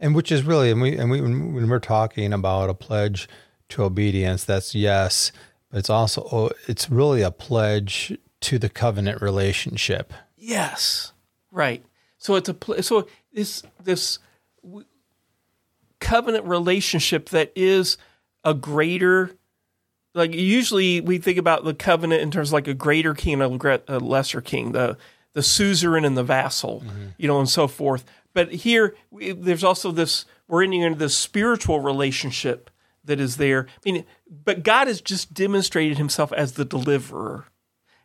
and 0.00 0.14
which 0.14 0.30
is 0.30 0.42
really, 0.42 0.70
and 0.70 0.80
we 0.80 0.96
and 0.96 1.10
we 1.10 1.20
when 1.20 1.68
we're 1.68 1.78
talking 1.78 2.32
about 2.32 2.70
a 2.70 2.74
pledge 2.74 3.28
to 3.70 3.82
obedience, 3.82 4.44
that's 4.44 4.74
yes, 4.74 5.32
but 5.70 5.78
it's 5.78 5.90
also 5.90 6.28
oh, 6.32 6.50
it's 6.66 6.90
really 6.90 7.22
a 7.22 7.30
pledge 7.30 8.16
to 8.40 8.58
the 8.58 8.68
covenant 8.68 9.20
relationship. 9.20 10.12
Yes, 10.36 11.12
right. 11.50 11.84
So 12.18 12.34
it's 12.36 12.48
a 12.48 12.82
so 12.82 13.08
this 13.32 13.62
this 13.82 14.18
covenant 16.00 16.44
relationship 16.44 17.30
that 17.30 17.52
is 17.56 17.96
a 18.44 18.54
greater 18.54 19.32
like 20.14 20.32
usually 20.32 21.00
we 21.00 21.18
think 21.18 21.38
about 21.38 21.64
the 21.64 21.74
covenant 21.74 22.22
in 22.22 22.30
terms 22.30 22.50
of 22.50 22.52
like 22.52 22.68
a 22.68 22.74
greater 22.74 23.14
king 23.14 23.40
and 23.40 23.64
a 23.88 23.98
lesser 23.98 24.40
king 24.40 24.72
the 24.72 24.96
the 25.32 25.42
suzerain 25.42 26.04
and 26.04 26.16
the 26.16 26.24
vassal 26.24 26.80
mm-hmm. 26.80 27.06
you 27.18 27.26
know 27.28 27.38
and 27.38 27.48
so 27.48 27.66
forth 27.66 28.04
but 28.34 28.52
here, 28.52 28.94
there's 29.12 29.64
also 29.64 29.90
this, 29.90 30.24
we're 30.46 30.62
entering 30.62 30.82
into 30.82 30.98
this 30.98 31.16
spiritual 31.16 31.80
relationship 31.80 32.70
that 33.04 33.20
is 33.20 33.36
there. 33.36 33.66
I 33.68 33.90
mean, 33.90 34.04
but 34.30 34.62
God 34.62 34.86
has 34.86 35.00
just 35.00 35.34
demonstrated 35.34 35.98
himself 35.98 36.32
as 36.32 36.52
the 36.52 36.64
deliverer. 36.64 37.46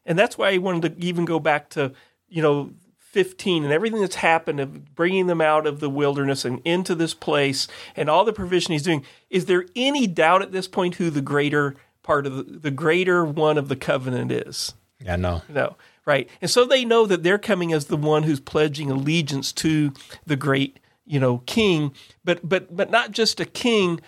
And 0.05 0.17
that's 0.17 0.37
why 0.37 0.49
I 0.51 0.57
wanted 0.57 0.99
to 0.99 1.05
even 1.05 1.25
go 1.25 1.39
back 1.39 1.69
to, 1.71 1.93
you 2.27 2.41
know, 2.41 2.71
15 2.97 3.63
and 3.63 3.71
everything 3.71 4.01
that's 4.01 4.15
happened 4.15 4.59
of 4.59 4.95
bringing 4.95 5.27
them 5.27 5.39
out 5.39 5.67
of 5.67 5.79
the 5.79 5.89
wilderness 5.89 6.45
and 6.45 6.61
into 6.65 6.95
this 6.95 7.13
place 7.13 7.67
and 7.95 8.09
all 8.09 8.25
the 8.25 8.33
provision 8.33 8.71
he's 8.71 8.81
doing. 8.81 9.05
Is 9.29 9.45
there 9.45 9.65
any 9.75 10.07
doubt 10.07 10.41
at 10.41 10.51
this 10.51 10.67
point 10.67 10.95
who 10.95 11.09
the 11.09 11.21
greater 11.21 11.75
part 12.01 12.25
of 12.25 12.35
the, 12.35 12.43
the 12.43 12.71
greater 12.71 13.23
one 13.23 13.57
of 13.57 13.67
the 13.67 13.75
covenant 13.75 14.31
is? 14.31 14.73
Yeah, 14.99 15.15
no. 15.15 15.43
No 15.47 15.75
right? 16.05 16.29
And 16.41 16.49
so 16.49 16.65
they 16.65 16.85
know 16.85 17.05
that 17.05 17.23
they're 17.23 17.37
coming 17.37 17.73
as 17.73 17.85
the 17.85 17.97
one 17.97 18.23
who's 18.23 18.39
pledging 18.39 18.91
allegiance 18.91 19.51
to 19.53 19.93
the 20.25 20.35
great, 20.35 20.79
you 21.05 21.19
know, 21.19 21.39
king, 21.39 21.93
but 22.23 22.47
but 22.47 22.75
but 22.75 22.89
not 22.89 23.11
just 23.11 23.39
a 23.39 23.45
king, 23.45 23.99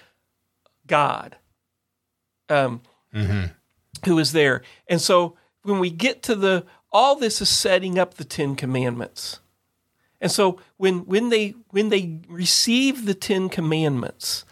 God, 0.87 1.37
um, 2.49 2.81
mm-hmm. 3.13 3.45
who 4.05 4.19
is 4.19 4.31
there. 4.31 4.61
And 4.87 5.01
so 5.01 5.37
when 5.63 5.79
we 5.79 5.89
get 5.89 6.21
to 6.23 6.35
the 6.35 6.65
all 6.91 7.15
this 7.15 7.41
is 7.41 7.49
setting 7.49 7.99
up 7.99 8.13
the 8.13 8.23
Ten 8.23 8.55
Commandments. 8.55 9.39
And 10.21 10.31
so 10.31 10.59
when 10.77 10.99
when 11.05 11.29
they 11.29 11.55
when 11.69 11.89
they 11.89 12.19
receive 12.27 13.05
the 13.05 13.13
Ten 13.13 13.49
Commandments, 13.49 14.45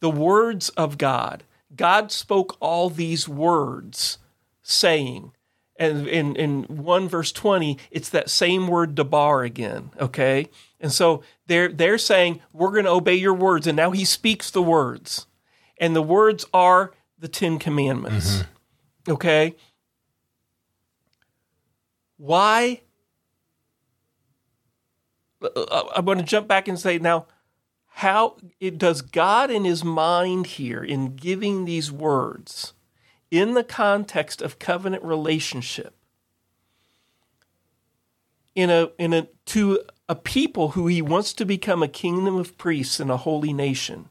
the 0.00 0.10
words 0.10 0.68
of 0.70 0.96
God, 0.96 1.42
God 1.74 2.12
spoke 2.12 2.56
all 2.60 2.88
these 2.88 3.28
words, 3.28 4.18
saying, 4.62 5.32
and 5.78 6.06
in, 6.08 6.36
in 6.36 6.64
1 6.64 7.08
verse 7.08 7.32
20 7.32 7.78
it's 7.90 8.08
that 8.10 8.28
same 8.28 8.68
word 8.68 8.94
debar 8.94 9.42
again 9.42 9.90
okay? 10.00 10.48
And 10.80 10.92
so 10.92 11.22
they're 11.46 11.68
they're 11.68 11.98
saying 11.98 12.40
we're 12.52 12.70
going 12.70 12.84
to 12.84 12.90
obey 12.90 13.14
your 13.14 13.34
words. 13.34 13.66
And 13.66 13.76
now 13.76 13.90
he 13.90 14.04
speaks 14.04 14.50
the 14.50 14.62
words. 14.62 15.26
And 15.80 15.94
the 15.94 16.02
words 16.02 16.44
are 16.52 16.92
the 17.18 17.28
10 17.28 17.58
commandments 17.58 18.38
mm-hmm. 18.38 19.12
okay? 19.12 19.56
Why? 22.16 22.82
I'm 25.56 26.04
going 26.04 26.18
to 26.18 26.24
jump 26.24 26.48
back 26.48 26.66
and 26.66 26.78
say 26.78 26.98
now 26.98 27.26
how 27.86 28.36
it 28.60 28.76
does 28.76 29.02
god 29.02 29.50
in 29.50 29.64
his 29.64 29.84
mind 29.84 30.46
here 30.46 30.82
in 30.82 31.14
giving 31.14 31.64
these 31.64 31.92
words 31.92 32.72
in 33.30 33.54
the 33.54 33.64
context 33.64 34.42
of 34.42 34.58
covenant 34.58 35.02
relationship 35.02 35.94
in 38.54 38.70
a 38.70 38.90
in 38.98 39.12
a 39.12 39.28
to 39.46 39.80
a 40.08 40.14
people 40.16 40.70
who 40.70 40.86
he 40.86 41.00
wants 41.02 41.32
to 41.34 41.44
become 41.44 41.82
a 41.82 41.88
kingdom 41.88 42.36
of 42.36 42.58
priests 42.58 42.98
and 42.98 43.10
a 43.10 43.18
holy 43.18 43.52
nation. 43.52 44.08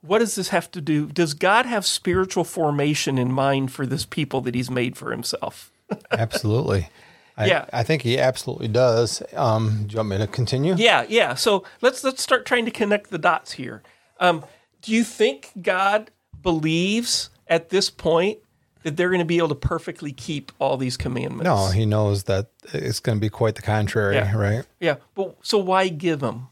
What 0.00 0.18
does 0.20 0.34
this 0.34 0.48
have 0.48 0.70
to 0.72 0.80
do? 0.80 1.06
Does 1.06 1.34
God 1.34 1.66
have 1.66 1.84
spiritual 1.84 2.44
formation 2.44 3.18
in 3.18 3.30
mind 3.30 3.70
for 3.70 3.84
this 3.84 4.06
people 4.06 4.40
that 4.40 4.54
he's 4.54 4.70
made 4.70 4.96
for 4.96 5.10
himself? 5.10 5.70
absolutely. 6.10 6.88
I, 7.36 7.46
yeah, 7.46 7.66
I 7.72 7.84
think 7.84 8.02
he 8.02 8.18
absolutely 8.18 8.68
does. 8.68 9.22
Um, 9.34 9.84
do 9.86 9.92
you 9.92 9.96
want 9.98 10.08
me 10.08 10.18
to 10.18 10.26
continue? 10.26 10.74
Yeah, 10.76 11.04
yeah. 11.08 11.34
So 11.34 11.64
let's 11.82 12.02
let's 12.02 12.22
start 12.22 12.46
trying 12.46 12.64
to 12.64 12.70
connect 12.70 13.10
the 13.10 13.18
dots 13.18 13.52
here. 13.52 13.82
Um, 14.18 14.44
do 14.82 14.92
you 14.92 15.04
think 15.04 15.52
God 15.60 16.10
believes 16.42 17.30
at 17.46 17.68
this 17.70 17.90
point 17.90 18.38
that 18.82 18.96
they're 18.96 19.08
going 19.10 19.18
to 19.20 19.24
be 19.26 19.38
able 19.38 19.48
to 19.50 19.54
perfectly 19.54 20.12
keep 20.12 20.52
all 20.58 20.76
these 20.76 20.96
commandments? 20.96 21.44
No, 21.44 21.68
he 21.68 21.84
knows 21.86 22.24
that 22.24 22.50
it's 22.72 23.00
going 23.00 23.18
to 23.18 23.20
be 23.20 23.28
quite 23.28 23.54
the 23.56 23.62
contrary, 23.62 24.16
Yeah. 24.16 24.34
right? 24.36 24.64
Yeah, 24.80 24.96
but 25.14 25.36
so 25.42 25.58
why 25.58 25.88
give 25.88 26.20
them? 26.20 26.48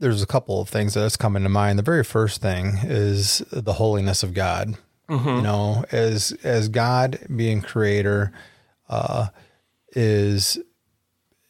There's 0.00 0.22
a 0.22 0.26
couple 0.26 0.60
of 0.60 0.68
things 0.68 0.94
that's 0.94 1.16
coming 1.16 1.42
to 1.42 1.48
mind. 1.48 1.78
The 1.78 1.82
very 1.82 2.04
first 2.04 2.40
thing 2.40 2.78
is 2.84 3.38
the 3.50 3.72
holiness 3.74 4.22
of 4.22 4.32
God. 4.34 4.76
You 5.10 5.40
know, 5.40 5.86
as 5.90 6.32
as 6.44 6.68
God 6.68 7.18
being 7.34 7.62
creator 7.62 8.30
uh, 8.90 9.28
is 9.92 10.58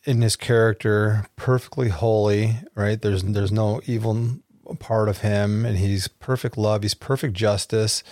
in 0.05 0.23
his 0.23 0.37
character 0.37 1.27
perfectly 1.35 1.89
holy, 1.89 2.55
right? 2.77 3.03
There's 3.03 3.25
there's 3.25 3.51
no 3.51 3.81
evil 3.85 4.39
part 4.77 5.09
of 5.09 5.19
him, 5.19 5.65
and 5.65 5.79
he's 5.79 6.09
perfect 6.09 6.57
love. 6.57 6.83
He's 6.83 6.95
perfect 6.95 7.35
justice. 7.35 8.03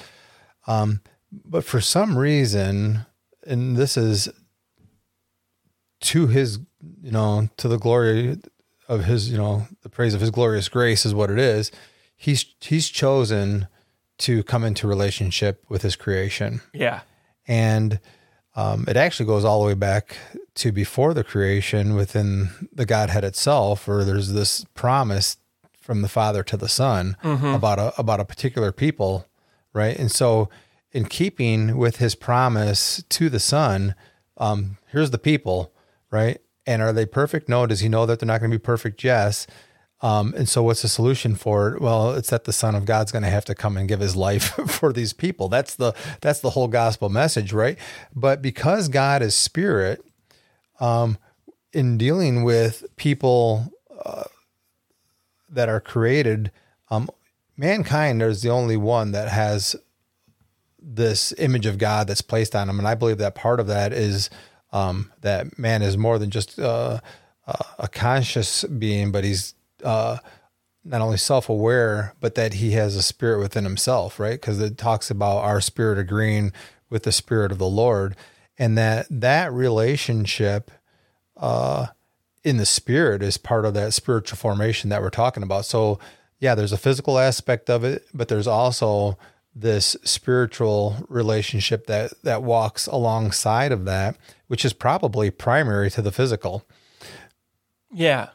Um, 0.67 1.01
but 1.31 1.65
for 1.65 1.81
some 1.81 2.17
reason, 2.17 3.07
and 3.47 3.77
this 3.77 3.97
is 3.97 4.29
to 6.03 6.27
his, 6.27 6.59
you 7.03 7.11
know, 7.11 7.49
to 7.57 7.69
the 7.69 7.79
glory 7.79 8.39
of 8.89 9.05
his, 9.05 9.31
you 9.31 9.37
know, 9.37 9.67
the 9.83 9.89
praise 9.89 10.15
of 10.15 10.21
his 10.21 10.31
glorious 10.31 10.69
grace 10.69 11.05
is 11.05 11.15
what 11.15 11.31
it 11.31 11.39
is. 11.39 11.71
He's 12.17 12.45
he's 12.61 12.89
chosen 12.89 13.69
to 14.19 14.43
come 14.45 14.65
into 14.65 14.87
relationship 14.87 15.65
with 15.69 15.83
his 15.83 15.97
creation. 15.97 16.61
Yeah, 16.73 17.01
And 17.47 18.01
um, 18.55 18.87
it 18.89 18.97
actually 18.97 19.27
goes 19.27 19.45
all 19.45 19.61
the 19.61 19.67
way 19.67 19.75
back 19.75 20.17
to 20.57 20.73
before 20.73 21.13
the 21.13 21.23
creation 21.23 21.95
within 21.95 22.69
the 22.73 22.87
Godhead 22.87 23.25
itself, 23.25 23.87
where 23.87 24.05
there's 24.05 24.33
this 24.33 24.65
promise 24.75 25.37
from 25.87 26.03
the 26.03 26.09
Father 26.09 26.43
to 26.43 26.57
the 26.57 26.69
Son 26.69 27.17
about 27.55 27.79
a 27.79 27.99
about 27.99 28.21
a 28.21 28.25
particular 28.25 28.73
people, 28.73 29.27
right? 29.73 29.97
And 29.97 30.11
so, 30.11 30.51
in 30.93 31.07
keeping 31.07 31.79
with 31.79 31.97
His 31.97 32.15
promise 32.15 33.03
to 33.09 33.31
the 33.31 33.41
Son, 33.41 33.95
um, 34.37 34.77
here's 34.89 35.13
the 35.13 35.19
people, 35.19 35.73
right? 36.11 36.41
And 36.67 36.83
are 36.83 36.93
they 36.93 37.07
perfect? 37.07 37.49
No. 37.49 37.67
Does 37.67 37.81
He 37.81 37.89
know 37.89 38.05
that 38.05 38.19
they're 38.19 38.27
not 38.27 38.41
going 38.41 38.51
to 38.51 38.59
be 38.59 38.63
perfect? 38.63 39.05
Yes. 39.05 39.47
Um, 40.03 40.35
and 40.37 40.49
so, 40.49 40.63
what's 40.63 40.83
the 40.83 40.89
solution 40.89 41.37
for 41.37 41.75
it? 41.75 41.81
Well, 41.81 42.13
it's 42.15 42.31
that 42.31 42.45
the 42.45 42.53
Son 42.53 42.75
of 42.75 42.85
God's 42.85 43.13
going 43.13 43.23
to 43.25 43.31
have 43.31 43.47
to 43.47 43.55
come 43.55 43.77
and 43.77 43.89
give 43.89 44.01
His 44.01 44.17
life 44.17 44.45
for 44.67 44.93
these 44.93 45.13
people. 45.13 45.49
That's 45.49 45.77
the 45.77 45.95
that's 46.21 46.41
the 46.41 46.51
whole 46.51 46.69
gospel 46.69 47.09
message, 47.09 47.53
right? 47.53 47.79
But 48.15 48.43
because 48.43 48.89
God 48.89 49.23
is 49.23 49.35
Spirit, 49.35 50.05
um, 50.81 51.17
in 51.73 51.97
dealing 51.99 52.43
with 52.43 52.85
people 52.97 53.73
uh, 54.05 54.25
that 55.49 55.69
are 55.69 55.81
created, 55.81 56.51
um, 56.91 57.09
mankind 57.57 58.23
is 58.23 58.43
the 58.43 58.51
only 58.51 58.77
one 58.77 59.13
that 59.13 59.29
has 59.29 59.77
this 60.81 61.33
image 61.39 61.67
of 61.67 61.79
God 61.79 62.07
that's 62.07 62.21
placed 62.21 62.55
on 62.55 62.69
him. 62.69 62.79
and 62.79 62.87
I 62.87 62.95
believe 62.95 63.19
that 63.19 63.35
part 63.35 63.61
of 63.61 63.67
that 63.67 63.93
is 63.93 64.31
um, 64.73 65.13
that 65.23 65.59
man 65.59 65.83
is 65.83 65.97
more 65.97 66.19
than 66.19 66.31
just 66.31 66.59
uh, 66.59 67.01
uh, 67.47 67.65
a 67.79 67.89
conscious 67.89 68.65
being, 68.65 69.11
but 69.11 69.25
he's 69.25 69.55
uh, 69.83 70.19
not 70.85 71.01
only 71.01 71.17
self-aware, 71.17 72.15
but 72.21 72.35
that 72.37 72.55
he 72.55 72.73
has 72.73 72.95
a 72.95 73.03
spirit 73.03 73.41
within 73.41 73.65
himself, 73.65 74.21
right? 74.21 74.41
Because 74.41 74.61
it 74.61 74.79
talks 74.79 75.11
about 75.11 75.39
our 75.39 75.61
spirit 75.61 75.99
agreeing 75.99 76.53
with 76.89 77.03
the 77.03 77.13
spirit 77.13 77.51
of 77.51 77.59
the 77.59 77.69
Lord, 77.69 78.17
and 78.59 78.79
that 78.79 79.07
that 79.11 79.53
relationship 79.53 80.71
uh, 81.37 81.87
in 82.47 82.57
the 82.59 82.65
spirit 82.67 83.23
is 83.23 83.37
part 83.37 83.65
of 83.65 83.75
that 83.75 83.93
spiritual 83.93 84.37
formation 84.37 84.89
that 84.91 85.03
we're 85.03 85.11
talking 85.11 85.43
about. 85.43 85.65
So, 85.65 85.99
yeah, 86.39 86.55
there's 86.55 86.73
a 86.73 86.79
physical 86.79 87.19
aspect 87.19 87.69
of 87.69 87.83
it, 87.85 88.07
but 88.15 88.29
there's 88.29 88.47
also 88.47 89.19
this 89.55 89.97
spiritual 90.05 90.97
relationship 91.09 91.87
that 91.87 92.13
that 92.23 92.43
walks 92.43 92.87
alongside 92.87 93.73
of 93.73 93.85
that, 93.87 94.17
which 94.47 94.65
is 94.65 94.73
probably 94.73 95.31
primary 95.31 95.91
to 95.91 96.03
the 96.03 96.13
physical. 96.13 96.63
yeah, 97.93 98.29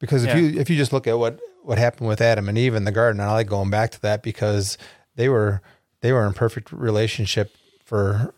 Because 0.00 0.24
if 0.24 0.30
Yeah. 0.30 0.36
you 0.36 0.60
if 0.60 0.68
you 0.70 0.76
just 0.76 0.92
look 0.92 1.06
at 1.06 1.18
what 1.18 1.38
what 1.62 1.78
happened 1.78 2.08
with 2.08 2.20
Adam 2.20 2.48
and 2.48 2.56
Eve 2.58 2.74
in 2.74 2.84
the 2.84 2.92
garden, 2.92 3.20
and 3.20 3.28
I 3.30 3.34
like 3.34 3.46
going 3.48 3.70
back 3.70 3.90
to 3.92 4.00
that 4.02 4.22
because 4.22 4.78
they 5.16 5.28
were 5.28 5.60
they 6.00 6.12
were 6.12 6.26
in 6.26 6.32
perfect 6.32 6.72
relationship 6.72 7.54
for 7.84 8.34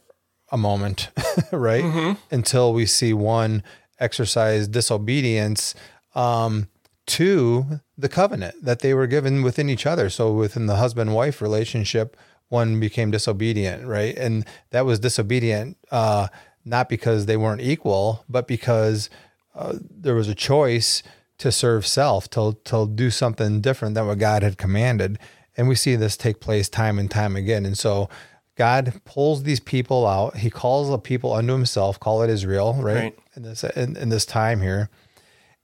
a 0.53 0.57
moment, 0.57 1.11
right? 1.53 1.85
Mm-hmm. 1.85 2.13
Until 2.31 2.73
we 2.73 2.87
see 2.87 3.13
one 3.13 3.63
exercise 4.01 4.67
disobedience 4.67 5.75
um, 6.15 6.69
to 7.07 7.81
the 7.97 8.09
covenant 8.09 8.55
that 8.65 8.81
they 8.81 8.95
were 8.95 9.07
given 9.07 9.43
within 9.43 9.69
each 9.69 9.87
other. 9.87 10.11
So 10.11 10.33
within 10.33 10.67
the 10.67 10.77
husband 10.77 11.15
wife 11.15 11.41
relationship, 11.43 12.17
one 12.49 12.81
became 12.81 13.11
disobedient, 13.11 13.87
right? 13.87 14.17
And 14.17 14.45
that 14.71 14.85
was 14.85 14.99
disobedient 14.99 15.77
uh, 15.91 16.29
not 16.65 16.89
because 16.89 17.27
they 17.27 17.37
weren't 17.37 17.61
equal, 17.61 18.25
but 18.29 18.47
because 18.47 19.09
uh, 19.55 19.75
there 19.81 20.15
was 20.15 20.29
a 20.29 20.35
choice 20.35 21.03
to 21.39 21.51
serve 21.51 21.87
self, 21.87 22.29
to 22.31 22.59
to 22.65 22.87
do 22.87 23.11
something 23.11 23.61
different 23.61 23.95
than 23.95 24.07
what 24.07 24.19
God 24.19 24.43
had 24.43 24.59
commanded. 24.59 25.19
And 25.57 25.69
we 25.69 25.75
see 25.75 25.97
this 25.97 26.17
take 26.17 26.41
place 26.41 26.69
time 26.69 26.99
and 26.99 27.11
time 27.11 27.35
again. 27.35 27.65
And 27.67 27.77
so 27.77 28.09
God 28.57 29.01
pulls 29.05 29.43
these 29.43 29.61
people 29.61 30.07
out. 30.07 30.37
He 30.37 30.51
calls 30.51 30.91
the 30.91 30.99
people 30.99 31.33
unto 31.33 31.53
himself, 31.53 31.99
call 31.99 32.23
it 32.23 32.31
Israel, 32.31 32.75
right? 32.75 32.95
Right. 32.95 33.19
In 33.41 33.49
this 33.49 33.65
in, 33.65 33.97
in 33.97 34.11
this 34.11 34.27
time 34.27 34.61
here. 34.61 34.91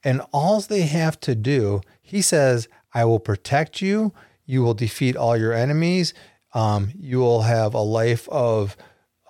And 0.02 0.22
all 0.32 0.60
they 0.60 0.82
have 0.82 1.20
to 1.20 1.34
do, 1.34 1.82
he 2.00 2.22
says, 2.22 2.68
I 2.94 3.04
will 3.04 3.20
protect 3.20 3.82
you. 3.82 4.14
You 4.46 4.62
will 4.62 4.72
defeat 4.72 5.14
all 5.14 5.36
your 5.36 5.52
enemies. 5.52 6.14
Um, 6.54 6.92
you 6.98 7.18
will 7.18 7.42
have 7.42 7.74
a 7.74 7.80
life 7.80 8.28
of 8.30 8.76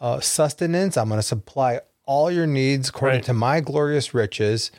uh, 0.01 0.21
sustenance. 0.21 0.97
I'm 0.97 1.09
going 1.09 1.19
to 1.19 1.23
supply 1.27 1.81
all 2.05 2.31
your 2.31 2.47
needs 2.47 2.91
according 2.91 3.17
Right. 3.19 3.25
to 3.25 3.33
my 3.33 3.61
glorious 3.61 4.15
riches. 4.15 4.71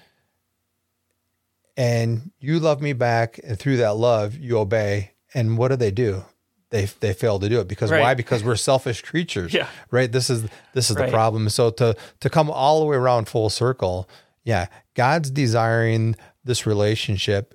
And 1.76 2.32
you 2.40 2.60
love 2.60 2.82
me 2.82 2.94
back. 2.94 3.38
And 3.44 3.60
through 3.60 3.78
that 3.78 3.98
love, 3.98 4.38
you 4.38 4.58
obey. 4.60 5.12
And 5.34 5.58
what 5.58 5.70
do 5.70 5.76
they 5.76 5.92
do? 5.92 6.24
They, 6.70 6.86
they 7.00 7.14
fail 7.14 7.40
to 7.40 7.48
do 7.48 7.62
it 7.62 7.68
because 7.70 7.92
why? 7.92 8.14
Because 8.14 8.44
we're 8.44 8.58
selfish 8.58 9.02
creatures, 9.02 9.54
Yeah. 9.54 9.68
right? 9.90 10.12
This 10.12 10.30
is 10.30 10.44
this 10.74 10.90
is 10.90 10.98
the 10.98 11.08
problem. 11.08 11.48
So 11.50 11.70
to 11.72 11.96
to 12.20 12.30
come 12.30 12.50
all 12.50 12.82
the 12.82 12.86
way 12.86 12.98
around 12.98 13.30
full 13.30 13.50
circle, 13.50 14.10
yeah, 14.44 14.68
God's 14.94 15.32
desiring 15.32 16.16
this 16.44 16.66
relationship, 16.66 17.54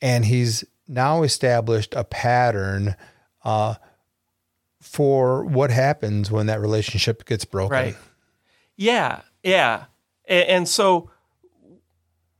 and 0.00 0.24
He's 0.24 0.64
now 0.88 1.22
established 1.24 1.94
a 1.94 2.04
pattern 2.04 2.96
uh, 3.44 3.74
for 4.80 5.44
what 5.44 5.70
happens 5.70 6.30
when 6.30 6.46
that 6.46 6.60
relationship 6.60 7.24
gets 7.26 7.44
broken. 7.44 7.72
Right. 7.72 7.96
Yeah, 8.76 9.20
yeah. 9.42 9.84
And, 10.26 10.48
and 10.48 10.68
so, 10.68 11.10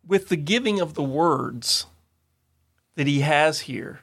with 0.06 0.28
the 0.28 0.36
giving 0.36 0.80
of 0.80 0.94
the 0.94 1.02
words 1.02 1.86
that 2.96 3.06
he 3.06 3.20
has 3.20 3.60
here, 3.60 4.00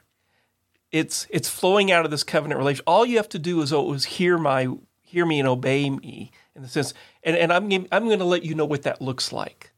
it's 0.92 1.26
it's 1.30 1.48
flowing 1.48 1.90
out 1.90 2.04
of 2.04 2.10
this 2.10 2.22
covenant 2.22 2.58
relation. 2.58 2.84
All 2.86 3.04
you 3.06 3.16
have 3.16 3.28
to 3.30 3.38
do 3.38 3.60
is, 3.62 3.72
oh, 3.72 3.92
is 3.94 4.04
hear 4.04 4.38
my 4.38 4.68
hear 5.00 5.26
me 5.26 5.40
and 5.40 5.48
obey 5.48 5.90
me 5.90 6.30
in 6.54 6.62
the 6.62 6.68
sense, 6.68 6.94
and, 7.22 7.36
and 7.36 7.52
I'm 7.52 7.64
I'm 7.90 8.06
going 8.06 8.18
to 8.18 8.24
let 8.24 8.44
you 8.44 8.54
know 8.54 8.64
what 8.66 8.82
that 8.82 9.02
looks 9.02 9.32
like, 9.32 9.72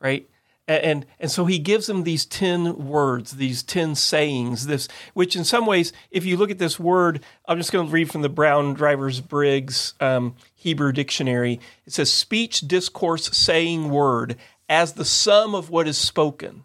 right? 0.00 0.28
A- 0.68 0.84
And 0.84 1.06
and 1.18 1.30
so 1.30 1.44
he 1.44 1.58
gives 1.58 1.86
them 1.86 2.04
these 2.04 2.24
ten 2.24 2.86
words, 2.86 3.32
these 3.32 3.62
ten 3.62 3.94
sayings. 3.96 4.66
This, 4.66 4.88
which 5.14 5.34
in 5.34 5.44
some 5.44 5.66
ways, 5.66 5.92
if 6.10 6.24
you 6.24 6.36
look 6.36 6.50
at 6.50 6.58
this 6.58 6.78
word, 6.78 7.24
I'm 7.46 7.58
just 7.58 7.72
going 7.72 7.86
to 7.86 7.92
read 7.92 8.10
from 8.10 8.22
the 8.22 8.28
Brown 8.28 8.74
Drivers 8.74 9.20
Briggs 9.20 9.94
um, 10.00 10.36
Hebrew 10.54 10.92
dictionary. 10.92 11.60
It 11.84 11.92
says 11.92 12.12
speech, 12.12 12.60
discourse, 12.60 13.26
saying, 13.36 13.90
word 13.90 14.36
as 14.68 14.92
the 14.92 15.04
sum 15.04 15.54
of 15.54 15.68
what 15.68 15.88
is 15.88 15.98
spoken. 15.98 16.64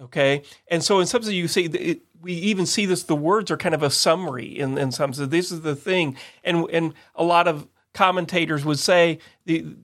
Okay, 0.00 0.42
and 0.68 0.82
so 0.82 0.98
in 0.98 1.06
some 1.06 1.22
sense, 1.22 1.34
you 1.34 1.46
see 1.46 1.66
it, 1.66 2.02
we 2.20 2.32
even 2.34 2.66
see 2.66 2.86
this. 2.86 3.02
The 3.02 3.16
words 3.16 3.50
are 3.50 3.56
kind 3.56 3.74
of 3.74 3.82
a 3.82 3.90
summary 3.90 4.58
in, 4.58 4.76
in 4.78 4.92
some 4.92 5.12
sense. 5.12 5.30
This 5.30 5.50
is 5.50 5.62
the 5.62 5.76
thing, 5.76 6.16
and 6.44 6.68
and 6.70 6.94
a 7.14 7.24
lot 7.24 7.48
of 7.48 7.66
commentators 7.92 8.64
would 8.64 8.78
say 8.78 9.18
the 9.46 9.76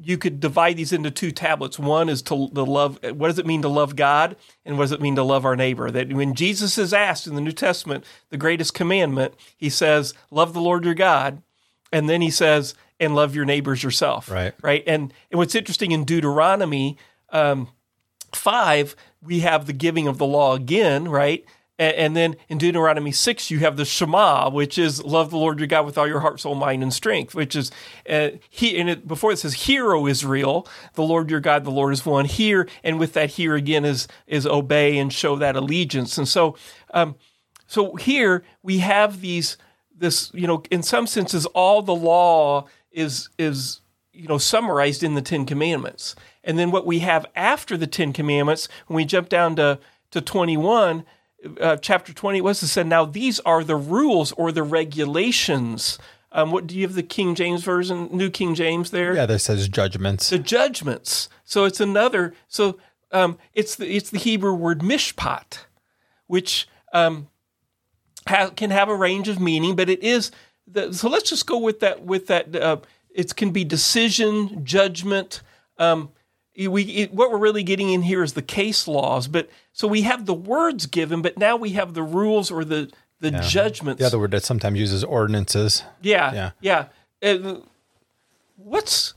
you 0.00 0.18
could 0.18 0.40
divide 0.40 0.76
these 0.76 0.92
into 0.92 1.10
two 1.10 1.30
tablets. 1.30 1.78
One 1.78 2.08
is 2.08 2.22
to 2.22 2.48
the 2.52 2.66
love. 2.66 2.98
What 3.02 3.28
does 3.28 3.38
it 3.38 3.46
mean 3.46 3.62
to 3.62 3.68
love 3.68 3.96
God, 3.96 4.36
and 4.64 4.76
what 4.76 4.84
does 4.84 4.92
it 4.92 5.00
mean 5.00 5.16
to 5.16 5.22
love 5.22 5.44
our 5.44 5.56
neighbor? 5.56 5.90
That 5.90 6.12
when 6.12 6.34
Jesus 6.34 6.76
is 6.76 6.92
asked 6.92 7.26
in 7.26 7.34
the 7.34 7.40
New 7.40 7.52
Testament, 7.52 8.04
the 8.30 8.36
greatest 8.36 8.74
commandment, 8.74 9.34
he 9.56 9.70
says, 9.70 10.14
"Love 10.30 10.52
the 10.52 10.60
Lord 10.60 10.84
your 10.84 10.94
God," 10.94 11.42
and 11.92 12.08
then 12.08 12.20
he 12.20 12.30
says, 12.30 12.74
"And 13.00 13.14
love 13.14 13.34
your 13.34 13.46
neighbors 13.46 13.82
yourself." 13.82 14.30
Right. 14.30 14.54
Right. 14.62 14.84
And 14.86 15.12
and 15.30 15.38
what's 15.38 15.54
interesting 15.54 15.92
in 15.92 16.04
Deuteronomy. 16.04 16.98
Um, 17.30 17.68
five, 18.32 18.94
we 19.22 19.40
have 19.40 19.66
the 19.66 19.72
giving 19.72 20.06
of 20.06 20.18
the 20.18 20.26
law 20.26 20.54
again, 20.54 21.08
right? 21.08 21.44
And, 21.76 22.16
then 22.16 22.36
in 22.48 22.58
Deuteronomy 22.58 23.10
6, 23.10 23.50
you 23.50 23.58
have 23.60 23.76
the 23.76 23.84
Shema, 23.84 24.48
which 24.48 24.78
is 24.78 25.02
love 25.02 25.30
the 25.30 25.36
Lord 25.36 25.58
your 25.58 25.66
God 25.66 25.84
with 25.84 25.98
all 25.98 26.06
your 26.06 26.20
heart, 26.20 26.38
soul, 26.38 26.54
mind, 26.54 26.84
and 26.84 26.92
strength, 26.92 27.34
which 27.34 27.56
is, 27.56 27.72
uh, 28.08 28.30
he, 28.48 28.78
and 28.78 28.88
it, 28.88 29.08
before 29.08 29.32
it 29.32 29.38
says, 29.38 29.54
Hear, 29.54 29.92
O 29.92 30.06
Israel, 30.06 30.68
the 30.94 31.02
Lord 31.02 31.30
your 31.30 31.40
God, 31.40 31.64
the 31.64 31.72
Lord 31.72 31.92
is 31.92 32.06
one. 32.06 32.26
Hear, 32.26 32.68
and 32.84 33.00
with 33.00 33.14
that, 33.14 33.30
hear 33.30 33.56
again 33.56 33.84
is, 33.84 34.06
is 34.28 34.46
obey 34.46 34.96
and 34.98 35.12
show 35.12 35.34
that 35.36 35.56
allegiance. 35.56 36.16
And 36.16 36.28
so, 36.28 36.56
um, 36.92 37.16
so 37.66 37.96
here 37.96 38.44
we 38.62 38.78
have 38.78 39.20
these, 39.20 39.56
this, 39.96 40.30
you 40.32 40.46
know, 40.46 40.62
in 40.70 40.84
some 40.84 41.08
senses, 41.08 41.44
all 41.46 41.82
the 41.82 41.94
law 41.94 42.68
is, 42.92 43.30
is, 43.36 43.80
you 44.12 44.28
know, 44.28 44.38
summarized 44.38 45.02
in 45.02 45.14
the 45.14 45.22
Ten 45.22 45.44
Commandments. 45.44 46.14
And 46.44 46.56
then 46.56 46.70
what 46.70 46.86
we 46.86 47.00
have 47.00 47.26
after 47.34 47.76
the 47.76 47.88
Ten 47.88 48.12
Commandments, 48.12 48.68
when 48.86 48.96
we 48.96 49.04
jump 49.04 49.28
down 49.28 49.56
to, 49.56 49.80
to 50.12 50.20
21, 50.20 51.04
uh, 51.60 51.76
chapter 51.76 52.12
20 52.12 52.40
was 52.40 52.62
it 52.62 52.68
said, 52.68 52.86
now 52.86 53.04
these 53.04 53.40
are 53.40 53.64
the 53.64 53.76
rules 53.76 54.32
or 54.32 54.52
the 54.52 54.62
regulations. 54.62 55.98
Um, 56.32 56.50
what 56.50 56.66
do 56.66 56.74
you 56.76 56.82
have 56.82 56.94
the 56.94 57.02
King 57.02 57.34
James 57.34 57.62
version, 57.62 58.08
New 58.10 58.28
King 58.30 58.54
James 58.54 58.90
there? 58.90 59.14
Yeah, 59.14 59.26
that 59.26 59.38
says 59.38 59.68
judgments. 59.68 60.30
The 60.30 60.38
judgments. 60.38 61.28
So 61.44 61.64
it's 61.64 61.80
another. 61.80 62.34
So 62.48 62.78
um, 63.12 63.38
it's 63.54 63.76
the 63.76 63.88
it's 63.88 64.10
the 64.10 64.18
Hebrew 64.18 64.52
word 64.52 64.80
mishpat, 64.80 65.58
which 66.26 66.68
um, 66.92 67.28
ha- 68.26 68.50
can 68.50 68.70
have 68.70 68.88
a 68.88 68.96
range 68.96 69.28
of 69.28 69.40
meaning, 69.40 69.76
but 69.76 69.88
it 69.88 70.02
is. 70.02 70.32
The, 70.66 70.92
so 70.92 71.08
let's 71.08 71.30
just 71.30 71.46
go 71.46 71.58
with 71.58 71.80
that. 71.80 72.04
With 72.04 72.26
that, 72.26 72.56
uh, 72.56 72.78
it 73.14 73.36
can 73.36 73.50
be 73.50 73.64
decision, 73.64 74.64
judgment. 74.64 75.40
Um, 75.78 76.10
we 76.56 76.82
it, 76.82 77.12
what 77.12 77.30
we're 77.30 77.38
really 77.38 77.62
getting 77.62 77.90
in 77.90 78.02
here 78.02 78.22
is 78.22 78.34
the 78.34 78.42
case 78.42 78.86
laws, 78.86 79.28
but 79.28 79.48
so 79.72 79.88
we 79.88 80.02
have 80.02 80.26
the 80.26 80.34
words 80.34 80.86
given, 80.86 81.22
but 81.22 81.36
now 81.36 81.56
we 81.56 81.70
have 81.70 81.94
the 81.94 82.02
rules 82.02 82.50
or 82.50 82.64
the 82.64 82.90
the 83.20 83.30
yeah. 83.30 83.40
judgments. 83.40 84.00
The 84.00 84.06
other 84.06 84.18
word 84.18 84.30
that 84.32 84.44
sometimes 84.44 84.78
uses 84.78 85.02
ordinances. 85.02 85.82
Yeah, 86.02 86.52
yeah, 86.60 86.86
yeah. 87.22 87.56
what's 88.56 89.14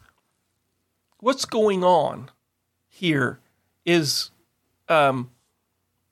what's 1.19 1.45
going 1.45 1.83
on 1.83 2.31
here 2.87 3.39
is 3.85 4.31
um, 4.89 5.29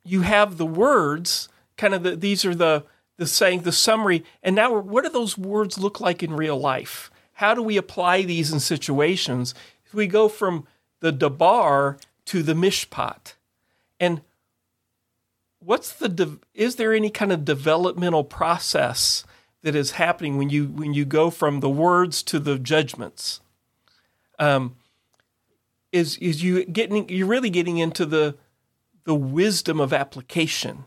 you 0.03 0.21
have 0.21 0.57
the 0.57 0.65
words, 0.65 1.49
kind 1.78 1.93
of 1.93 2.03
the, 2.03 2.15
these 2.15 2.45
are 2.45 2.55
the 2.55 2.86
the 3.17 3.26
saying, 3.26 3.61
the 3.61 3.71
summary, 3.71 4.23
and 4.43 4.55
now 4.55 4.78
what 4.78 5.03
do 5.03 5.09
those 5.09 5.38
words 5.38 5.78
look 5.78 5.99
like 6.01 6.21
in 6.21 6.34
real 6.34 6.57
life? 6.57 7.09
How 7.34 7.53
do 7.53 7.63
we 7.63 7.78
apply 7.78 8.23
these 8.23 8.51
in 8.51 8.59
situations? 8.59 9.55
If 9.86 9.93
we 9.93 10.07
go 10.07 10.28
from 10.28 10.67
the 11.06 11.12
dabar 11.12 11.99
to 12.26 12.41
the 12.41 12.56
mishpat, 12.56 13.36
and 13.99 14.22
what's 15.60 15.93
the 15.93 16.10
de- 16.10 16.39
is 16.56 16.78
there 16.78 16.93
any 16.93 17.12
kind 17.12 17.32
of 17.32 17.45
developmental 17.45 18.24
process 18.24 19.24
that 19.62 19.76
is 19.76 19.91
happening 19.91 20.36
when 20.36 20.49
you 20.49 20.66
when 20.66 20.95
you 20.95 21.06
go 21.06 21.30
from 21.30 21.60
the 21.60 21.70
words 21.70 22.24
to 22.24 22.39
the 22.39 22.58
judgments? 22.58 23.39
Um, 24.39 24.78
is 25.91 26.18
is 26.18 26.41
you 26.41 26.66
getting 26.66 27.08
you're 27.08 27.28
really 27.28 27.51
getting 27.51 27.78
into 27.78 28.08
the 28.08 28.36
the 29.03 29.14
wisdom 29.14 29.80
of 29.80 29.93
application. 29.93 30.86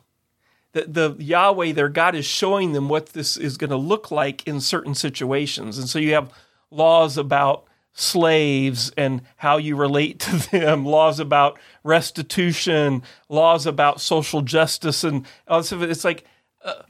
That 0.73 0.95
the 0.95 1.15
Yahweh 1.21 1.71
their 1.75 1.89
God 1.89 2.17
is 2.17 2.27
showing 2.27 2.73
them 2.73 2.89
what 2.89 3.11
this 3.11 3.37
is 3.37 3.57
going 3.57 3.71
to 3.71 3.77
look 3.77 4.11
like 4.11 4.45
in 4.49 4.61
certain 4.61 4.97
situations. 4.97 5.79
And 5.79 5.89
so 5.89 6.01
you 6.01 6.15
have 6.15 6.33
laws 6.73 7.17
about 7.17 7.68
slaves 7.99 8.93
and 8.97 9.23
how 9.37 9.57
you 9.57 9.77
relate 9.77 10.21
to 10.21 10.37
them, 10.51 10.85
laws 10.85 11.21
about 11.21 11.59
restitution, 11.83 13.03
laws 13.29 13.67
about 13.67 14.01
social 14.01 14.43
justice, 14.43 15.05
and 15.05 15.27
all 15.47 15.61
this. 15.61 15.73
It's 15.73 16.05
like, 16.05 16.25
uh, 16.65 16.83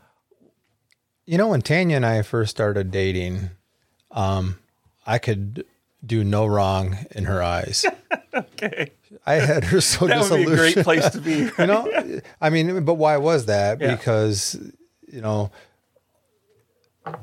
you 1.27 1.39
know, 1.39 1.49
when 1.49 1.63
Tanya 1.63 1.97
and 1.97 2.07
I 2.07 2.23
first 2.23 2.51
started 2.51 2.91
dating, 2.91 3.51
um, 4.11 4.59
I 5.07 5.19
could 5.19 5.65
do 6.05 6.25
no 6.25 6.47
wrong 6.47 6.99
in 7.11 7.25
her 7.25 7.43
eyes. 7.43 7.85
okay. 8.35 8.93
I 9.27 9.35
had 9.35 9.65
her 9.65 9.81
so 9.81 10.07
that 10.09 10.19
disillusioned. 10.19 10.51
would 10.51 10.57
be 10.57 10.69
a 10.69 10.73
great 10.75 10.85
place 10.85 11.09
to 11.11 11.21
be. 11.21 11.45
Right? 11.45 11.59
you 11.59 11.67
know, 11.67 12.21
I 12.41 12.51
mean, 12.51 12.85
but 12.85 12.95
why 12.95 13.17
was 13.17 13.47
that? 13.47 13.81
Yeah. 13.81 13.95
Because 13.95 14.59
you 15.11 15.21
know, 15.21 15.51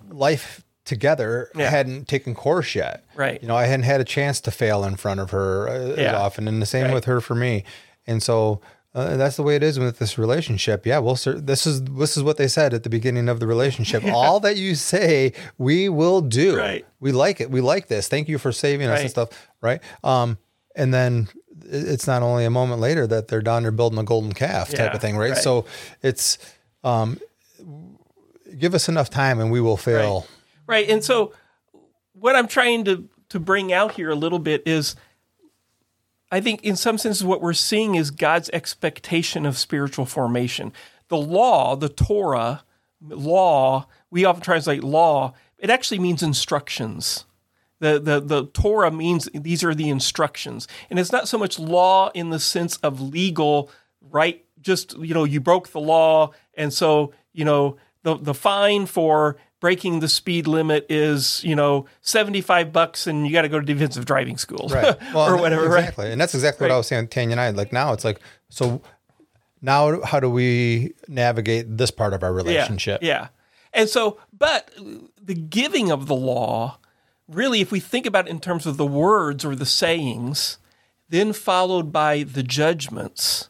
life 0.10 0.65
together 0.86 1.50
yeah. 1.56 1.70
hadn't 1.70 2.08
taken 2.08 2.34
course 2.34 2.76
yet. 2.76 3.04
Right. 3.16 3.42
You 3.42 3.48
know, 3.48 3.56
I 3.56 3.66
hadn't 3.66 3.84
had 3.84 4.00
a 4.00 4.06
chance 4.06 4.40
to 4.42 4.52
fail 4.52 4.84
in 4.84 4.96
front 4.96 5.20
of 5.20 5.32
her 5.32 5.68
uh, 5.68 5.96
yeah. 5.98 6.10
as 6.10 6.14
often, 6.14 6.48
and 6.48 6.62
the 6.62 6.66
same 6.66 6.86
right. 6.86 6.94
with 6.94 7.06
her 7.06 7.20
for 7.20 7.36
me. 7.36 7.66
And 8.08 8.22
so 8.24 8.62
uh, 8.94 9.18
that's 9.18 9.36
the 9.36 9.44
way 9.44 9.56
it 9.56 9.64
is 9.64 9.78
with 9.78 10.00
this 10.00 10.18
relationship. 10.18 10.86
Yeah, 10.86 11.00
we'll. 11.00 11.16
This 11.16 11.68
is 11.68 11.84
this 11.84 12.16
is 12.16 12.24
what 12.24 12.38
they 12.38 12.48
said 12.48 12.74
at 12.74 12.84
the 12.84 12.90
beginning 12.90 13.28
of 13.28 13.40
the 13.40 13.48
relationship. 13.48 14.04
Yeah. 14.06 14.14
All 14.14 14.40
that 14.42 14.56
you 14.56 14.76
say, 14.76 15.34
we 15.58 15.90
will 15.90 16.22
do. 16.22 16.58
Right. 16.58 16.86
We 17.00 17.12
like 17.12 17.42
it. 17.42 17.50
We 17.50 17.60
like 17.60 17.88
this. 17.88 18.08
Thank 18.08 18.30
you 18.30 18.38
for 18.38 18.52
saving 18.52 18.88
us 18.88 19.02
and 19.02 19.10
stuff. 19.10 19.30
Right. 19.62 19.82
Um, 20.04 20.38
and 20.76 20.94
then 20.94 21.28
it's 21.64 22.06
not 22.06 22.22
only 22.22 22.46
a 22.46 22.52
moment 22.52 22.82
later 22.82 23.08
that 23.08 23.30
they're 23.30 23.42
down 23.42 23.64
there 23.64 23.72
building 23.72 23.98
a 23.98 24.04
golden 24.04 24.34
calf 24.34 24.70
type 24.70 24.94
of 24.94 25.02
thing, 25.02 25.18
right? 25.18 25.32
right? 25.32 25.38
So 25.38 25.66
it's 26.04 26.38
um, 26.84 27.20
give 28.60 28.76
us 28.76 28.88
enough 28.88 29.10
time 29.10 29.40
and 29.40 29.52
we 29.52 29.60
will 29.60 29.78
fail 29.78 30.28
Right. 30.68 30.90
And 30.90 31.04
so 31.04 31.34
what 32.14 32.36
I'm 32.36 32.48
trying 32.48 32.86
to 32.86 33.10
to 33.30 33.40
bring 33.40 33.74
out 33.74 33.94
here 33.94 34.10
a 34.10 34.16
little 34.16 34.40
bit 34.40 34.64
is 34.66 34.96
I 36.32 36.42
think 36.42 36.64
in 36.64 36.76
some 36.76 36.98
senses 36.98 37.24
what 37.24 37.42
we're 37.42 37.54
seeing 37.54 37.96
is 37.96 38.12
God's 38.12 38.50
expectation 38.52 39.46
of 39.46 39.58
spiritual 39.58 40.06
formation. 40.06 40.74
The 41.08 41.18
law, 41.18 41.76
the 41.76 41.90
Torah, 41.90 42.64
law, 43.02 43.88
we 44.10 44.26
often 44.26 44.42
translate 44.42 44.84
law, 44.84 45.34
it 45.58 45.70
actually 45.70 46.00
means 46.00 46.24
instructions. 46.24 47.26
The, 47.80 48.00
the, 48.00 48.20
the 48.20 48.46
Torah 48.48 48.92
means 48.92 49.30
these 49.34 49.64
are 49.64 49.76
the 49.76 49.90
instructions. 49.90 50.68
And 50.90 50.98
it's 50.98 51.12
not 51.12 51.28
so 51.28 51.38
much 51.38 51.60
law 51.60 52.10
in 52.14 52.30
the 52.30 52.40
sense 52.40 52.78
of 52.78 53.02
legal, 53.02 53.70
right? 54.02 54.44
Just, 54.62 54.98
you 54.98 55.14
know, 55.14 55.24
you 55.24 55.40
broke 55.40 55.70
the 55.70 55.80
law. 55.80 56.32
And 56.56 56.74
so, 56.74 57.14
you 57.34 57.46
know, 57.46 57.78
the, 58.04 58.16
the 58.16 58.34
fine 58.34 58.86
for 58.86 59.38
breaking 59.66 60.00
the 60.00 60.08
speed 60.08 60.46
limit 60.46 60.86
is 60.90 61.44
you 61.44 61.56
know 61.56 61.88
75 62.02 62.72
bucks 62.72 63.08
and 63.08 63.26
you 63.26 63.34
got 63.34 63.42
to 63.42 63.50
go 63.50 63.60
to 63.60 63.66
defensive 63.66 64.06
driving 64.06 64.38
school 64.38 64.68
right. 64.70 64.96
well, 65.16 65.28
or 65.28 65.38
whatever 65.42 65.66
exactly 65.66 66.06
right? 66.06 66.12
and 66.12 66.22
that's 66.22 66.36
exactly 66.36 66.66
right. 66.66 66.70
what 66.70 66.76
i 66.76 66.78
was 66.78 66.86
saying 66.86 67.08
tanya 67.08 67.32
and 67.32 67.42
i 67.42 67.50
like 67.50 67.74
now 67.74 67.92
it's 67.92 68.06
like 68.06 68.20
so 68.50 68.80
now 69.64 70.00
how 70.04 70.20
do 70.20 70.30
we 70.30 70.94
navigate 71.08 71.80
this 71.80 71.90
part 71.90 72.14
of 72.14 72.22
our 72.22 72.32
relationship 72.32 73.02
yeah, 73.02 73.08
yeah. 73.08 73.28
and 73.74 73.90
so 73.90 74.20
but 74.38 74.70
the 75.20 75.34
giving 75.34 75.90
of 75.90 76.06
the 76.06 76.14
law 76.16 76.78
really 77.28 77.60
if 77.60 77.72
we 77.72 77.80
think 77.80 78.06
about 78.06 78.28
it 78.28 78.30
in 78.30 78.40
terms 78.40 78.68
of 78.68 78.78
the 78.78 78.86
words 78.86 79.44
or 79.44 79.56
the 79.56 79.66
sayings 79.66 80.60
then 81.10 81.34
followed 81.34 81.92
by 81.92 82.22
the 82.22 82.44
judgments 82.44 83.50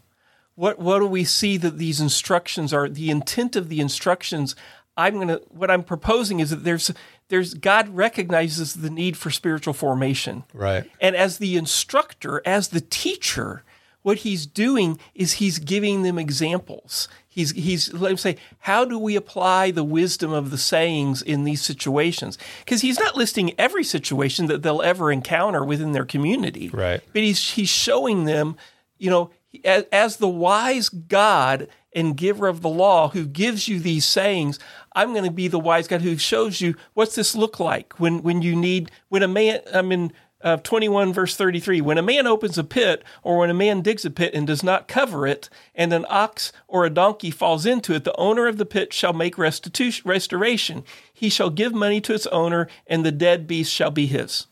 what 0.54 0.80
what 0.80 1.00
do 1.00 1.08
we 1.08 1.26
see 1.26 1.58
that 1.58 1.78
these 1.78 2.00
instructions 2.00 2.74
are 2.74 2.88
the 2.88 3.10
intent 3.10 3.58
of 3.58 3.68
the 3.68 3.82
instructions 3.82 4.56
I'm 4.98 5.16
going 5.16 5.28
to 5.28 5.42
what 5.50 5.70
I'm 5.70 5.84
proposing 5.84 6.40
is 6.40 6.50
that 6.52 6.64
there's 6.64 6.92
there's 7.30 7.54
God 7.54 7.90
recognizes 7.90 8.76
the 8.76 8.90
need 8.90 9.18
for 9.18 9.30
spiritual 9.30 9.74
formation. 9.74 10.44
Right. 10.54 10.90
And 11.02 11.16
as 11.16 11.38
the 11.38 11.58
instructor, 11.58 12.42
as 12.46 12.70
the 12.70 12.82
teacher, 12.82 13.64
what 14.04 14.20
he's 14.20 14.46
doing 14.46 15.00
is 15.14 15.34
he's 15.34 15.60
giving 15.60 16.04
them 16.04 16.18
examples. 16.20 17.08
He's 17.28 17.52
he's 17.52 17.92
let 17.94 18.12
him 18.12 18.18
say, 18.18 18.38
how 18.60 18.86
do 18.86 18.98
we 18.98 19.16
apply 19.16 19.72
the 19.72 19.84
wisdom 19.84 20.32
of 20.32 20.52
the 20.52 20.58
sayings 20.58 21.22
in 21.22 21.44
these 21.44 21.62
situations? 21.62 22.38
Because 22.60 22.82
he's 22.82 23.00
not 23.00 23.18
listing 23.18 23.54
every 23.60 23.84
situation 23.84 24.46
that 24.46 24.62
they'll 24.62 24.82
ever 24.82 25.12
encounter 25.12 25.66
within 25.66 25.92
their 25.92 26.06
community. 26.06 26.70
Right. 26.70 27.02
But 27.12 27.24
he's 27.24 27.52
he's 27.52 27.68
showing 27.68 28.24
them, 28.24 28.56
you 28.98 29.10
know, 29.10 29.32
as, 29.64 30.18
the 30.18 30.28
wise 30.28 30.90
God 30.90 31.68
and 31.94 32.18
giver 32.18 32.48
of 32.48 32.62
the 32.62 32.70
law 32.70 33.10
who 33.10 33.26
gives 33.26 33.68
you 33.68 33.80
these 33.80 34.06
sayings, 34.06 34.60
I'm 34.94 35.14
going 35.14 35.26
to 35.26 35.32
be 35.32 35.48
the 35.48 35.60
wise 35.60 35.88
God 35.88 36.02
who 36.02 36.18
shows 36.18 36.62
you 36.62 36.76
what's 36.94 37.16
this 37.16 37.36
look 37.36 37.60
like 37.60 38.00
when 38.00 38.24
when 38.24 38.42
you 38.42 38.56
need 38.56 38.92
when 39.10 39.24
a 39.24 39.28
man 39.28 39.62
I'm 39.74 39.92
in 39.92 40.14
uh, 40.42 40.58
21 40.58 41.12
verse 41.12 41.36
33 41.36 41.82
when 41.82 41.98
a 41.98 42.04
man 42.04 42.28
opens 42.28 42.58
a 42.58 42.64
pit 42.64 43.04
or 43.24 43.40
when 43.40 43.50
a 43.50 43.54
man 43.54 43.82
digs 43.82 44.06
a 44.06 44.12
pit 44.12 44.34
and 44.34 44.46
does 44.46 44.62
not 44.62 44.88
cover 44.88 45.26
it 45.26 45.50
and 45.74 45.92
an 45.92 46.06
ox 46.08 46.52
or 46.68 46.86
a 46.86 46.90
donkey 46.90 47.32
falls 47.32 47.66
into 47.66 47.96
it 47.96 48.04
the 48.04 48.16
owner 48.18 48.48
of 48.48 48.58
the 48.58 48.66
pit 48.66 48.94
shall 48.94 49.14
make 49.14 49.38
restitution 49.38 50.08
restoration. 50.08 50.84
He 51.12 51.30
shall 51.30 51.50
give 51.50 51.74
money 51.74 52.00
to 52.02 52.14
its 52.14 52.28
owner 52.28 52.68
and 52.86 53.06
the 53.06 53.12
dead 53.12 53.48
beast 53.48 53.74
shall 53.74 53.92
be 53.92 54.06
his. 54.06 54.46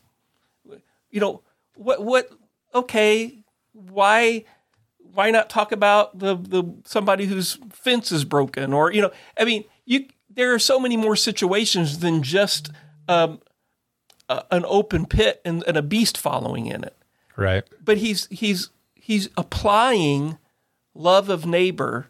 You 1.10 1.20
know 1.20 1.42
what 1.76 2.02
what 2.02 2.28
okay 2.74 3.44
why 3.72 4.44
why 5.14 5.30
not 5.30 5.48
talk 5.48 5.72
about 5.72 6.18
the 6.18 6.36
the 6.36 6.64
somebody 6.84 7.26
whose 7.26 7.58
fence 7.70 8.12
is 8.12 8.24
broken 8.24 8.72
or 8.72 8.92
you 8.92 9.00
know 9.00 9.10
i 9.38 9.44
mean 9.44 9.64
you 9.84 10.06
there 10.34 10.52
are 10.52 10.58
so 10.58 10.78
many 10.78 10.96
more 10.96 11.16
situations 11.16 12.00
than 12.00 12.22
just 12.22 12.70
um, 13.08 13.40
a, 14.28 14.44
an 14.50 14.64
open 14.66 15.06
pit 15.06 15.40
and, 15.44 15.62
and 15.66 15.76
a 15.76 15.82
beast 15.82 16.18
following 16.18 16.66
in 16.66 16.84
it. 16.84 16.96
Right. 17.36 17.64
But 17.82 17.98
he's 17.98 18.26
he's 18.26 18.70
he's 18.94 19.28
applying 19.36 20.38
love 20.94 21.28
of 21.28 21.46
neighbor, 21.46 22.08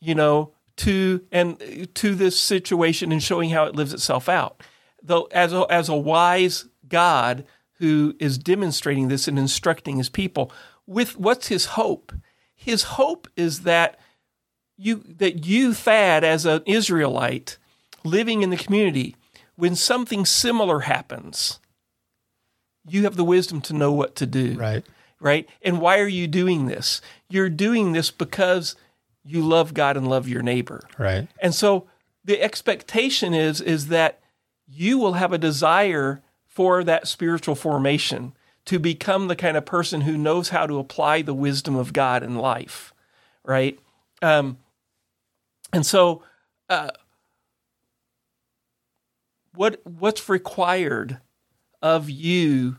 you 0.00 0.14
know, 0.14 0.52
to 0.76 1.24
and 1.30 1.88
to 1.94 2.14
this 2.14 2.38
situation 2.38 3.12
and 3.12 3.22
showing 3.22 3.50
how 3.50 3.64
it 3.64 3.76
lives 3.76 3.92
itself 3.92 4.28
out. 4.28 4.62
Though 5.02 5.28
as 5.32 5.52
a, 5.52 5.66
as 5.70 5.88
a 5.88 5.96
wise 5.96 6.66
God 6.88 7.44
who 7.78 8.14
is 8.18 8.38
demonstrating 8.38 9.08
this 9.08 9.28
and 9.28 9.38
instructing 9.38 9.98
his 9.98 10.08
people 10.08 10.50
with 10.86 11.18
what's 11.18 11.48
his 11.48 11.66
hope? 11.66 12.12
His 12.64 12.82
hope 12.82 13.28
is 13.36 13.62
that 13.62 13.98
you 14.76 15.04
that 15.18 15.44
you 15.46 15.70
Thadd 15.70 16.22
as 16.22 16.46
an 16.46 16.62
Israelite 16.66 17.58
living 18.04 18.42
in 18.42 18.50
the 18.50 18.56
community 18.56 19.16
when 19.56 19.76
something 19.76 20.24
similar 20.24 20.80
happens 20.80 21.60
you 22.86 23.04
have 23.04 23.16
the 23.16 23.24
wisdom 23.24 23.60
to 23.62 23.72
know 23.72 23.92
what 23.92 24.14
to 24.16 24.26
do. 24.26 24.54
Right. 24.54 24.84
Right? 25.20 25.48
And 25.62 25.80
why 25.80 25.98
are 26.00 26.08
you 26.08 26.26
doing 26.26 26.66
this? 26.66 27.00
You're 27.28 27.48
doing 27.48 27.92
this 27.92 28.10
because 28.10 28.76
you 29.24 29.42
love 29.42 29.72
God 29.72 29.96
and 29.96 30.08
love 30.08 30.28
your 30.28 30.42
neighbor. 30.42 30.86
Right. 30.98 31.28
And 31.40 31.54
so 31.54 31.86
the 32.24 32.40
expectation 32.42 33.32
is 33.32 33.60
is 33.60 33.88
that 33.88 34.20
you 34.66 34.98
will 34.98 35.14
have 35.14 35.32
a 35.32 35.38
desire 35.38 36.22
for 36.46 36.84
that 36.84 37.08
spiritual 37.08 37.54
formation 37.54 38.34
to 38.66 38.78
become 38.78 39.28
the 39.28 39.36
kind 39.36 39.56
of 39.56 39.66
person 39.66 40.02
who 40.02 40.16
knows 40.16 40.48
how 40.48 40.66
to 40.66 40.78
apply 40.78 41.22
the 41.22 41.34
wisdom 41.34 41.76
of 41.76 41.92
God 41.92 42.22
in 42.22 42.36
life, 42.36 42.94
right? 43.44 43.78
Um, 44.22 44.58
and 45.72 45.84
so, 45.84 46.22
uh, 46.68 46.90
what 49.54 49.80
what's 49.84 50.28
required 50.28 51.20
of 51.82 52.08
you 52.10 52.78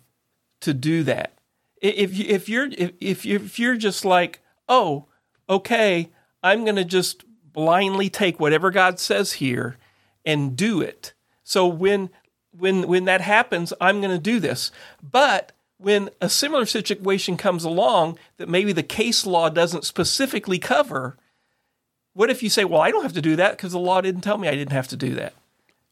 to 0.61 0.73
do 0.73 1.03
that? 1.03 1.37
If 1.81 2.17
you, 2.17 2.25
if 2.27 2.49
you're 2.49 2.69
if 2.77 2.91
if 2.99 3.25
you're, 3.25 3.41
if 3.41 3.59
you're 3.59 3.77
just 3.77 4.05
like, 4.05 4.39
oh, 4.67 5.05
okay, 5.49 6.09
I'm 6.41 6.63
going 6.63 6.77
to 6.77 6.85
just 6.85 7.23
blindly 7.53 8.09
take 8.09 8.39
whatever 8.39 8.71
God 8.71 8.99
says 8.99 9.33
here 9.33 9.77
and 10.25 10.57
do 10.57 10.81
it. 10.81 11.13
So 11.43 11.67
when 11.67 12.09
when 12.51 12.87
when 12.87 13.05
that 13.05 13.21
happens, 13.21 13.73
I'm 13.79 14.01
going 14.01 14.15
to 14.15 14.19
do 14.19 14.39
this. 14.39 14.71
But 15.01 15.51
when 15.77 16.09
a 16.21 16.29
similar 16.29 16.65
situation 16.65 17.37
comes 17.37 17.63
along 17.63 18.17
that 18.37 18.49
maybe 18.49 18.71
the 18.71 18.83
case 18.83 19.25
law 19.25 19.49
doesn't 19.49 19.83
specifically 19.83 20.59
cover, 20.59 21.17
what 22.13 22.29
if 22.29 22.41
you 22.41 22.49
say, 22.49 22.63
"Well, 22.63 22.81
I 22.81 22.91
don't 22.91 23.03
have 23.03 23.13
to 23.13 23.21
do 23.21 23.35
that 23.35 23.51
because 23.51 23.73
the 23.73 23.79
law 23.79 24.01
didn't 24.01 24.21
tell 24.21 24.37
me 24.37 24.47
I 24.47 24.55
didn't 24.55 24.71
have 24.71 24.87
to 24.89 24.97
do 24.97 25.15
that." 25.15 25.33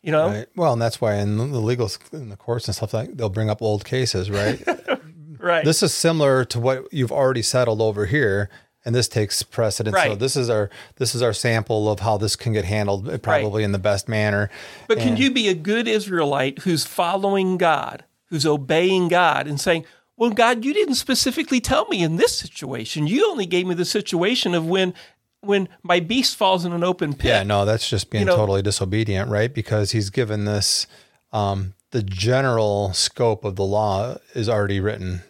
You 0.01 0.11
know? 0.11 0.29
Right. 0.29 0.47
Well, 0.55 0.73
and 0.73 0.81
that's 0.81 0.99
why 0.99 1.15
in 1.15 1.37
the 1.37 1.59
legal 1.59 1.89
in 2.11 2.29
the 2.29 2.35
courts 2.35 2.67
and 2.67 2.75
stuff 2.75 2.93
like 2.93 3.15
they'll 3.15 3.29
bring 3.29 3.49
up 3.49 3.61
old 3.61 3.85
cases, 3.85 4.29
right? 4.29 4.61
right. 5.39 5.63
This 5.63 5.81
is 5.81 5.93
similar 5.93 6.43
to 6.45 6.59
what 6.59 6.91
you've 6.93 7.11
already 7.11 7.41
settled 7.41 7.81
over 7.81 8.05
here 8.05 8.49
and 8.85 8.93
this 8.93 9.07
takes 9.07 9.43
precedence. 9.43 9.93
Right. 9.93 10.11
So 10.11 10.15
this 10.15 10.35
is 10.35 10.49
our 10.49 10.69
this 10.97 11.15
is 11.15 11.21
our 11.21 11.33
sample 11.33 11.89
of 11.89 11.99
how 11.99 12.17
this 12.17 12.35
can 12.35 12.53
get 12.53 12.65
handled, 12.65 13.09
uh, 13.09 13.17
probably 13.17 13.61
right. 13.61 13.65
in 13.65 13.71
the 13.71 13.79
best 13.79 14.07
manner. 14.07 14.49
But 14.87 14.97
and, 14.97 15.07
can 15.07 15.17
you 15.17 15.31
be 15.31 15.47
a 15.47 15.53
good 15.53 15.87
Israelite 15.87 16.59
who's 16.59 16.85
following 16.85 17.57
God, 17.57 18.03
who's 18.33 18.45
obeying 18.45 19.07
God, 19.07 19.47
and 19.47 19.61
saying, 19.61 19.85
"Well, 20.17 20.31
God, 20.31 20.65
you 20.65 20.73
didn't 20.73 20.95
specifically 20.95 21.61
tell 21.61 21.87
me 21.87 22.01
in 22.01 22.15
this 22.15 22.35
situation. 22.35 23.05
You 23.05 23.29
only 23.29 23.45
gave 23.45 23.67
me 23.67 23.75
the 23.75 23.85
situation 23.85 24.53
of 24.55 24.65
when." 24.65 24.93
When 25.41 25.67
my 25.81 25.99
beast 25.99 26.37
falls 26.37 26.63
in 26.63 26.71
an 26.71 26.85
open 26.85 27.13
pit. 27.13 27.25
Yeah, 27.25 27.43
no, 27.43 27.65
that's 27.65 27.89
just 27.89 28.09
being 28.09 28.21
you 28.21 28.27
know, 28.27 28.37
totally 28.37 28.61
disobedient, 28.61 29.29
right? 29.29 29.53
Because 29.53 29.91
he's 29.91 30.09
given 30.09 30.45
this 30.45 30.87
um, 31.33 31.73
the 31.91 32.01
general 32.01 32.93
scope 32.93 33.43
of 33.43 33.57
the 33.57 33.65
law 33.65 34.15
is 34.33 34.47
already 34.47 34.79
written 34.79 35.21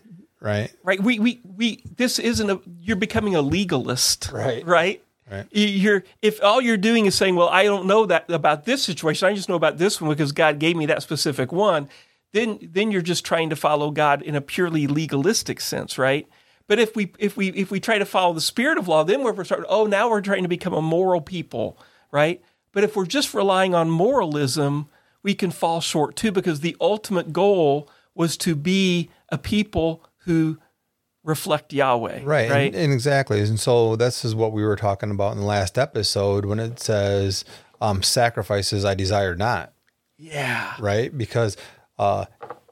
right? 0.44 0.72
Right. 0.84 1.02
We 1.02 1.18
we 1.18 1.42
we. 1.44 1.84
This 1.96 2.20
isn't 2.20 2.50
a. 2.50 2.60
You're 2.82 2.98
becoming 2.98 3.34
a 3.34 3.42
legalist, 3.42 4.32
right? 4.32 4.64
Right. 4.64 5.02
Right. 5.32 5.48
You're 5.52 6.04
if 6.22 6.44
all 6.44 6.62
you're 6.62 6.78
doing 6.78 7.06
is 7.06 7.16
saying, 7.16 7.36
"Well, 7.36 7.48
I 7.48 7.64
don't 7.64 7.88
know 7.88 8.06
that 8.06 8.30
about 8.30 8.66
this 8.66 8.84
situation. 8.84 9.28
I 9.28 9.34
just 9.34 9.50
know 9.50 9.56
about 9.56 9.78
this 9.78 10.00
one 10.00 10.10
because 10.12 10.34
God 10.34 10.60
gave 10.60 10.76
me 10.76 10.86
that 10.88 11.02
specific 11.02 11.52
one." 11.52 11.90
Then 12.34 12.60
then 12.62 12.92
you're 12.92 13.02
just 13.02 13.24
trying 13.26 13.50
to 13.52 13.56
follow 13.56 13.92
God 13.92 14.22
in 14.22 14.36
a 14.36 14.42
purely 14.42 14.88
legalistic 14.88 15.62
sense, 15.62 15.98
right? 15.98 16.28
But 16.68 16.80
if 16.80 16.96
we 16.96 17.14
if 17.20 17.38
we 17.38 17.50
if 17.50 17.72
we 17.72 17.80
try 17.80 17.98
to 17.98 18.06
follow 18.06 18.34
the 18.34 18.42
spirit 18.42 18.78
of 18.78 18.88
law, 18.88 19.04
then 19.04 19.24
we're 19.24 19.44
starting. 19.44 19.66
Oh, 19.70 19.86
now 19.86 20.10
we're 20.10 20.22
trying 20.22 20.44
to 20.44 20.50
become 20.50 20.74
a 20.74 20.82
moral 20.82 21.22
people, 21.22 21.78
right? 22.12 22.42
But 22.72 22.84
if 22.84 22.96
we're 22.96 23.06
just 23.06 23.34
relying 23.34 23.76
on 23.76 23.90
moralism, 23.90 24.90
we 25.22 25.36
can 25.36 25.52
fall 25.52 25.80
short 25.80 26.16
too, 26.16 26.32
because 26.32 26.62
the 26.62 26.76
ultimate 26.82 27.32
goal 27.32 27.90
was 28.16 28.36
to 28.38 28.56
be 28.56 29.10
a 29.30 29.38
people 29.38 30.04
who 30.26 30.58
reflect 31.24 31.72
Yahweh. 31.72 32.22
Right. 32.24 32.50
Right. 32.50 32.74
And, 32.74 32.76
and, 32.76 32.94
exactly. 32.94 33.40
And 33.42 33.60
so 33.60 33.96
this 33.96 34.26
is 34.26 34.36
what 34.36 34.52
we 34.52 34.64
were 34.64 34.76
talking 34.76 35.12
about 35.12 35.34
in 35.34 35.40
the 35.40 35.46
last 35.46 35.78
episode 35.78 36.46
when 36.46 36.60
it 36.60 36.80
says, 36.80 37.46
um, 37.80 38.04
sacrifices 38.04 38.84
I 38.84 38.94
desire 38.94 39.36
not. 39.36 39.74
Yeah. 40.18 40.74
Right. 40.80 41.18
Because, 41.18 41.58
uh, 41.98 42.26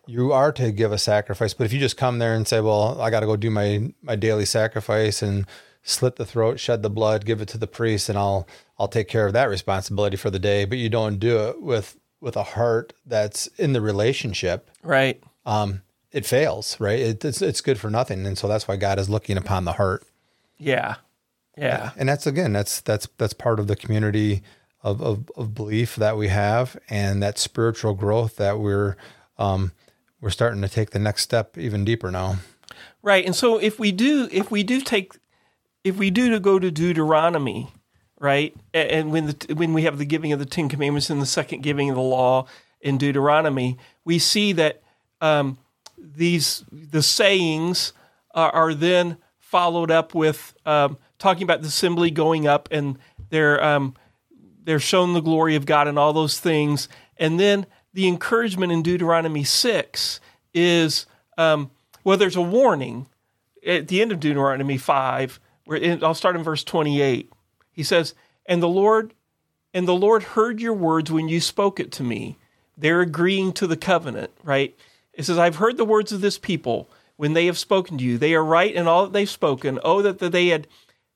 you 0.08 0.32
are 0.32 0.52
to 0.54 0.72
give 0.72 0.92
a 0.92 0.98
sacrifice, 0.98 1.54
but 1.54 1.66
if 1.66 1.74
you 1.74 1.80
just 1.80 1.98
come 1.98 2.20
there 2.20 2.34
and 2.34 2.48
say, 2.48 2.60
"Well, 2.60 3.00
I 3.02 3.10
got 3.10 3.22
to 3.22 3.26
go 3.26 3.36
do 3.36 3.50
my 3.50 3.94
my 4.02 4.16
daily 4.16 4.46
sacrifice 4.46 5.22
and 5.22 5.46
slit 5.84 6.16
the 6.16 6.26
throat, 6.26 6.60
shed 6.60 6.84
the 6.84 6.90
blood, 6.90 7.26
give 7.26 7.42
it 7.42 7.48
to 7.50 7.58
the 7.58 7.68
priest, 7.68 8.10
and 8.10 8.18
I'll 8.18 8.48
I'll 8.78 8.88
take 8.88 9.08
care 9.08 9.26
of 9.26 9.34
that 9.34 9.50
responsibility 9.50 10.18
for 10.18 10.30
the 10.30 10.40
day," 10.40 10.66
but 10.66 10.78
you 10.78 10.90
don't 10.90 11.18
do 11.18 11.40
it 11.40 11.62
with 11.62 11.98
with 12.20 12.36
a 12.36 12.44
heart 12.44 12.94
that's 13.06 13.48
in 13.58 13.74
the 13.74 13.82
relationship, 13.82 14.70
right? 14.84 15.22
Um, 15.46 15.82
it 16.12 16.26
fails, 16.26 16.80
right? 16.80 17.00
It, 17.00 17.26
it's 17.26 17.42
it's 17.42 17.62
good 17.62 17.80
for 17.80 17.90
nothing, 17.90 18.26
and 18.26 18.38
so 18.38 18.48
that's 18.48 18.68
why 18.68 18.76
God 18.76 19.00
is 19.00 19.10
looking 19.10 19.38
upon 19.38 19.66
the 19.66 19.74
heart. 19.74 20.04
Yeah, 20.58 20.96
yeah, 21.58 21.92
and 21.98 22.10
that's 22.10 22.28
again 22.28 22.54
that's 22.54 22.82
that's 22.82 23.08
that's 23.18 23.34
part 23.34 23.60
of 23.60 23.68
the 23.68 23.76
community 23.76 24.42
of 24.84 25.02
of, 25.02 25.32
of 25.36 25.54
belief 25.54 25.96
that 25.96 26.18
we 26.18 26.28
have, 26.30 26.78
and 26.90 27.22
that 27.22 27.38
spiritual 27.38 27.94
growth 27.94 28.36
that 28.38 28.60
we're 28.60 28.96
um, 29.38 29.72
we're 30.20 30.30
starting 30.30 30.62
to 30.62 30.70
take 30.70 30.92
the 30.92 31.00
next 31.00 31.24
step 31.24 31.58
even 31.58 31.86
deeper 31.86 32.12
now. 32.12 32.38
Right, 33.02 33.26
and 33.26 33.36
so 33.36 33.58
if 33.58 33.80
we 33.80 33.92
do 33.92 34.28
if 34.32 34.52
we 34.52 34.64
do 34.64 34.82
take 34.82 35.14
if 35.84 35.98
we 35.98 36.10
do 36.10 36.30
to 36.32 36.40
go 36.40 36.60
to 36.60 36.72
Deuteronomy, 36.72 37.72
right, 38.20 38.56
and 38.74 39.12
when 39.12 39.28
the 39.28 39.54
when 39.56 39.74
we 39.74 39.84
have 39.84 39.98
the 39.98 40.06
giving 40.06 40.32
of 40.32 40.40
the 40.40 40.46
Ten 40.46 40.70
Commandments 40.70 41.10
and 41.10 41.22
the 41.22 41.26
second 41.26 41.62
giving 41.64 41.90
of 41.90 41.96
the 41.96 42.02
law 42.02 42.46
in 42.80 42.98
Deuteronomy, 42.98 43.78
we 44.06 44.20
see 44.20 44.54
that. 44.54 44.82
Um, 45.20 45.60
these 46.02 46.64
the 46.72 47.04
sayings 47.04 47.94
are, 48.34 48.50
are 48.52 48.74
then 48.74 49.18
followed 49.40 49.92
up 49.92 50.16
with 50.16 50.56
um, 50.66 50.98
talking 51.20 51.44
about 51.44 51.62
the 51.62 51.68
assembly 51.68 52.12
going 52.12 52.48
up 52.48 52.68
and 52.72 52.98
they're 53.30 53.64
um, 53.64 53.96
they're 54.64 54.80
shown 54.80 55.14
the 55.14 55.22
glory 55.22 55.56
of 55.56 55.66
God 55.66 55.88
and 55.88 55.98
all 55.98 56.14
those 56.14 56.40
things, 56.40 56.88
and 57.18 57.40
then 57.40 57.66
the 57.94 58.08
encouragement 58.08 58.72
in 58.72 58.84
Deuteronomy 58.84 59.44
six 59.44 60.20
is 60.54 61.06
um, 61.38 61.72
well, 62.04 62.18
there's 62.18 62.36
a 62.36 62.42
warning 62.42 63.08
at 63.66 63.88
the 63.88 64.02
end 64.02 64.12
of 64.12 64.20
Deuteronomy 64.20 64.78
five. 64.78 65.40
Where 65.66 65.78
in, 65.78 66.04
I'll 66.04 66.14
start 66.14 66.36
in 66.36 66.44
verse 66.44 66.64
twenty 66.64 67.02
eight. 67.02 67.32
He 67.72 67.84
says, 67.84 68.14
"And 68.46 68.62
the 68.62 68.70
Lord." 68.70 69.14
And 69.74 69.88
the 69.88 69.96
Lord 69.96 70.24
heard 70.24 70.60
your 70.60 70.74
words 70.74 71.10
when 71.14 71.30
you 71.30 71.40
spoke 71.40 71.80
it 71.80 71.94
to 71.94 72.04
me. 72.04 72.38
They're 72.78 73.00
agreeing 73.00 73.54
to 73.54 73.68
the 73.68 73.78
covenant, 73.78 74.32
right? 74.44 74.78
It 75.14 75.24
says, 75.24 75.38
I've 75.38 75.56
heard 75.56 75.78
the 75.78 75.86
words 75.86 76.12
of 76.12 76.20
this 76.20 76.38
people 76.38 76.90
when 77.16 77.32
they 77.32 77.46
have 77.46 77.58
spoken 77.58 77.98
to 77.98 78.04
you. 78.04 78.18
They 78.18 78.34
are 78.34 78.44
right 78.44 78.76
in 78.76 78.86
all 78.86 79.06
that 79.06 79.14
they've 79.14 79.30
spoken. 79.30 79.80
Oh, 79.82 80.02
that 80.02 80.20
they 80.20 80.48
had 80.48 80.68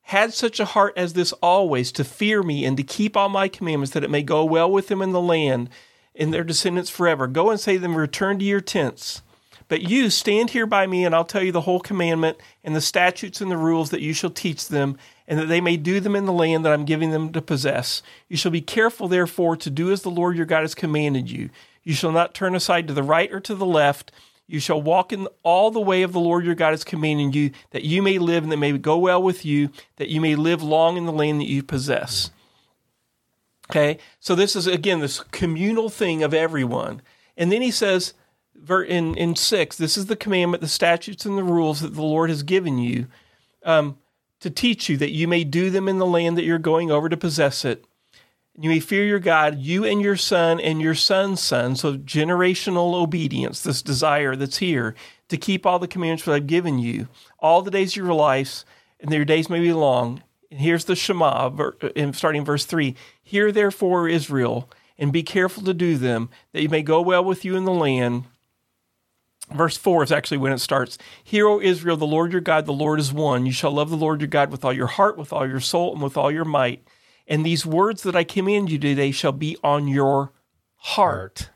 had 0.10 0.34
such 0.34 0.60
a 0.60 0.66
heart 0.66 0.94
as 0.96 1.14
this 1.14 1.32
always 1.34 1.92
to 1.92 2.04
fear 2.04 2.44
me 2.44 2.64
and 2.64 2.78
to 2.78 2.84
keep 2.84 3.18
all 3.18 3.28
my 3.28 3.48
commandments, 3.48 3.94
that 3.94 4.04
it 4.04 4.12
may 4.12 4.22
go 4.22 4.46
well 4.46 4.70
with 4.70 4.88
them 4.88 5.02
in 5.02 5.14
the 5.14 5.22
land, 5.22 5.68
in 6.14 6.30
their 6.30 6.44
descendants 6.44 6.92
forever. 6.92 7.26
Go 7.26 7.50
and 7.50 7.60
say 7.60 7.74
to 7.74 7.80
them, 7.80 7.96
Return 7.96 8.38
to 8.38 8.46
your 8.46 8.62
tents. 8.62 9.24
But 9.68 9.82
you 9.82 10.12
stand 10.12 10.52
here 10.52 10.68
by 10.68 10.86
me, 10.86 11.06
and 11.06 11.16
I'll 11.16 11.26
tell 11.26 11.42
you 11.42 11.52
the 11.52 11.62
whole 11.62 11.80
commandment 11.80 12.38
and 12.64 12.76
the 12.76 12.82
statutes 12.82 13.42
and 13.42 13.50
the 13.50 13.58
rules 13.58 13.90
that 13.90 14.02
you 14.02 14.14
shall 14.14 14.30
teach 14.30 14.68
them, 14.68 15.00
and 15.28 15.40
that 15.40 15.48
they 15.48 15.60
may 15.60 15.76
do 15.76 16.00
them 16.00 16.16
in 16.16 16.26
the 16.26 16.32
land 16.32 16.64
that 16.66 16.72
I'm 16.72 16.86
giving 16.86 17.10
them 17.10 17.34
to 17.34 17.42
possess. 17.42 18.04
You 18.30 18.38
shall 18.38 18.52
be 18.52 18.62
careful, 18.62 19.08
therefore, 19.08 19.58
to 19.58 19.72
do 19.72 19.92
as 19.92 20.04
the 20.04 20.12
Lord 20.12 20.38
your 20.38 20.46
God 20.46 20.62
has 20.62 20.76
commanded 20.76 21.32
you. 21.32 21.50
You 21.84 21.96
shall 21.96 22.12
not 22.12 22.36
turn 22.36 22.54
aside 22.54 22.88
to 22.88 22.94
the 22.94 23.02
right 23.02 23.32
or 23.32 23.40
to 23.40 23.56
the 23.56 23.66
left. 23.66 24.12
You 24.48 24.60
shall 24.60 24.82
walk 24.82 25.12
in 25.12 25.28
all 25.44 25.72
the 25.72 25.82
way 25.82 26.04
of 26.04 26.14
the 26.14 26.20
Lord 26.20 26.46
your 26.46 26.56
God 26.56 26.74
is 26.74 26.84
commanding 26.84 27.34
you, 27.34 27.52
that 27.72 27.84
you 27.84 28.02
may 28.02 28.20
live 28.20 28.44
and 28.44 28.52
that 28.52 28.58
may 28.58 28.78
go 28.78 28.98
well 28.98 29.22
with 29.22 29.44
you, 29.44 29.70
that 29.96 30.10
you 30.10 30.22
may 30.22 30.36
live 30.36 30.62
long 30.62 30.98
in 30.98 31.06
the 31.06 31.12
land 31.12 31.42
that 31.42 31.50
you 31.50 31.64
possess. 31.64 32.30
Okay, 33.72 33.98
so 34.20 34.36
this 34.36 34.56
is 34.56 34.68
again 34.68 35.00
this 35.00 35.22
communal 35.32 35.90
thing 35.90 36.22
of 36.22 36.34
everyone. 36.34 37.02
And 37.36 37.52
then 37.52 37.64
he 37.64 37.72
says 37.72 38.14
in, 38.70 39.16
in 39.16 39.36
six, 39.36 39.76
this 39.78 39.98
is 39.98 40.06
the 40.06 40.16
commandment, 40.16 40.62
the 40.62 40.68
statutes, 40.68 41.26
and 41.26 41.38
the 41.38 41.44
rules 41.44 41.82
that 41.82 41.94
the 41.94 42.04
Lord 42.04 42.30
has 42.30 42.44
given 42.44 42.78
you 42.78 43.08
um, 43.64 43.98
to 44.40 44.50
teach 44.50 44.88
you 44.90 44.98
that 44.98 45.12
you 45.12 45.28
may 45.28 45.44
do 45.44 45.70
them 45.70 45.88
in 45.88 45.98
the 45.98 46.06
land 46.06 46.38
that 46.38 46.46
you're 46.46 46.60
going 46.60 46.92
over 46.92 47.10
to 47.10 47.18
possess 47.18 47.66
it 47.66 47.86
you 48.58 48.70
may 48.70 48.80
fear 48.80 49.04
your 49.04 49.20
God, 49.20 49.60
you 49.60 49.84
and 49.84 50.02
your 50.02 50.16
son 50.16 50.62
and 50.62 50.82
your 50.82 50.96
son's 50.96 51.42
son. 51.42 51.76
So, 51.76 51.98
generational 51.98 52.94
obedience, 52.94 53.62
this 53.62 53.82
desire 53.82 54.36
that's 54.36 54.58
here 54.58 54.96
to 55.28 55.38
keep 55.38 55.66
all 55.66 55.80
the 55.80 55.88
commandments 55.88 56.24
that 56.26 56.34
I've 56.34 56.48
given 56.48 56.80
you 56.80 57.08
all 57.40 57.62
the 57.62 57.72
days 57.72 57.92
of 57.92 57.98
your 57.98 58.14
lives, 58.14 58.66
and 59.00 59.12
your 59.12 59.26
days 59.26 59.50
may 59.50 59.60
be 59.60 59.74
long, 59.74 60.24
And 60.50 60.62
here's 60.62 60.86
the 60.86 60.96
Shema, 60.96 61.48
uh, 61.48 62.12
starting 62.14 62.40
in 62.40 62.46
verse 62.46 62.66
3 62.66 62.96
Hear 63.22 63.52
therefore, 63.52 64.08
Israel, 64.08 64.70
and 64.98 65.12
be 65.12 65.24
careful 65.24 65.64
to 65.64 65.74
do 65.74 65.98
them, 65.98 66.30
that 66.54 66.62
you 66.62 66.70
may 66.70 66.82
go 66.82 67.02
well 67.02 67.24
with 67.24 67.44
you 67.44 67.58
in 67.58 67.66
the 67.66 67.74
land. 67.74 68.24
Verse 69.54 69.78
4 69.78 70.04
is 70.04 70.12
actually 70.12 70.38
when 70.38 70.54
it 70.54 70.60
starts. 70.60 70.98
Hear, 71.24 71.48
O 71.48 71.60
Israel, 71.60 71.98
the 71.98 72.08
Lord 72.08 72.32
your 72.32 72.42
God, 72.42 72.66
the 72.66 72.74
Lord 72.74 73.00
is 73.00 73.14
one. 73.14 73.46
You 73.46 73.52
shall 73.52 73.72
love 73.72 73.92
the 73.92 73.98
Lord 73.98 74.22
your 74.22 74.28
God 74.28 74.50
with 74.50 74.66
all 74.66 74.74
your 74.74 74.88
heart, 74.88 75.18
with 75.18 75.32
all 75.32 75.48
your 75.48 75.60
soul, 75.60 75.94
and 75.94 76.02
with 76.02 76.18
all 76.18 76.32
your 76.32 76.46
might. 76.46 76.88
And 77.28 77.46
these 77.46 77.66
words 77.66 78.04
that 78.04 78.16
I 78.16 78.24
command 78.24 78.72
you 78.72 78.78
today 78.78 79.12
shall 79.12 79.32
be 79.32 79.58
on 79.64 79.88
your 79.88 80.32
heart, 80.76 81.50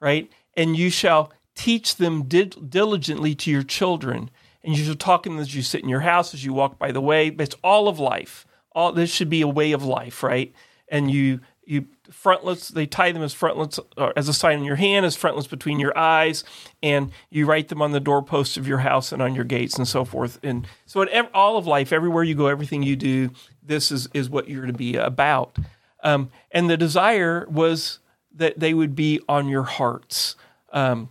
right? 0.00 0.30
And 0.54 0.76
you 0.76 0.90
shall 0.90 1.32
teach 1.54 1.96
them 1.96 2.24
diligently 2.24 3.34
to 3.36 3.50
your 3.50 3.62
children. 3.62 4.30
And 4.62 4.76
you 4.76 4.84
shall 4.84 4.94
talk 4.94 5.24
them 5.24 5.38
as 5.38 5.54
you 5.54 5.62
sit 5.62 5.82
in 5.82 5.88
your 5.88 6.00
house, 6.00 6.34
as 6.34 6.44
you 6.44 6.52
walk 6.52 6.78
by 6.78 6.92
the 6.92 7.00
way. 7.00 7.28
It's 7.28 7.56
all 7.62 7.88
of 7.88 7.98
life. 7.98 8.46
All 8.72 8.92
this 8.92 9.10
should 9.10 9.30
be 9.30 9.40
a 9.40 9.48
way 9.48 9.72
of 9.72 9.84
life, 9.84 10.22
right? 10.22 10.52
And 10.88 11.10
you 11.10 11.40
you 11.66 11.86
frontlets 12.10 12.68
they 12.68 12.86
tie 12.86 13.12
them 13.12 13.22
as 13.22 13.32
frontlets 13.32 13.80
uh, 13.96 14.12
as 14.16 14.28
a 14.28 14.34
sign 14.34 14.58
in 14.58 14.64
your 14.64 14.76
hand 14.76 15.06
as 15.06 15.16
frontlets 15.16 15.46
between 15.46 15.80
your 15.80 15.96
eyes 15.96 16.44
and 16.82 17.10
you 17.30 17.46
write 17.46 17.68
them 17.68 17.80
on 17.80 17.92
the 17.92 18.00
doorposts 18.00 18.56
of 18.56 18.68
your 18.68 18.78
house 18.78 19.12
and 19.12 19.22
on 19.22 19.34
your 19.34 19.44
gates 19.44 19.76
and 19.76 19.88
so 19.88 20.04
forth 20.04 20.38
and 20.42 20.66
so 20.86 21.02
in 21.02 21.26
all 21.32 21.56
of 21.56 21.66
life 21.66 21.92
everywhere 21.92 22.22
you 22.22 22.34
go 22.34 22.46
everything 22.46 22.82
you 22.82 22.96
do 22.96 23.30
this 23.64 23.90
is 23.90 24.08
is 24.14 24.28
what 24.28 24.48
you're 24.48 24.66
to 24.66 24.72
be 24.72 24.96
about 24.96 25.56
um, 26.02 26.30
and 26.50 26.68
the 26.68 26.76
desire 26.76 27.46
was 27.50 27.98
that 28.34 28.58
they 28.58 28.74
would 28.74 28.94
be 28.94 29.20
on 29.28 29.48
your 29.48 29.64
hearts 29.64 30.36
um, 30.72 31.08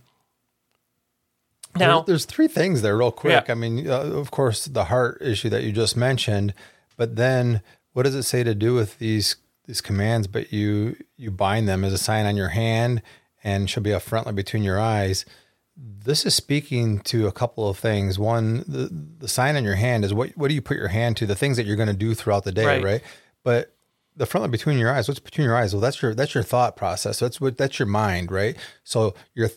now 1.76 2.02
there's 2.02 2.24
three 2.24 2.48
things 2.48 2.82
there 2.82 2.96
real 2.96 3.12
quick 3.12 3.46
yeah. 3.46 3.52
i 3.52 3.54
mean 3.54 3.88
uh, 3.88 4.00
of 4.00 4.30
course 4.30 4.66
the 4.66 4.84
heart 4.84 5.18
issue 5.20 5.48
that 5.48 5.62
you 5.62 5.72
just 5.72 5.96
mentioned 5.96 6.54
but 6.96 7.16
then 7.16 7.60
what 7.92 8.04
does 8.04 8.14
it 8.14 8.24
say 8.24 8.42
to 8.42 8.54
do 8.54 8.74
with 8.74 8.98
these 8.98 9.36
these 9.66 9.80
commands, 9.80 10.26
but 10.26 10.52
you 10.52 10.96
you 11.16 11.30
bind 11.30 11.68
them 11.68 11.84
as 11.84 11.92
a 11.92 11.98
sign 11.98 12.26
on 12.26 12.36
your 12.36 12.48
hand 12.48 13.02
and 13.42 13.68
shall 13.68 13.82
be 13.82 13.92
a 13.92 14.00
frontlet 14.00 14.34
between 14.34 14.62
your 14.62 14.80
eyes. 14.80 15.24
This 15.76 16.24
is 16.24 16.34
speaking 16.34 17.00
to 17.00 17.26
a 17.26 17.32
couple 17.32 17.68
of 17.68 17.78
things. 17.78 18.18
One, 18.18 18.64
the, 18.68 18.88
the 19.18 19.28
sign 19.28 19.56
on 19.56 19.64
your 19.64 19.74
hand 19.74 20.04
is 20.04 20.14
what 20.14 20.30
what 20.36 20.48
do 20.48 20.54
you 20.54 20.62
put 20.62 20.76
your 20.76 20.88
hand 20.88 21.16
to? 21.18 21.26
The 21.26 21.34
things 21.34 21.56
that 21.56 21.66
you're 21.66 21.76
going 21.76 21.88
to 21.88 21.94
do 21.94 22.14
throughout 22.14 22.44
the 22.44 22.52
day, 22.52 22.64
right? 22.64 22.84
right? 22.84 23.02
But 23.42 23.74
the 24.16 24.26
frontlet 24.26 24.52
between 24.52 24.78
your 24.78 24.92
eyes, 24.92 25.08
what's 25.08 25.20
between 25.20 25.46
your 25.46 25.56
eyes? 25.56 25.74
Well, 25.74 25.80
that's 25.80 26.00
your 26.00 26.14
that's 26.14 26.34
your 26.34 26.44
thought 26.44 26.76
process. 26.76 27.18
That's 27.18 27.40
what 27.40 27.58
that's 27.58 27.78
your 27.78 27.88
mind, 27.88 28.30
right? 28.30 28.56
So 28.84 29.14
your 29.34 29.50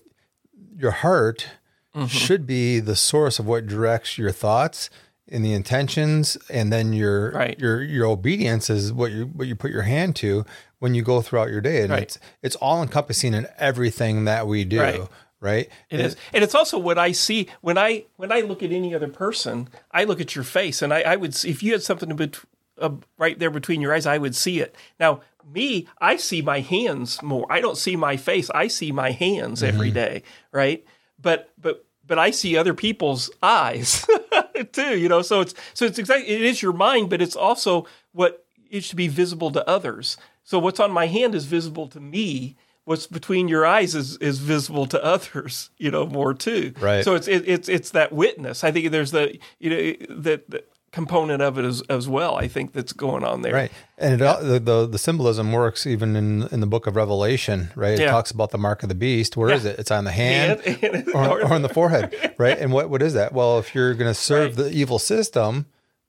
your 0.75 0.91
heart 0.91 1.47
mm-hmm. 1.95 2.07
should 2.07 2.47
be 2.47 2.79
the 2.79 2.95
source 2.95 3.39
of 3.39 3.45
what 3.45 3.67
directs 3.67 4.17
your 4.17 4.31
thoughts 4.31 4.89
and 5.29 5.43
the 5.43 5.53
intentions 5.53 6.37
and 6.49 6.71
then 6.71 6.93
your 6.93 7.31
right. 7.31 7.59
your 7.59 7.81
your 7.83 8.05
obedience 8.05 8.69
is 8.69 8.93
what 8.93 9.11
you 9.11 9.25
what 9.25 9.47
you 9.47 9.55
put 9.55 9.71
your 9.71 9.81
hand 9.81 10.15
to 10.15 10.45
when 10.79 10.93
you 10.95 11.01
go 11.01 11.21
throughout 11.21 11.49
your 11.49 11.61
day 11.61 11.81
and 11.81 11.91
right. 11.91 12.03
it's 12.03 12.19
it's 12.41 12.55
all 12.57 12.81
encompassing 12.81 13.33
in 13.33 13.47
everything 13.57 14.25
that 14.25 14.47
we 14.47 14.63
do 14.63 14.79
right, 14.79 15.01
right? 15.39 15.67
It 15.89 15.99
and, 15.99 16.01
is, 16.01 16.15
and 16.33 16.43
it's 16.43 16.55
also 16.55 16.77
what 16.77 16.97
i 16.97 17.11
see 17.11 17.47
when 17.61 17.77
i 17.77 18.05
when 18.15 18.31
i 18.31 18.41
look 18.41 18.63
at 18.63 18.71
any 18.71 18.93
other 18.95 19.07
person 19.07 19.69
i 19.91 20.03
look 20.03 20.19
at 20.19 20.35
your 20.35 20.43
face 20.43 20.81
and 20.81 20.93
i, 20.93 21.01
I 21.01 21.15
would 21.15 21.35
see, 21.35 21.49
if 21.49 21.61
you 21.61 21.71
had 21.73 21.83
something 21.83 22.15
bet, 22.15 22.39
uh, 22.79 22.91
right 23.17 23.37
there 23.37 23.51
between 23.51 23.81
your 23.81 23.93
eyes 23.93 24.05
i 24.05 24.17
would 24.17 24.35
see 24.35 24.59
it 24.59 24.75
now 24.99 25.21
me 25.45 25.87
i 25.99 26.17
see 26.17 26.41
my 26.41 26.59
hands 26.59 27.21
more 27.21 27.45
i 27.49 27.61
don't 27.61 27.77
see 27.77 27.95
my 27.95 28.17
face 28.17 28.49
i 28.51 28.67
see 28.67 28.91
my 28.91 29.11
hands 29.11 29.61
mm-hmm. 29.61 29.73
every 29.73 29.91
day 29.91 30.23
right 30.51 30.85
but 31.19 31.51
but 31.57 31.87
but 32.07 32.17
I 32.17 32.31
see 32.31 32.57
other 32.57 32.73
people's 32.73 33.29
eyes 33.43 34.07
too, 34.71 34.97
you 34.97 35.09
know. 35.09 35.21
So 35.21 35.41
it's 35.41 35.53
so 35.73 35.85
it's 35.85 35.99
exactly 35.99 36.29
it 36.29 36.41
is 36.41 36.61
your 36.61 36.73
mind, 36.73 37.09
but 37.09 37.21
it's 37.21 37.35
also 37.35 37.85
what 38.13 38.45
it 38.69 38.83
should 38.83 38.97
be 38.97 39.07
visible 39.07 39.51
to 39.51 39.67
others. 39.69 40.17
So 40.43 40.59
what's 40.59 40.79
on 40.79 40.91
my 40.91 41.07
hand 41.07 41.35
is 41.35 41.45
visible 41.45 41.87
to 41.89 41.99
me. 41.99 42.55
What's 42.87 43.05
between 43.05 43.49
your 43.49 43.65
eyes 43.65 43.95
is 43.95 44.15
is 44.19 44.39
visible 44.39 44.85
to 44.87 45.03
others, 45.03 45.71
you 45.77 45.91
know, 45.91 46.05
more 46.05 46.33
too. 46.33 46.73
Right. 46.79 47.03
So 47.03 47.15
it's 47.15 47.27
it, 47.27 47.43
it's 47.45 47.67
it's 47.67 47.89
that 47.89 48.13
witness. 48.13 48.63
I 48.63 48.71
think 48.71 48.91
there's 48.91 49.11
the 49.11 49.37
you 49.59 49.69
know 49.69 50.15
that, 50.21 50.49
that 50.49 50.71
component 50.93 51.41
of 51.41 51.57
it 51.57 51.65
as, 51.65 51.81
as 51.89 52.07
well. 52.07 52.37
I 52.37 52.47
think 52.47 52.71
that's 52.71 52.93
going 52.93 53.25
on 53.25 53.41
there. 53.41 53.53
Right, 53.53 53.71
and 53.97 54.21
it, 54.21 54.23
yeah. 54.23 54.39
the, 54.39 54.59
the, 54.59 54.87
the 54.87 54.97
symbolism 54.97 55.51
works 55.51 55.85
even 55.85 56.15
in 56.15 56.43
in 56.43 56.61
the 56.61 56.65
book 56.65 56.87
of 56.87 56.95
Revelation. 56.95 57.71
Right, 57.75 57.95
it 57.95 57.99
yeah. 57.99 58.11
talks 58.11 58.31
about 58.31 58.51
the 58.51 58.57
mark 58.57 58.83
of 58.83 58.89
the 58.89 58.95
beast. 58.95 59.35
Where 59.35 59.49
yeah. 59.49 59.55
is 59.55 59.65
it? 59.65 59.79
It's 59.79 59.91
on 59.91 60.05
the 60.05 60.13
hand, 60.13 60.61
hand 60.61 61.09
or, 61.13 61.41
or, 61.41 61.53
on 61.53 61.63
the 61.63 61.69
forehead. 61.69 62.35
Right, 62.37 62.57
and 62.57 62.71
what 62.71 62.89
what 62.89 63.01
is 63.01 63.15
that? 63.15 63.33
Well, 63.33 63.59
if 63.59 63.75
you're 63.75 63.95
going 63.95 64.07
to 64.15 64.19
serve 64.19 64.57
right. 64.57 64.65
the 64.65 64.71
evil 64.71 64.97
system, 64.97 65.65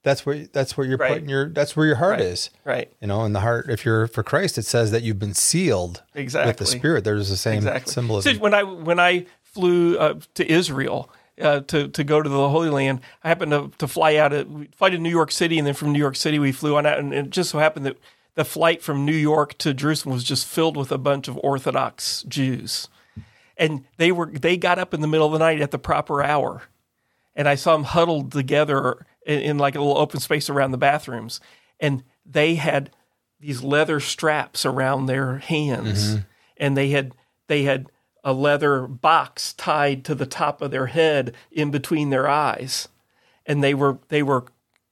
that's 0.09 0.25
where 0.25 0.47
that's 0.47 0.77
where 0.77 0.87
you're 0.87 0.99
right. 0.99 1.13
putting 1.13 1.29
your 1.29 1.49
that's 1.51 1.77
where 1.77 1.87
your 1.87 1.97
heart 1.97 2.19
right. 2.19 2.21
is. 2.21 2.51
Right. 2.65 2.93
You 3.01 3.07
know, 3.07 3.25
in 3.25 3.33
the 3.33 3.41
heart, 3.41 3.71
if 3.71 3.85
you're 3.85 4.07
for 4.07 4.23
Christ, 4.23 4.59
it 4.59 4.65
says 4.65 4.91
that 4.91 5.03
you've 5.03 5.19
been 5.19 5.35
sealed 5.35 6.03
exactly 6.15 6.51
with 6.51 6.57
the 6.57 6.67
Spirit. 6.67 7.05
There's 7.05 7.29
the 7.29 7.37
same 7.37 7.59
exactly. 7.59 7.93
symbolism. 7.93 8.37
So 8.37 8.41
when 8.41 8.55
I 8.55 8.63
when 8.63 8.99
I 8.99 9.27
flew 9.43 9.99
uh, 9.99 10.15
to 10.35 10.51
Israel 10.51 11.11
uh, 11.41 11.61
to 11.61 11.89
to 11.89 12.05
go 12.05 12.23
to 12.23 12.29
the 12.29 12.49
Holy 12.49 12.71
Land. 12.71 13.01
I 13.23 13.29
happened 13.29 13.53
to, 13.53 13.71
to 13.79 13.89
fly 13.89 14.17
out 14.17 14.33
at 14.33 14.47
fly 14.75 14.91
to 14.91 14.99
New 14.99 15.11
York 15.11 15.31
City, 15.31 15.59
and 15.59 15.67
then 15.67 15.75
from 15.75 15.93
New 15.93 15.99
York 15.99 16.17
City 16.17 16.39
we 16.39 16.53
flew 16.53 16.77
on 16.77 16.87
out, 16.87 16.99
and 16.99 17.13
it 17.13 17.31
just 17.31 17.51
so 17.51 17.59
happened 17.59 17.87
that 17.87 17.99
the 18.35 18.45
flight 18.45 18.83
from 18.83 19.05
New 19.05 19.13
York 19.13 19.57
to 19.59 19.75
Jerusalem 19.75 20.15
was 20.15 20.25
just 20.25 20.47
filled 20.47 20.77
with 20.77 20.93
a 20.93 20.99
bunch 20.99 21.29
of 21.29 21.39
Orthodox 21.43 22.23
Jews, 22.23 22.89
and 23.57 23.85
they 23.97 24.13
were 24.13 24.27
they 24.27 24.57
got 24.57 24.79
up 24.79 24.95
in 24.95 25.01
the 25.01 25.09
middle 25.09 25.27
of 25.27 25.33
the 25.33 25.39
night 25.39 25.61
at 25.61 25.71
the 25.71 25.79
proper 25.79 26.23
hour, 26.23 26.63
and 27.35 27.49
I 27.49 27.55
saw 27.55 27.73
them 27.73 27.85
huddled 27.85 28.33
together 28.33 29.07
in, 29.29 29.41
in 29.41 29.59
like 29.59 29.76
a 29.76 29.79
little 29.79 29.99
open 29.99 30.18
space 30.18 30.51
around 30.51 30.72
the 30.72 30.79
bathrooms, 30.79 31.41
and 31.79 32.03
they 32.26 32.57
had 32.57 32.91
these 33.39 33.62
leather 33.62 34.01
straps 34.01 34.66
around 34.66 35.07
their 35.07 35.39
hands, 35.39 36.14
mm-hmm. 36.14 36.22
and 36.57 36.76
they 36.76 36.89
had 36.89 37.14
they 37.47 37.62
had 37.62 37.89
a 38.24 38.33
leather 38.33 38.87
box 38.89 39.53
tied 39.53 40.05
to 40.05 40.14
the 40.14 40.26
top 40.26 40.61
of 40.61 40.72
their 40.72 40.87
head 40.87 41.35
in 41.53 41.70
between 41.70 42.11
their 42.11 42.29
eyes. 42.29 42.89
And 43.47 43.62
they 43.62 43.74
were 43.74 43.99
they 44.09 44.22
were 44.22 44.47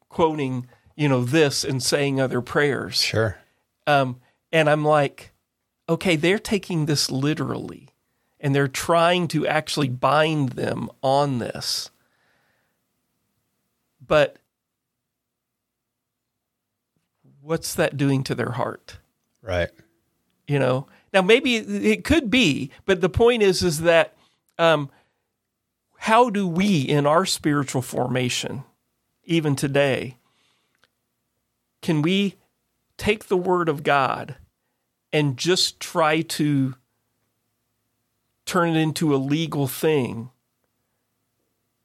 quoting, 0.09 0.69
you 0.95 1.09
know, 1.09 1.25
this 1.25 1.65
and 1.65 1.83
saying 1.83 2.21
other 2.21 2.41
prayers. 2.41 3.01
Sure. 3.03 3.39
Um, 3.87 4.21
and 4.53 4.71
I'm 4.71 4.85
like, 4.85 5.33
okay, 5.89 6.17
they're 6.17 6.39
taking 6.39 6.87
this 6.87 7.11
literally 7.11 7.89
and 8.41 8.55
they're 8.55 8.69
trying 8.69 9.29
to 9.29 9.47
actually 9.47 9.89
bind 9.89 10.51
them 10.51 10.89
on 11.03 11.39
this. 11.39 11.91
But 14.07 14.37
what's 17.41 17.75
that 17.75 17.97
doing 17.97 18.23
to 18.25 18.35
their 18.35 18.53
heart? 18.53 18.99
Right. 19.43 19.71
You 20.47 20.59
know, 20.59 20.87
now, 21.13 21.23
maybe 21.23 21.57
it 21.57 22.05
could 22.05 22.31
be, 22.31 22.71
but 22.85 23.01
the 23.01 23.09
point 23.09 23.43
is, 23.43 23.63
is 23.63 23.81
that 23.81 24.15
um, 24.59 24.91
how 25.97 26.29
do 26.29 26.47
we, 26.47 26.83
in 26.83 27.07
our 27.07 27.25
spiritual 27.25 27.81
formation, 27.81 28.65
even 29.25 29.57
today, 29.57 30.19
can 31.81 32.03
we 32.03 32.35
take 32.99 33.29
the 33.29 33.37
Word 33.37 33.69
of 33.69 33.83
God 33.83 34.37
and 35.13 35.37
just 35.39 35.81
try 35.81 36.21
to 36.21 36.75
turn 38.45 38.77
it 38.77 38.81
into 38.81 39.15
a 39.15 39.17
legal 39.17 39.67
thing 39.67 40.31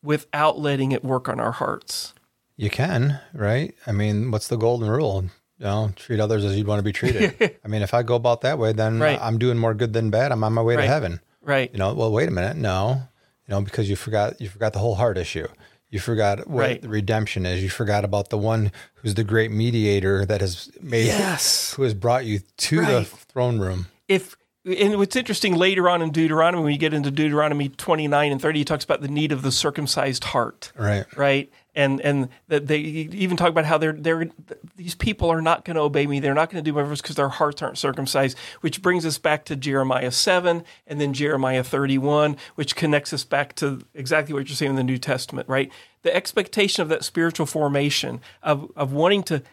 without 0.04 0.60
letting 0.60 0.91
it 0.91 1.04
work 1.04 1.30
on 1.30 1.39
our 1.39 1.52
hearts? 1.52 2.14
You 2.58 2.70
can, 2.70 3.20
right? 3.34 3.74
I 3.88 3.91
mean, 3.91 4.32
what's 4.32 4.47
the 4.47 4.58
golden 4.58 4.89
rule? 4.89 5.26
you 5.62 5.68
know, 5.68 5.91
treat 5.95 6.20
others 6.20 6.43
as 6.43 6.58
you'd 6.58 6.66
want 6.66 6.80
to 6.80 6.84
be 6.84 6.91
treated. 6.91 7.60
I 7.64 7.68
mean, 7.68 7.84
if 7.84 7.93
I 7.93 8.02
go 8.02 8.16
about 8.16 8.41
that 8.41 8.58
way, 8.58 8.74
then 8.74 8.99
right. 8.99 9.20
I'm 9.22 9.38
doing 9.38 9.60
more 9.60 9.76
good 9.76 9.93
than 9.93 10.10
bad. 10.10 10.32
I'm 10.32 10.43
on 10.43 10.54
my 10.54 10.62
way 10.64 10.76
right. 10.76 10.82
to 10.82 10.88
heaven. 10.88 11.20
Right. 11.39 11.72
You 11.72 11.78
know, 11.78 11.93
well, 11.93 12.12
wait 12.12 12.28
a 12.28 12.32
minute. 12.32 12.58
No, 12.58 13.04
you 13.47 13.52
know, 13.54 13.62
because 13.62 13.88
you 13.88 13.95
forgot, 13.95 14.41
you 14.41 14.49
forgot 14.49 14.74
the 14.74 14.80
whole 14.80 14.95
heart 14.95 15.20
issue. 15.20 15.47
You 15.91 15.99
forgot 15.99 16.47
what 16.47 16.62
right. 16.62 16.82
the 16.82 16.89
redemption 16.89 17.45
is. 17.45 17.62
You 17.62 17.70
forgot 17.70 18.04
about 18.04 18.30
the 18.30 18.39
one 18.39 18.72
who's 18.95 19.14
the 19.14 19.24
great 19.24 19.52
mediator 19.52 20.26
that 20.26 20.41
has 20.41 20.72
made, 20.82 21.06
yes. 21.06 21.74
who 21.74 21.84
has 21.84 21.93
brought 21.93 22.26
you 22.26 22.39
to 22.58 22.84
the 22.84 23.06
throne 23.06 23.60
room. 23.60 23.86
If, 24.08 24.36
and 24.66 24.97
what's 24.97 25.16
interesting 25.16 25.55
later 25.55 25.89
on 25.89 26.01
in 26.01 26.12
Deuteronomy, 26.12 26.64
when 26.64 26.72
you 26.72 26.78
get 26.78 26.93
into 26.93 27.12
Deuteronomy 27.12 27.70
29 27.70 28.32
and 28.32 28.41
30, 28.41 28.59
he 28.59 28.66
talks 28.66 28.84
about 28.84 29.01
the 29.01 29.07
need 29.07 29.32
of 29.32 29.41
the 29.41 29.51
circumcised 29.51 30.26
heart. 30.26 30.72
Right. 30.78 31.05
Right 31.18 31.51
and 31.76 32.01
and 32.01 32.30
that 32.47 32.68
they 32.68 32.80
even 32.80 33.38
talk 33.38 33.49
about 33.49 33.66
how 33.66 33.78
they're 33.78 33.93
they're 33.93 34.30
these 34.76 34.95
people 34.95 35.30
are 35.30 35.41
not 35.41 35.64
going 35.64 35.76
to 35.76 35.82
obey 35.82 36.05
me. 36.05 36.20
They're 36.20 36.34
not 36.34 36.49
going 36.49 36.64
to 36.64 36.70
do 36.70 36.76
my 36.76 36.84
verse 36.84 37.01
because 37.01 37.16
their 37.16 37.30
hearts 37.30 37.62
aren't 37.62 37.78
circumcised. 37.78 38.38
Which 38.62 38.82
brings 38.82 39.05
us 39.05 39.18
back 39.18 39.45
to 39.45 39.55
Jeremiah 39.55 40.12
seven 40.12 40.64
and 40.86 40.99
then 40.99 41.14
Jeremiah 41.14 41.64
thirty 41.64 41.97
one, 41.97 42.38
which 42.55 42.76
connects 42.76 43.14
us 43.14 43.24
back 43.24 43.55
to 43.55 43.82
exactly 43.93 44.34
what 44.34 44.47
you're 44.47 44.55
saying 44.55 44.72
in 44.72 44.76
the 44.76 44.84
New 44.84 44.97
Testament, 44.97 45.47
right? 45.47 45.72
The 46.03 46.14
expectation 46.16 46.82
of 46.82 46.89
that 46.89 47.03
spiritual 47.03 47.45
formation 47.45 48.22
of 48.43 48.72
of 48.76 48.91
wanting 48.91 49.24
to 49.24 49.43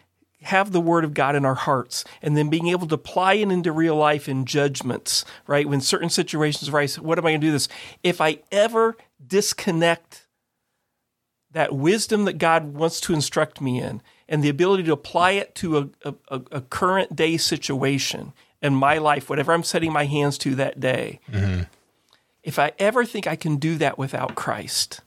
have 0.41 0.71
the 0.71 0.81
word 0.81 1.03
of 1.03 1.13
God 1.13 1.35
in 1.35 1.45
our 1.45 1.55
hearts 1.55 2.05
and 2.21 2.37
then 2.37 2.49
being 2.49 2.67
able 2.67 2.87
to 2.87 2.95
apply 2.95 3.33
it 3.33 3.51
into 3.51 3.71
real 3.71 3.95
life 3.95 4.29
in 4.29 4.45
judgments, 4.45 5.25
right? 5.47 5.67
When 5.67 5.81
certain 5.81 6.09
situations 6.09 6.69
arise, 6.69 6.99
what 6.99 7.17
am 7.17 7.25
I 7.25 7.31
going 7.31 7.41
to 7.41 7.47
do 7.47 7.51
this? 7.51 7.67
If 8.03 8.21
I 8.21 8.39
ever 8.51 8.95
disconnect 9.25 10.27
that 11.51 11.73
wisdom 11.73 12.25
that 12.25 12.37
God 12.37 12.73
wants 12.73 13.01
to 13.01 13.13
instruct 13.13 13.59
me 13.59 13.81
in, 13.81 14.01
and 14.29 14.43
the 14.43 14.49
ability 14.49 14.83
to 14.83 14.93
apply 14.93 15.31
it 15.31 15.55
to 15.55 15.77
a, 15.77 16.13
a, 16.29 16.41
a 16.51 16.61
current 16.61 17.15
day 17.15 17.35
situation 17.35 18.31
in 18.61 18.75
my 18.75 18.99
life, 18.99 19.29
whatever 19.29 19.51
I'm 19.51 19.63
setting 19.63 19.91
my 19.91 20.05
hands 20.05 20.37
to 20.39 20.55
that 20.55 20.79
day, 20.79 21.19
mm-hmm. 21.29 21.63
if 22.43 22.59
I 22.59 22.71
ever 22.77 23.03
think 23.03 23.25
I 23.25 23.35
can 23.35 23.57
do 23.57 23.75
that 23.77 23.97
without 23.97 24.35
Christ, 24.35 25.01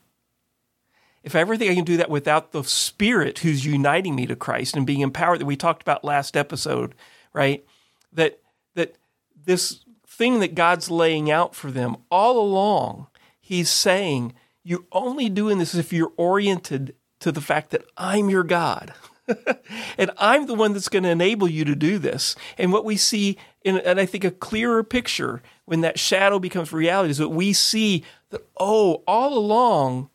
if 1.22 1.34
everything 1.34 1.70
I 1.70 1.74
can 1.74 1.84
do 1.84 1.96
that 1.98 2.10
without 2.10 2.52
the 2.52 2.64
Spirit 2.64 3.40
who's 3.40 3.64
uniting 3.64 4.14
me 4.14 4.26
to 4.26 4.36
Christ 4.36 4.76
and 4.76 4.86
being 4.86 5.00
empowered 5.00 5.40
that 5.40 5.46
we 5.46 5.56
talked 5.56 5.82
about 5.82 6.04
last 6.04 6.36
episode, 6.36 6.94
right? 7.32 7.64
That 8.12 8.40
that 8.74 8.96
this 9.44 9.84
thing 10.06 10.40
that 10.40 10.54
God's 10.54 10.90
laying 10.90 11.30
out 11.30 11.54
for 11.54 11.70
them 11.70 11.96
all 12.10 12.38
along, 12.38 13.06
He's 13.40 13.70
saying, 13.70 14.34
you're 14.62 14.84
only 14.92 15.28
doing 15.28 15.58
this 15.58 15.74
if 15.74 15.92
you're 15.92 16.12
oriented 16.16 16.94
to 17.20 17.32
the 17.32 17.40
fact 17.40 17.70
that 17.70 17.84
I'm 17.96 18.30
your 18.30 18.44
God. 18.44 18.92
and 19.98 20.10
I'm 20.18 20.46
the 20.46 20.54
one 20.54 20.72
that's 20.72 20.88
going 20.88 21.02
to 21.04 21.10
enable 21.10 21.48
you 21.48 21.64
to 21.64 21.74
do 21.74 21.98
this. 21.98 22.34
And 22.58 22.72
what 22.72 22.84
we 22.84 22.96
see, 22.96 23.38
in, 23.62 23.78
and 23.78 23.98
I 23.98 24.06
think 24.06 24.24
a 24.24 24.30
clearer 24.30 24.82
picture 24.82 25.42
when 25.64 25.80
that 25.82 25.98
shadow 25.98 26.38
becomes 26.38 26.72
reality 26.72 27.10
is 27.10 27.18
that 27.18 27.28
we 27.28 27.52
see 27.52 28.04
that, 28.30 28.46
oh, 28.58 29.02
all 29.06 29.36
along, 29.36 30.10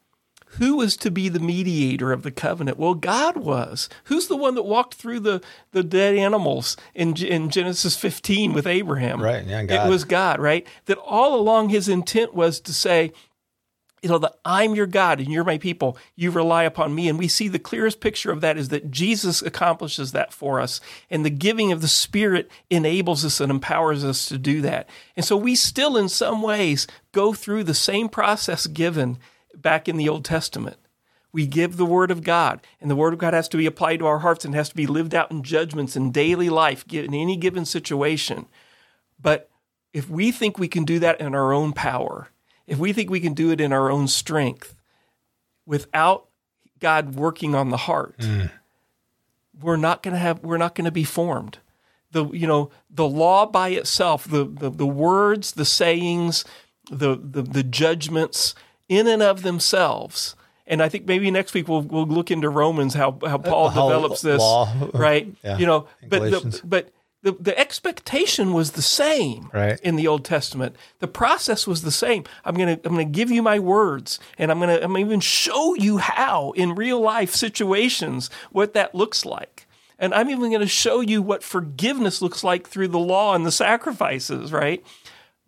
who 0.51 0.77
was 0.77 0.95
to 0.97 1.11
be 1.11 1.29
the 1.29 1.39
mediator 1.39 2.11
of 2.11 2.23
the 2.23 2.31
covenant? 2.31 2.77
Well, 2.77 2.93
God 2.93 3.37
was. 3.37 3.89
Who's 4.05 4.27
the 4.27 4.37
one 4.37 4.55
that 4.55 4.63
walked 4.63 4.95
through 4.95 5.19
the, 5.19 5.41
the 5.71 5.83
dead 5.83 6.15
animals 6.15 6.77
in, 6.95 7.15
in 7.17 7.49
Genesis 7.49 7.95
15 7.95 8.53
with 8.53 8.65
Abraham? 8.65 9.21
Right. 9.21 9.45
Yeah, 9.45 9.63
God. 9.63 9.85
It 9.85 9.89
was 9.89 10.03
God, 10.03 10.39
right? 10.39 10.65
That 10.85 10.97
all 10.97 11.35
along 11.35 11.69
his 11.69 11.89
intent 11.89 12.33
was 12.33 12.59
to 12.61 12.73
say, 12.73 13.11
you 14.01 14.09
know, 14.09 14.19
that 14.19 14.37
I'm 14.45 14.75
your 14.75 14.85
God 14.85 15.19
and 15.19 15.29
you're 15.29 15.43
my 15.43 15.57
people. 15.57 15.97
You 16.15 16.31
rely 16.31 16.63
upon 16.63 16.93
me. 16.93 17.09
And 17.09 17.17
we 17.17 17.27
see 17.27 17.47
the 17.47 17.59
clearest 17.59 17.99
picture 17.99 18.31
of 18.31 18.41
that 18.41 18.57
is 18.57 18.69
that 18.69 18.91
Jesus 18.91 19.41
accomplishes 19.41 20.11
that 20.11 20.31
for 20.31 20.61
us. 20.61 20.79
And 21.09 21.25
the 21.25 21.31
giving 21.31 21.71
of 21.71 21.81
the 21.81 21.87
Spirit 21.87 22.49
enables 22.69 23.25
us 23.25 23.41
and 23.41 23.51
empowers 23.51 24.03
us 24.03 24.27
to 24.27 24.37
do 24.37 24.61
that. 24.61 24.87
And 25.15 25.25
so 25.25 25.35
we 25.35 25.55
still, 25.55 25.97
in 25.97 26.09
some 26.09 26.41
ways, 26.41 26.87
go 27.11 27.33
through 27.33 27.63
the 27.63 27.73
same 27.73 28.07
process 28.07 28.67
given 28.67 29.17
back 29.61 29.87
in 29.89 29.97
the 29.97 30.07
Old 30.07 30.23
Testament. 30.23 30.77
We 31.33 31.45
give 31.45 31.77
the 31.77 31.85
Word 31.85 32.09
of 32.09 32.23
God, 32.23 32.61
and 32.79 32.89
the 32.89 32.95
Word 32.95 33.13
of 33.13 33.19
God 33.19 33.33
has 33.33 33.49
to 33.49 33.57
be 33.57 33.65
applied 33.65 33.97
to 33.97 34.07
our 34.07 34.19
hearts 34.19 34.45
and 34.45 34.55
has 34.55 34.69
to 34.69 34.75
be 34.75 34.87
lived 34.87 35.13
out 35.13 35.29
in 35.29 35.43
judgments 35.43 35.95
in 35.95 36.11
daily 36.11 36.49
life 36.49 36.85
in 36.91 37.13
any 37.13 37.35
given 37.35 37.65
situation. 37.65 38.47
But 39.21 39.49
if 39.93 40.09
we 40.09 40.31
think 40.31 40.57
we 40.57 40.67
can 40.67 40.85
do 40.85 40.99
that 40.99 41.19
in 41.19 41.35
our 41.35 41.53
own 41.53 41.73
power, 41.73 42.29
if 42.65 42.77
we 42.77 42.93
think 42.93 43.09
we 43.09 43.19
can 43.19 43.33
do 43.33 43.51
it 43.51 43.61
in 43.61 43.73
our 43.73 43.91
own 43.91 44.07
strength 44.07 44.75
without 45.65 46.27
God 46.79 47.15
working 47.15 47.55
on 47.55 47.69
the 47.69 47.77
heart, 47.77 48.17
mm. 48.19 48.49
we're 49.59 49.75
not 49.75 50.03
going 50.03 50.13
to 50.13 50.19
have 50.19 50.43
we're 50.43 50.57
not 50.57 50.75
going 50.75 50.85
to 50.85 50.91
be 50.91 51.03
formed. 51.03 51.59
The 52.11 52.25
you 52.29 52.47
know 52.47 52.71
the 52.89 53.07
law 53.07 53.45
by 53.45 53.69
itself, 53.69 54.25
the 54.25 54.45
the, 54.45 54.69
the 54.69 54.87
words, 54.87 55.53
the 55.53 55.65
sayings, 55.65 56.45
the, 56.89 57.15
the 57.15 57.41
the 57.41 57.63
judgments 57.63 58.55
in 58.89 59.07
and 59.07 59.21
of 59.21 59.41
themselves. 59.41 60.35
And 60.65 60.83
I 60.83 60.89
think 60.89 61.05
maybe 61.07 61.31
next 61.31 61.53
week 61.53 61.67
we'll 61.67 61.81
we'll 61.81 62.05
look 62.05 62.29
into 62.29 62.49
Romans 62.49 62.93
how 62.93 63.17
how 63.25 63.37
Paul 63.37 63.67
uh, 63.67 63.73
develops 63.73 64.21
this, 64.21 64.39
law. 64.39 64.69
right? 64.93 65.33
yeah. 65.43 65.57
You 65.57 65.65
know, 65.65 65.87
but 66.07 66.31
the, 66.31 66.61
but 66.63 66.89
the, 67.23 67.31
the 67.31 67.57
expectation 67.57 68.53
was 68.53 68.71
the 68.71 68.81
same 68.81 69.49
right. 69.53 69.79
in 69.81 69.95
the 69.95 70.07
Old 70.07 70.23
Testament. 70.23 70.75
The 70.99 71.07
process 71.07 71.65
was 71.65 71.81
the 71.81 71.91
same. 71.91 72.25
I'm 72.43 72.55
gonna 72.55 72.79
I'm 72.83 72.91
gonna 72.91 73.05
give 73.05 73.31
you 73.31 73.41
my 73.41 73.59
words, 73.59 74.19
and 74.37 74.51
I'm 74.51 74.59
gonna 74.59 74.75
I'm 74.75 74.93
gonna 74.93 74.99
even 74.99 75.19
show 75.21 75.73
you 75.73 75.97
how 75.97 76.51
in 76.51 76.75
real 76.75 76.99
life 76.99 77.33
situations 77.33 78.29
what 78.51 78.73
that 78.73 78.93
looks 78.93 79.25
like. 79.25 79.67
And 79.99 80.13
I'm 80.13 80.29
even 80.29 80.51
going 80.51 80.61
to 80.61 80.67
show 80.67 81.01
you 81.01 81.21
what 81.21 81.43
forgiveness 81.43 82.21
looks 82.21 82.43
like 82.43 82.67
through 82.67 82.89
the 82.89 82.99
law 82.99 83.33
and 83.33 83.45
the 83.45 83.51
sacrifices, 83.51 84.51
right? 84.51 84.85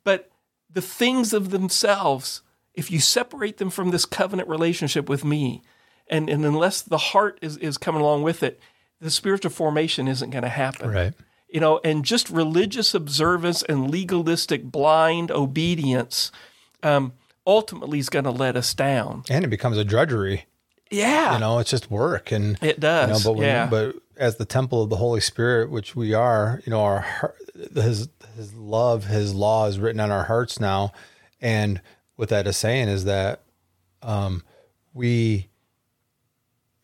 But 0.03 0.31
the 0.71 0.81
things 0.81 1.33
of 1.33 1.51
themselves, 1.51 2.41
if 2.73 2.91
you 2.91 2.99
separate 2.99 3.57
them 3.57 3.69
from 3.69 3.91
this 3.91 4.05
covenant 4.05 4.49
relationship 4.49 5.09
with 5.09 5.23
me, 5.25 5.61
and, 6.07 6.29
and 6.29 6.45
unless 6.45 6.81
the 6.81 6.97
heart 6.97 7.39
is, 7.41 7.57
is 7.57 7.77
coming 7.77 8.01
along 8.01 8.23
with 8.23 8.43
it, 8.43 8.59
the 8.99 9.11
spiritual 9.11 9.51
formation 9.51 10.07
isn't 10.07 10.29
going 10.29 10.43
to 10.43 10.49
happen. 10.49 10.89
Right 10.89 11.13
you 11.49 11.59
know, 11.59 11.79
and 11.83 12.05
just 12.05 12.29
religious 12.29 12.93
observance 12.93 13.63
and 13.63 13.89
legalistic 13.89 14.63
blind 14.63 15.31
obedience 15.31 16.31
um, 16.83 17.13
ultimately 17.45 17.99
is 17.99 18.09
going 18.09 18.25
to 18.25 18.31
let 18.31 18.55
us 18.55 18.73
down. 18.73 19.23
And 19.29 19.43
it 19.43 19.49
becomes 19.49 19.77
a 19.77 19.83
drudgery. 19.83 20.45
Yeah, 20.91 21.33
you 21.33 21.39
know, 21.39 21.59
it's 21.59 21.69
just 21.69 21.91
work, 21.91 22.31
and 22.31 22.57
it 22.63 22.79
does. 22.79 23.23
You 23.23 23.29
know, 23.29 23.35
but 23.35 23.43
yeah. 23.43 23.67
but 23.67 23.95
as 24.17 24.37
the 24.37 24.45
temple 24.45 24.81
of 24.81 24.89
the 24.89 24.95
Holy 24.95 25.21
Spirit, 25.21 25.69
which 25.69 25.95
we 25.95 26.15
are, 26.15 26.63
you 26.65 26.71
know, 26.71 26.81
our 26.81 27.35
his 27.75 28.09
his 28.35 28.55
love, 28.55 29.05
his 29.05 29.35
law 29.35 29.67
is 29.67 29.77
written 29.77 29.99
on 29.99 30.09
our 30.09 30.23
hearts 30.23 30.59
now, 30.59 30.91
and 31.41 31.79
what 32.19 32.27
that 32.27 32.45
is 32.47 32.57
saying 32.57 32.89
is 32.89 33.05
that 33.05 33.39
um, 34.01 34.43
we 34.93 35.47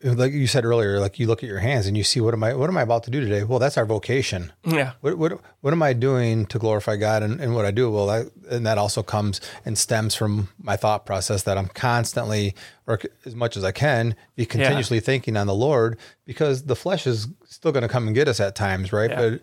like 0.02 0.32
you 0.32 0.46
said 0.46 0.64
earlier, 0.64 0.98
like 0.98 1.18
you 1.18 1.26
look 1.26 1.42
at 1.42 1.48
your 1.48 1.58
hands 1.58 1.86
and 1.86 1.94
you 1.94 2.04
see 2.04 2.22
what 2.22 2.32
am 2.32 2.42
I 2.42 2.54
what 2.54 2.70
am 2.70 2.78
I 2.78 2.80
about 2.80 3.02
to 3.02 3.10
do 3.10 3.20
today? 3.20 3.44
Well, 3.44 3.58
that's 3.58 3.76
our 3.76 3.84
vocation. 3.84 4.50
Yeah. 4.64 4.92
What 5.02 5.18
what 5.18 5.38
what 5.60 5.74
am 5.74 5.82
I 5.82 5.92
doing 5.92 6.46
to 6.46 6.58
glorify 6.58 6.96
God 6.96 7.22
and, 7.22 7.38
and 7.38 7.54
what 7.54 7.66
I 7.66 7.70
do? 7.70 7.90
Well, 7.90 8.08
I, 8.08 8.24
and 8.50 8.64
that 8.64 8.78
also 8.78 9.02
comes 9.02 9.42
and 9.66 9.76
stems 9.76 10.14
from 10.14 10.48
my 10.58 10.74
thought 10.74 11.04
process 11.04 11.42
that 11.42 11.58
I'm 11.58 11.68
constantly 11.68 12.54
or 12.86 12.98
as 13.26 13.34
much 13.34 13.58
as 13.58 13.64
I 13.64 13.72
can 13.72 14.16
be 14.36 14.46
continuously 14.46 14.96
yeah. 14.96 15.02
thinking 15.02 15.36
on 15.36 15.46
the 15.46 15.54
Lord 15.54 15.98
because 16.24 16.62
the 16.62 16.76
flesh 16.76 17.06
is 17.06 17.28
still 17.44 17.72
going 17.72 17.82
to 17.82 17.90
come 17.90 18.06
and 18.06 18.14
get 18.14 18.26
us 18.26 18.40
at 18.40 18.54
times, 18.54 18.90
right? 18.90 19.10
Yeah. 19.10 19.38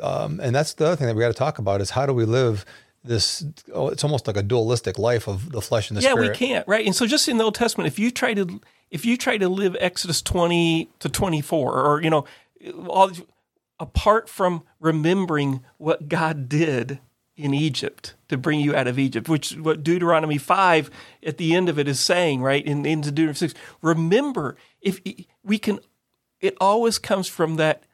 But 0.00 0.04
um, 0.04 0.40
and 0.40 0.52
that's 0.52 0.74
the 0.74 0.86
other 0.86 0.96
thing 0.96 1.06
that 1.06 1.14
we 1.14 1.20
got 1.20 1.28
to 1.28 1.34
talk 1.34 1.60
about 1.60 1.80
is 1.80 1.90
how 1.90 2.04
do 2.04 2.12
we 2.12 2.24
live 2.24 2.64
this 3.02 3.44
oh, 3.72 3.88
it's 3.88 4.04
almost 4.04 4.26
like 4.26 4.36
a 4.36 4.42
dualistic 4.42 4.98
life 4.98 5.26
of 5.26 5.52
the 5.52 5.60
flesh 5.60 5.90
and 5.90 5.96
the 5.96 6.02
yeah, 6.02 6.10
spirit. 6.10 6.24
Yeah, 6.24 6.30
we 6.30 6.36
can't, 6.36 6.68
right? 6.68 6.84
And 6.84 6.94
so 6.94 7.06
just 7.06 7.28
in 7.28 7.38
the 7.38 7.44
Old 7.44 7.54
Testament, 7.54 7.86
if 7.86 7.98
you 7.98 8.10
try 8.10 8.34
to 8.34 8.60
if 8.90 9.04
you 9.04 9.16
try 9.16 9.38
to 9.38 9.48
live 9.48 9.76
Exodus 9.80 10.20
20 10.22 10.90
to 10.98 11.08
24 11.08 11.86
or 11.86 12.02
you 12.02 12.10
know 12.10 12.24
all 12.88 13.10
apart 13.78 14.28
from 14.28 14.62
remembering 14.78 15.64
what 15.78 16.08
God 16.08 16.48
did 16.48 17.00
in 17.36 17.54
Egypt 17.54 18.14
to 18.28 18.36
bring 18.36 18.60
you 18.60 18.76
out 18.76 18.86
of 18.86 18.98
Egypt, 18.98 19.28
which 19.28 19.56
what 19.56 19.82
Deuteronomy 19.82 20.36
5 20.36 20.90
at 21.24 21.38
the 21.38 21.54
end 21.54 21.70
of 21.70 21.78
it 21.78 21.88
is 21.88 21.98
saying, 21.98 22.42
right? 22.42 22.64
In 22.64 22.84
into 22.84 23.10
Deuteronomy 23.10 23.36
6, 23.36 23.54
remember 23.80 24.56
if 24.82 25.00
we 25.42 25.58
can 25.58 25.80
it 26.40 26.56
always 26.60 26.98
comes 26.98 27.28
from 27.28 27.56
that 27.56 27.84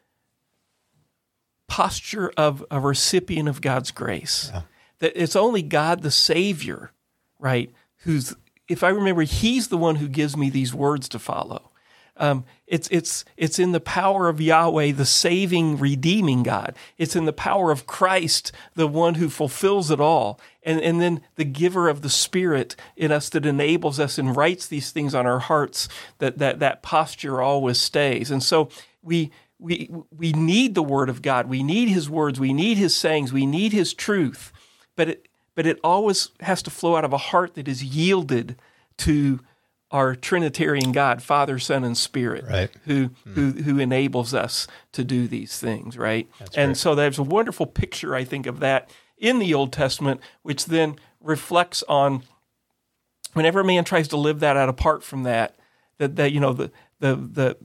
posture 1.69 2.33
of 2.37 2.65
a 2.71 2.81
recipient 2.81 3.49
of 3.49 3.61
God's 3.61 3.93
grace. 3.93 4.51
Yeah 4.53 4.63
that 5.01 5.21
it's 5.21 5.37
only 5.37 5.63
God 5.63 6.03
the 6.03 6.11
Savior, 6.11 6.93
right? 7.39 7.71
Who's, 7.99 8.35
if 8.69 8.83
I 8.83 8.89
remember, 8.89 9.23
He's 9.23 9.69
the 9.69 9.79
one 9.79 9.97
who 9.97 10.09
gives 10.09 10.37
me 10.37 10.51
these 10.51 10.75
words 10.75 11.09
to 11.11 11.19
follow. 11.19 11.71
Um, 12.19 12.45
it's 12.67 12.89
it's 12.91 13.25
it's 13.37 13.59
in 13.59 13.73
the 13.73 13.81
power 13.81 14.29
of 14.29 14.41
Yahweh, 14.41 14.93
the 14.93 15.05
saving, 15.05 15.77
redeeming 15.77 16.43
God. 16.43 16.75
It's 16.97 17.15
in 17.15 17.27
the 17.27 17.33
power 17.33 17.71
of 17.71 17.87
Christ, 17.87 18.53
the 18.75 18.87
one 18.87 19.17
who 19.17 19.29
fulfills 19.29 19.91
it 19.91 20.01
all, 20.01 20.41
and 20.63 20.81
and 20.81 21.01
then 21.01 21.21
the 21.35 21.45
giver 21.45 21.89
of 21.89 22.01
the 22.01 22.09
Spirit 22.09 22.75
in 22.97 23.13
us 23.13 23.29
that 23.31 23.45
enables 23.45 24.01
us 24.01 24.19
and 24.19 24.35
writes 24.35 24.67
these 24.67 24.91
things 24.93 25.15
on 25.15 25.27
our 25.27 25.41
hearts. 25.41 25.89
That 26.19 26.39
that 26.39 26.59
that 26.61 26.83
posture 26.83 27.43
always 27.43 27.79
stays, 27.79 28.31
and 28.31 28.43
so 28.43 28.71
we 29.03 29.31
we 29.59 29.91
we 30.11 30.33
need 30.33 30.75
the 30.75 30.83
Word 30.83 31.11
of 31.11 31.21
God. 31.21 31.49
We 31.49 31.63
need 31.63 31.89
His 31.89 32.09
words. 32.09 32.41
We 32.41 32.55
need 32.55 32.79
His 32.79 32.97
sayings. 32.97 33.31
We 33.31 33.45
need 33.45 33.73
His 33.75 33.93
truth 33.93 34.53
but 34.97 35.09
it 35.09 35.29
but 35.55 35.67
it 35.67 35.79
always 35.83 36.31
has 36.41 36.63
to 36.63 36.71
flow 36.71 36.97
out 36.97 37.05
of 37.05 37.13
a 37.13 37.19
heart 37.19 37.55
that 37.55 37.67
is 37.67 37.83
yielded 37.83 38.57
to 38.99 39.41
our 39.91 40.15
Trinitarian 40.15 40.93
God, 40.93 41.23
Father, 41.23 41.59
Son, 41.59 41.85
and 41.85 41.97
Spirit, 41.97 42.45
right. 42.49 42.71
who 42.85 43.11
mm. 43.11 43.33
who 43.35 43.51
who 43.63 43.79
enables 43.79 44.35
us 44.35 44.67
to 44.93 45.05
do 45.05 45.29
these 45.29 45.59
things, 45.59 45.97
right? 45.97 46.29
That's 46.39 46.57
and 46.57 46.77
so 46.77 46.95
there's 46.95 47.19
a 47.19 47.23
wonderful 47.23 47.67
picture, 47.67 48.15
I 48.15 48.25
think, 48.25 48.47
of 48.47 48.61
that 48.61 48.91
in 49.17 49.39
the 49.39 49.55
Old 49.55 49.73
Testament, 49.73 50.21
which 50.43 50.67
then 50.67 50.97
reflects 51.21 51.83
on 51.89 52.25
whenever 53.33 53.61
a 53.61 53.65
man 53.65 53.85
tries 53.85 54.09
to 54.09 54.17
live 54.17 54.41
that 54.41 54.57
out 54.57 54.69
apart 54.69 55.05
from 55.05 55.23
that, 55.23 55.57
that 55.99 56.17
that 56.17 56.33
you 56.33 56.41
know 56.41 56.53
the 56.53 56.73
the 56.99 57.15
the 57.15 57.57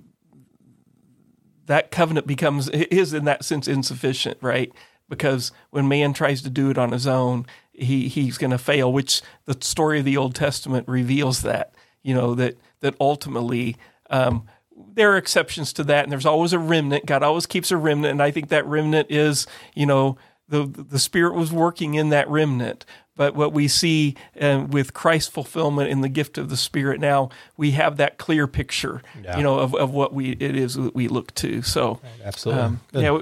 that 1.65 1.91
covenant 1.91 2.27
becomes 2.27 2.69
is 2.69 3.13
in 3.13 3.25
that 3.25 3.43
sense 3.43 3.67
insufficient, 3.67 4.37
right? 4.41 4.71
Because 5.11 5.51
when 5.71 5.89
man 5.89 6.13
tries 6.13 6.41
to 6.41 6.49
do 6.49 6.69
it 6.69 6.77
on 6.77 6.93
his 6.93 7.05
own, 7.05 7.45
he 7.73 8.07
he's 8.07 8.39
going 8.39 8.51
to 8.51 8.57
fail. 8.57 8.91
Which 8.91 9.21
the 9.45 9.55
story 9.59 9.99
of 9.99 10.05
the 10.05 10.17
Old 10.17 10.33
Testament 10.33 10.87
reveals 10.87 11.43
that 11.43 11.75
you 12.01 12.15
know 12.15 12.33
that 12.35 12.57
that 12.79 12.95
ultimately. 12.99 13.77
Um, 14.09 14.47
there 14.93 15.13
are 15.13 15.17
exceptions 15.17 15.71
to 15.73 15.83
that, 15.85 16.03
and 16.03 16.11
there's 16.11 16.25
always 16.25 16.53
a 16.53 16.59
remnant. 16.59 17.05
God 17.05 17.23
always 17.23 17.45
keeps 17.45 17.71
a 17.71 17.77
remnant, 17.77 18.11
and 18.13 18.21
I 18.21 18.31
think 18.31 18.49
that 18.49 18.65
remnant 18.65 19.09
is, 19.09 19.47
you 19.73 19.85
know, 19.85 20.17
the 20.49 20.65
the 20.65 20.99
Spirit 20.99 21.35
was 21.35 21.51
working 21.51 21.93
in 21.93 22.09
that 22.09 22.27
remnant. 22.27 22.85
But 23.15 23.35
what 23.35 23.53
we 23.53 23.67
see 23.67 24.15
uh, 24.39 24.65
with 24.69 24.93
Christ's 24.93 25.29
fulfillment 25.29 25.89
in 25.89 26.01
the 26.01 26.09
gift 26.09 26.37
of 26.37 26.49
the 26.49 26.57
Spirit 26.57 26.99
now, 26.99 27.29
we 27.55 27.71
have 27.71 27.97
that 27.97 28.17
clear 28.17 28.47
picture, 28.47 29.01
yeah. 29.23 29.37
you 29.37 29.43
know, 29.43 29.59
of, 29.59 29.75
of 29.75 29.91
what 29.91 30.13
we 30.13 30.31
it 30.31 30.55
is 30.55 30.75
that 30.75 30.95
we 30.95 31.07
look 31.07 31.33
to. 31.35 31.61
So, 31.61 32.01
absolutely. 32.23 32.63
Um, 32.63 32.79
yeah. 32.93 33.19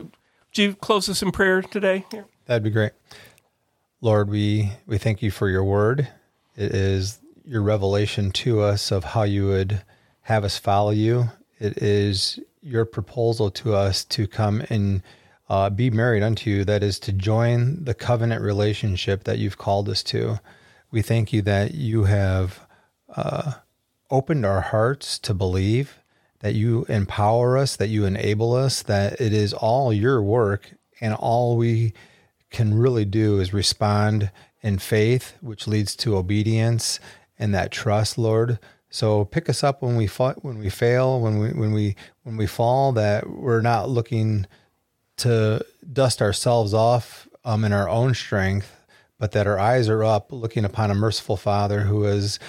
Would 0.49 0.57
you 0.57 0.73
close 0.75 1.07
us 1.09 1.21
in 1.21 1.31
prayer 1.31 1.61
today? 1.61 2.05
That'd 2.45 2.63
be 2.63 2.69
great. 2.69 2.91
Lord, 4.01 4.29
we 4.29 4.71
we 4.87 4.97
thank 4.97 5.21
you 5.21 5.29
for 5.29 5.49
your 5.49 5.63
word. 5.63 6.07
It 6.55 6.73
is 6.73 7.19
your 7.45 7.61
revelation 7.61 8.31
to 8.31 8.61
us 8.61 8.91
of 8.91 9.03
how 9.03 9.23
you 9.23 9.47
would 9.47 9.81
have 10.21 10.43
us 10.43 10.57
follow 10.57 10.91
you. 10.91 11.29
It 11.59 11.81
is 11.81 12.39
your 12.61 12.85
proposal 12.85 13.51
to 13.51 13.75
us 13.75 14.03
to 14.05 14.27
come 14.27 14.63
and 14.69 15.03
uh, 15.49 15.69
be 15.69 15.89
married 15.89 16.23
unto 16.23 16.49
you, 16.49 16.63
that 16.65 16.83
is 16.83 16.99
to 16.99 17.11
join 17.11 17.83
the 17.83 17.93
covenant 17.93 18.41
relationship 18.41 19.23
that 19.23 19.39
you've 19.39 19.57
called 19.57 19.89
us 19.89 20.03
to. 20.03 20.39
We 20.91 21.01
thank 21.01 21.33
you 21.33 21.41
that 21.43 21.73
you 21.73 22.03
have 22.03 22.67
uh, 23.15 23.53
opened 24.11 24.45
our 24.45 24.61
hearts 24.61 25.17
to 25.19 25.33
believe, 25.33 25.98
that 26.39 26.55
you 26.55 26.85
empower 26.85 27.57
us, 27.57 27.75
that 27.75 27.89
you 27.89 28.05
enable 28.05 28.53
us, 28.53 28.81
that 28.83 29.19
it 29.19 29.33
is 29.33 29.53
all 29.53 29.91
your 29.91 30.21
work, 30.21 30.71
and 31.01 31.13
all 31.13 31.57
we 31.57 31.93
can 32.49 32.73
really 32.73 33.05
do 33.05 33.39
is 33.39 33.53
respond 33.53 34.31
in 34.61 34.79
faith, 34.79 35.33
which 35.41 35.67
leads 35.67 35.95
to 35.95 36.17
obedience 36.17 36.99
and 37.37 37.53
that 37.53 37.71
trust, 37.71 38.17
Lord. 38.17 38.59
So 38.89 39.25
pick 39.25 39.49
us 39.49 39.63
up 39.63 39.81
when 39.81 39.95
we 39.95 40.07
fa- 40.07 40.35
when 40.41 40.57
we 40.57 40.69
fail, 40.69 41.21
when 41.21 41.39
we 41.39 41.49
when 41.49 41.71
we 41.73 41.95
when 42.23 42.37
we 42.37 42.47
fall, 42.47 42.91
that 42.93 43.29
we're 43.29 43.61
not 43.61 43.89
looking 43.89 44.47
to 45.17 45.63
dust 45.91 46.21
ourselves 46.21 46.73
off 46.73 47.27
um, 47.45 47.63
in 47.63 47.71
our 47.71 47.87
own 47.87 48.13
strength, 48.13 48.75
but 49.19 49.31
that 49.33 49.47
our 49.47 49.59
eyes 49.59 49.89
are 49.89 50.03
up, 50.03 50.31
looking 50.31 50.65
upon 50.65 50.89
a 50.89 50.95
merciful 50.95 51.37
Father 51.37 51.81
who 51.81 52.05
is 52.05 52.39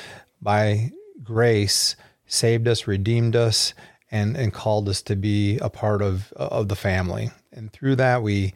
by 0.41 0.91
grace, 1.23 1.95
saved 2.31 2.67
us, 2.67 2.87
redeemed 2.87 3.37
us, 3.37 3.75
and 4.11 4.37
and 4.37 4.53
called 4.53 4.89
us 4.89 5.03
to 5.03 5.17
be 5.17 5.59
a 5.59 5.69
part 5.69 6.01
of 6.01 6.33
of 6.35 6.69
the 6.69 6.77
family. 6.77 7.31
And 7.53 7.73
through 7.73 7.97
that, 7.97 8.23
we 8.23 8.55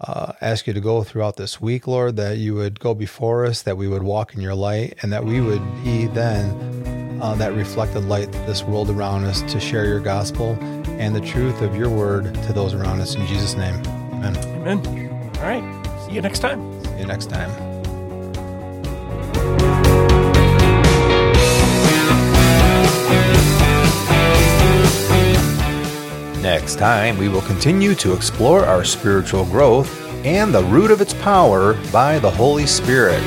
uh, 0.00 0.32
ask 0.40 0.66
you 0.66 0.72
to 0.74 0.80
go 0.80 1.02
throughout 1.02 1.36
this 1.36 1.60
week, 1.60 1.86
Lord, 1.86 2.16
that 2.16 2.36
you 2.36 2.54
would 2.54 2.78
go 2.78 2.94
before 2.94 3.46
us, 3.46 3.62
that 3.62 3.76
we 3.76 3.88
would 3.88 4.02
walk 4.02 4.34
in 4.34 4.40
your 4.40 4.54
light, 4.54 4.94
and 5.02 5.12
that 5.12 5.24
we 5.24 5.40
would 5.40 5.62
be 5.82 6.06
then 6.06 7.18
uh, 7.22 7.34
that 7.36 7.54
reflected 7.54 8.04
light 8.04 8.30
to 8.30 8.38
this 8.40 8.62
world 8.62 8.90
around 8.90 9.24
us 9.24 9.40
to 9.42 9.58
share 9.58 9.86
your 9.86 10.00
gospel 10.00 10.58
and 10.98 11.16
the 11.16 11.20
truth 11.20 11.62
of 11.62 11.74
your 11.74 11.88
word 11.88 12.34
to 12.44 12.52
those 12.52 12.74
around 12.74 13.00
us. 13.00 13.14
In 13.14 13.26
Jesus' 13.26 13.54
name, 13.54 13.74
amen. 14.12 14.36
Amen. 14.36 15.30
All 15.36 15.42
right. 15.42 15.86
See 16.06 16.12
you 16.12 16.20
next 16.20 16.40
time. 16.40 16.84
See 16.84 16.98
you 16.98 17.06
next 17.06 17.30
time. 17.30 17.75
Next 26.46 26.76
time, 26.76 27.18
we 27.18 27.28
will 27.28 27.42
continue 27.42 27.96
to 27.96 28.12
explore 28.12 28.64
our 28.64 28.84
spiritual 28.84 29.44
growth 29.46 30.00
and 30.24 30.54
the 30.54 30.62
root 30.62 30.92
of 30.92 31.00
its 31.00 31.12
power 31.12 31.74
by 31.90 32.20
the 32.20 32.30
Holy 32.30 32.66
Spirit. 32.66 33.20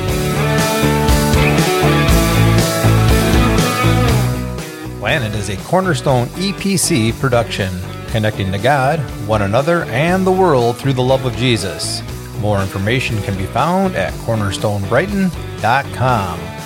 Planted 5.00 5.34
is 5.34 5.50
a 5.50 5.58
cornerstone 5.64 6.28
EPC 6.28 7.12
production, 7.20 7.70
connecting 8.08 8.50
to 8.52 8.58
God, 8.58 9.00
one 9.28 9.42
another, 9.42 9.84
and 9.84 10.26
the 10.26 10.32
world 10.32 10.78
through 10.78 10.94
the 10.94 11.02
love 11.02 11.26
of 11.26 11.36
Jesus. 11.36 12.00
More 12.38 12.62
information 12.62 13.20
can 13.20 13.36
be 13.36 13.44
found 13.44 13.96
at 13.96 14.14
cornerstonebrighton.com. 14.14 16.59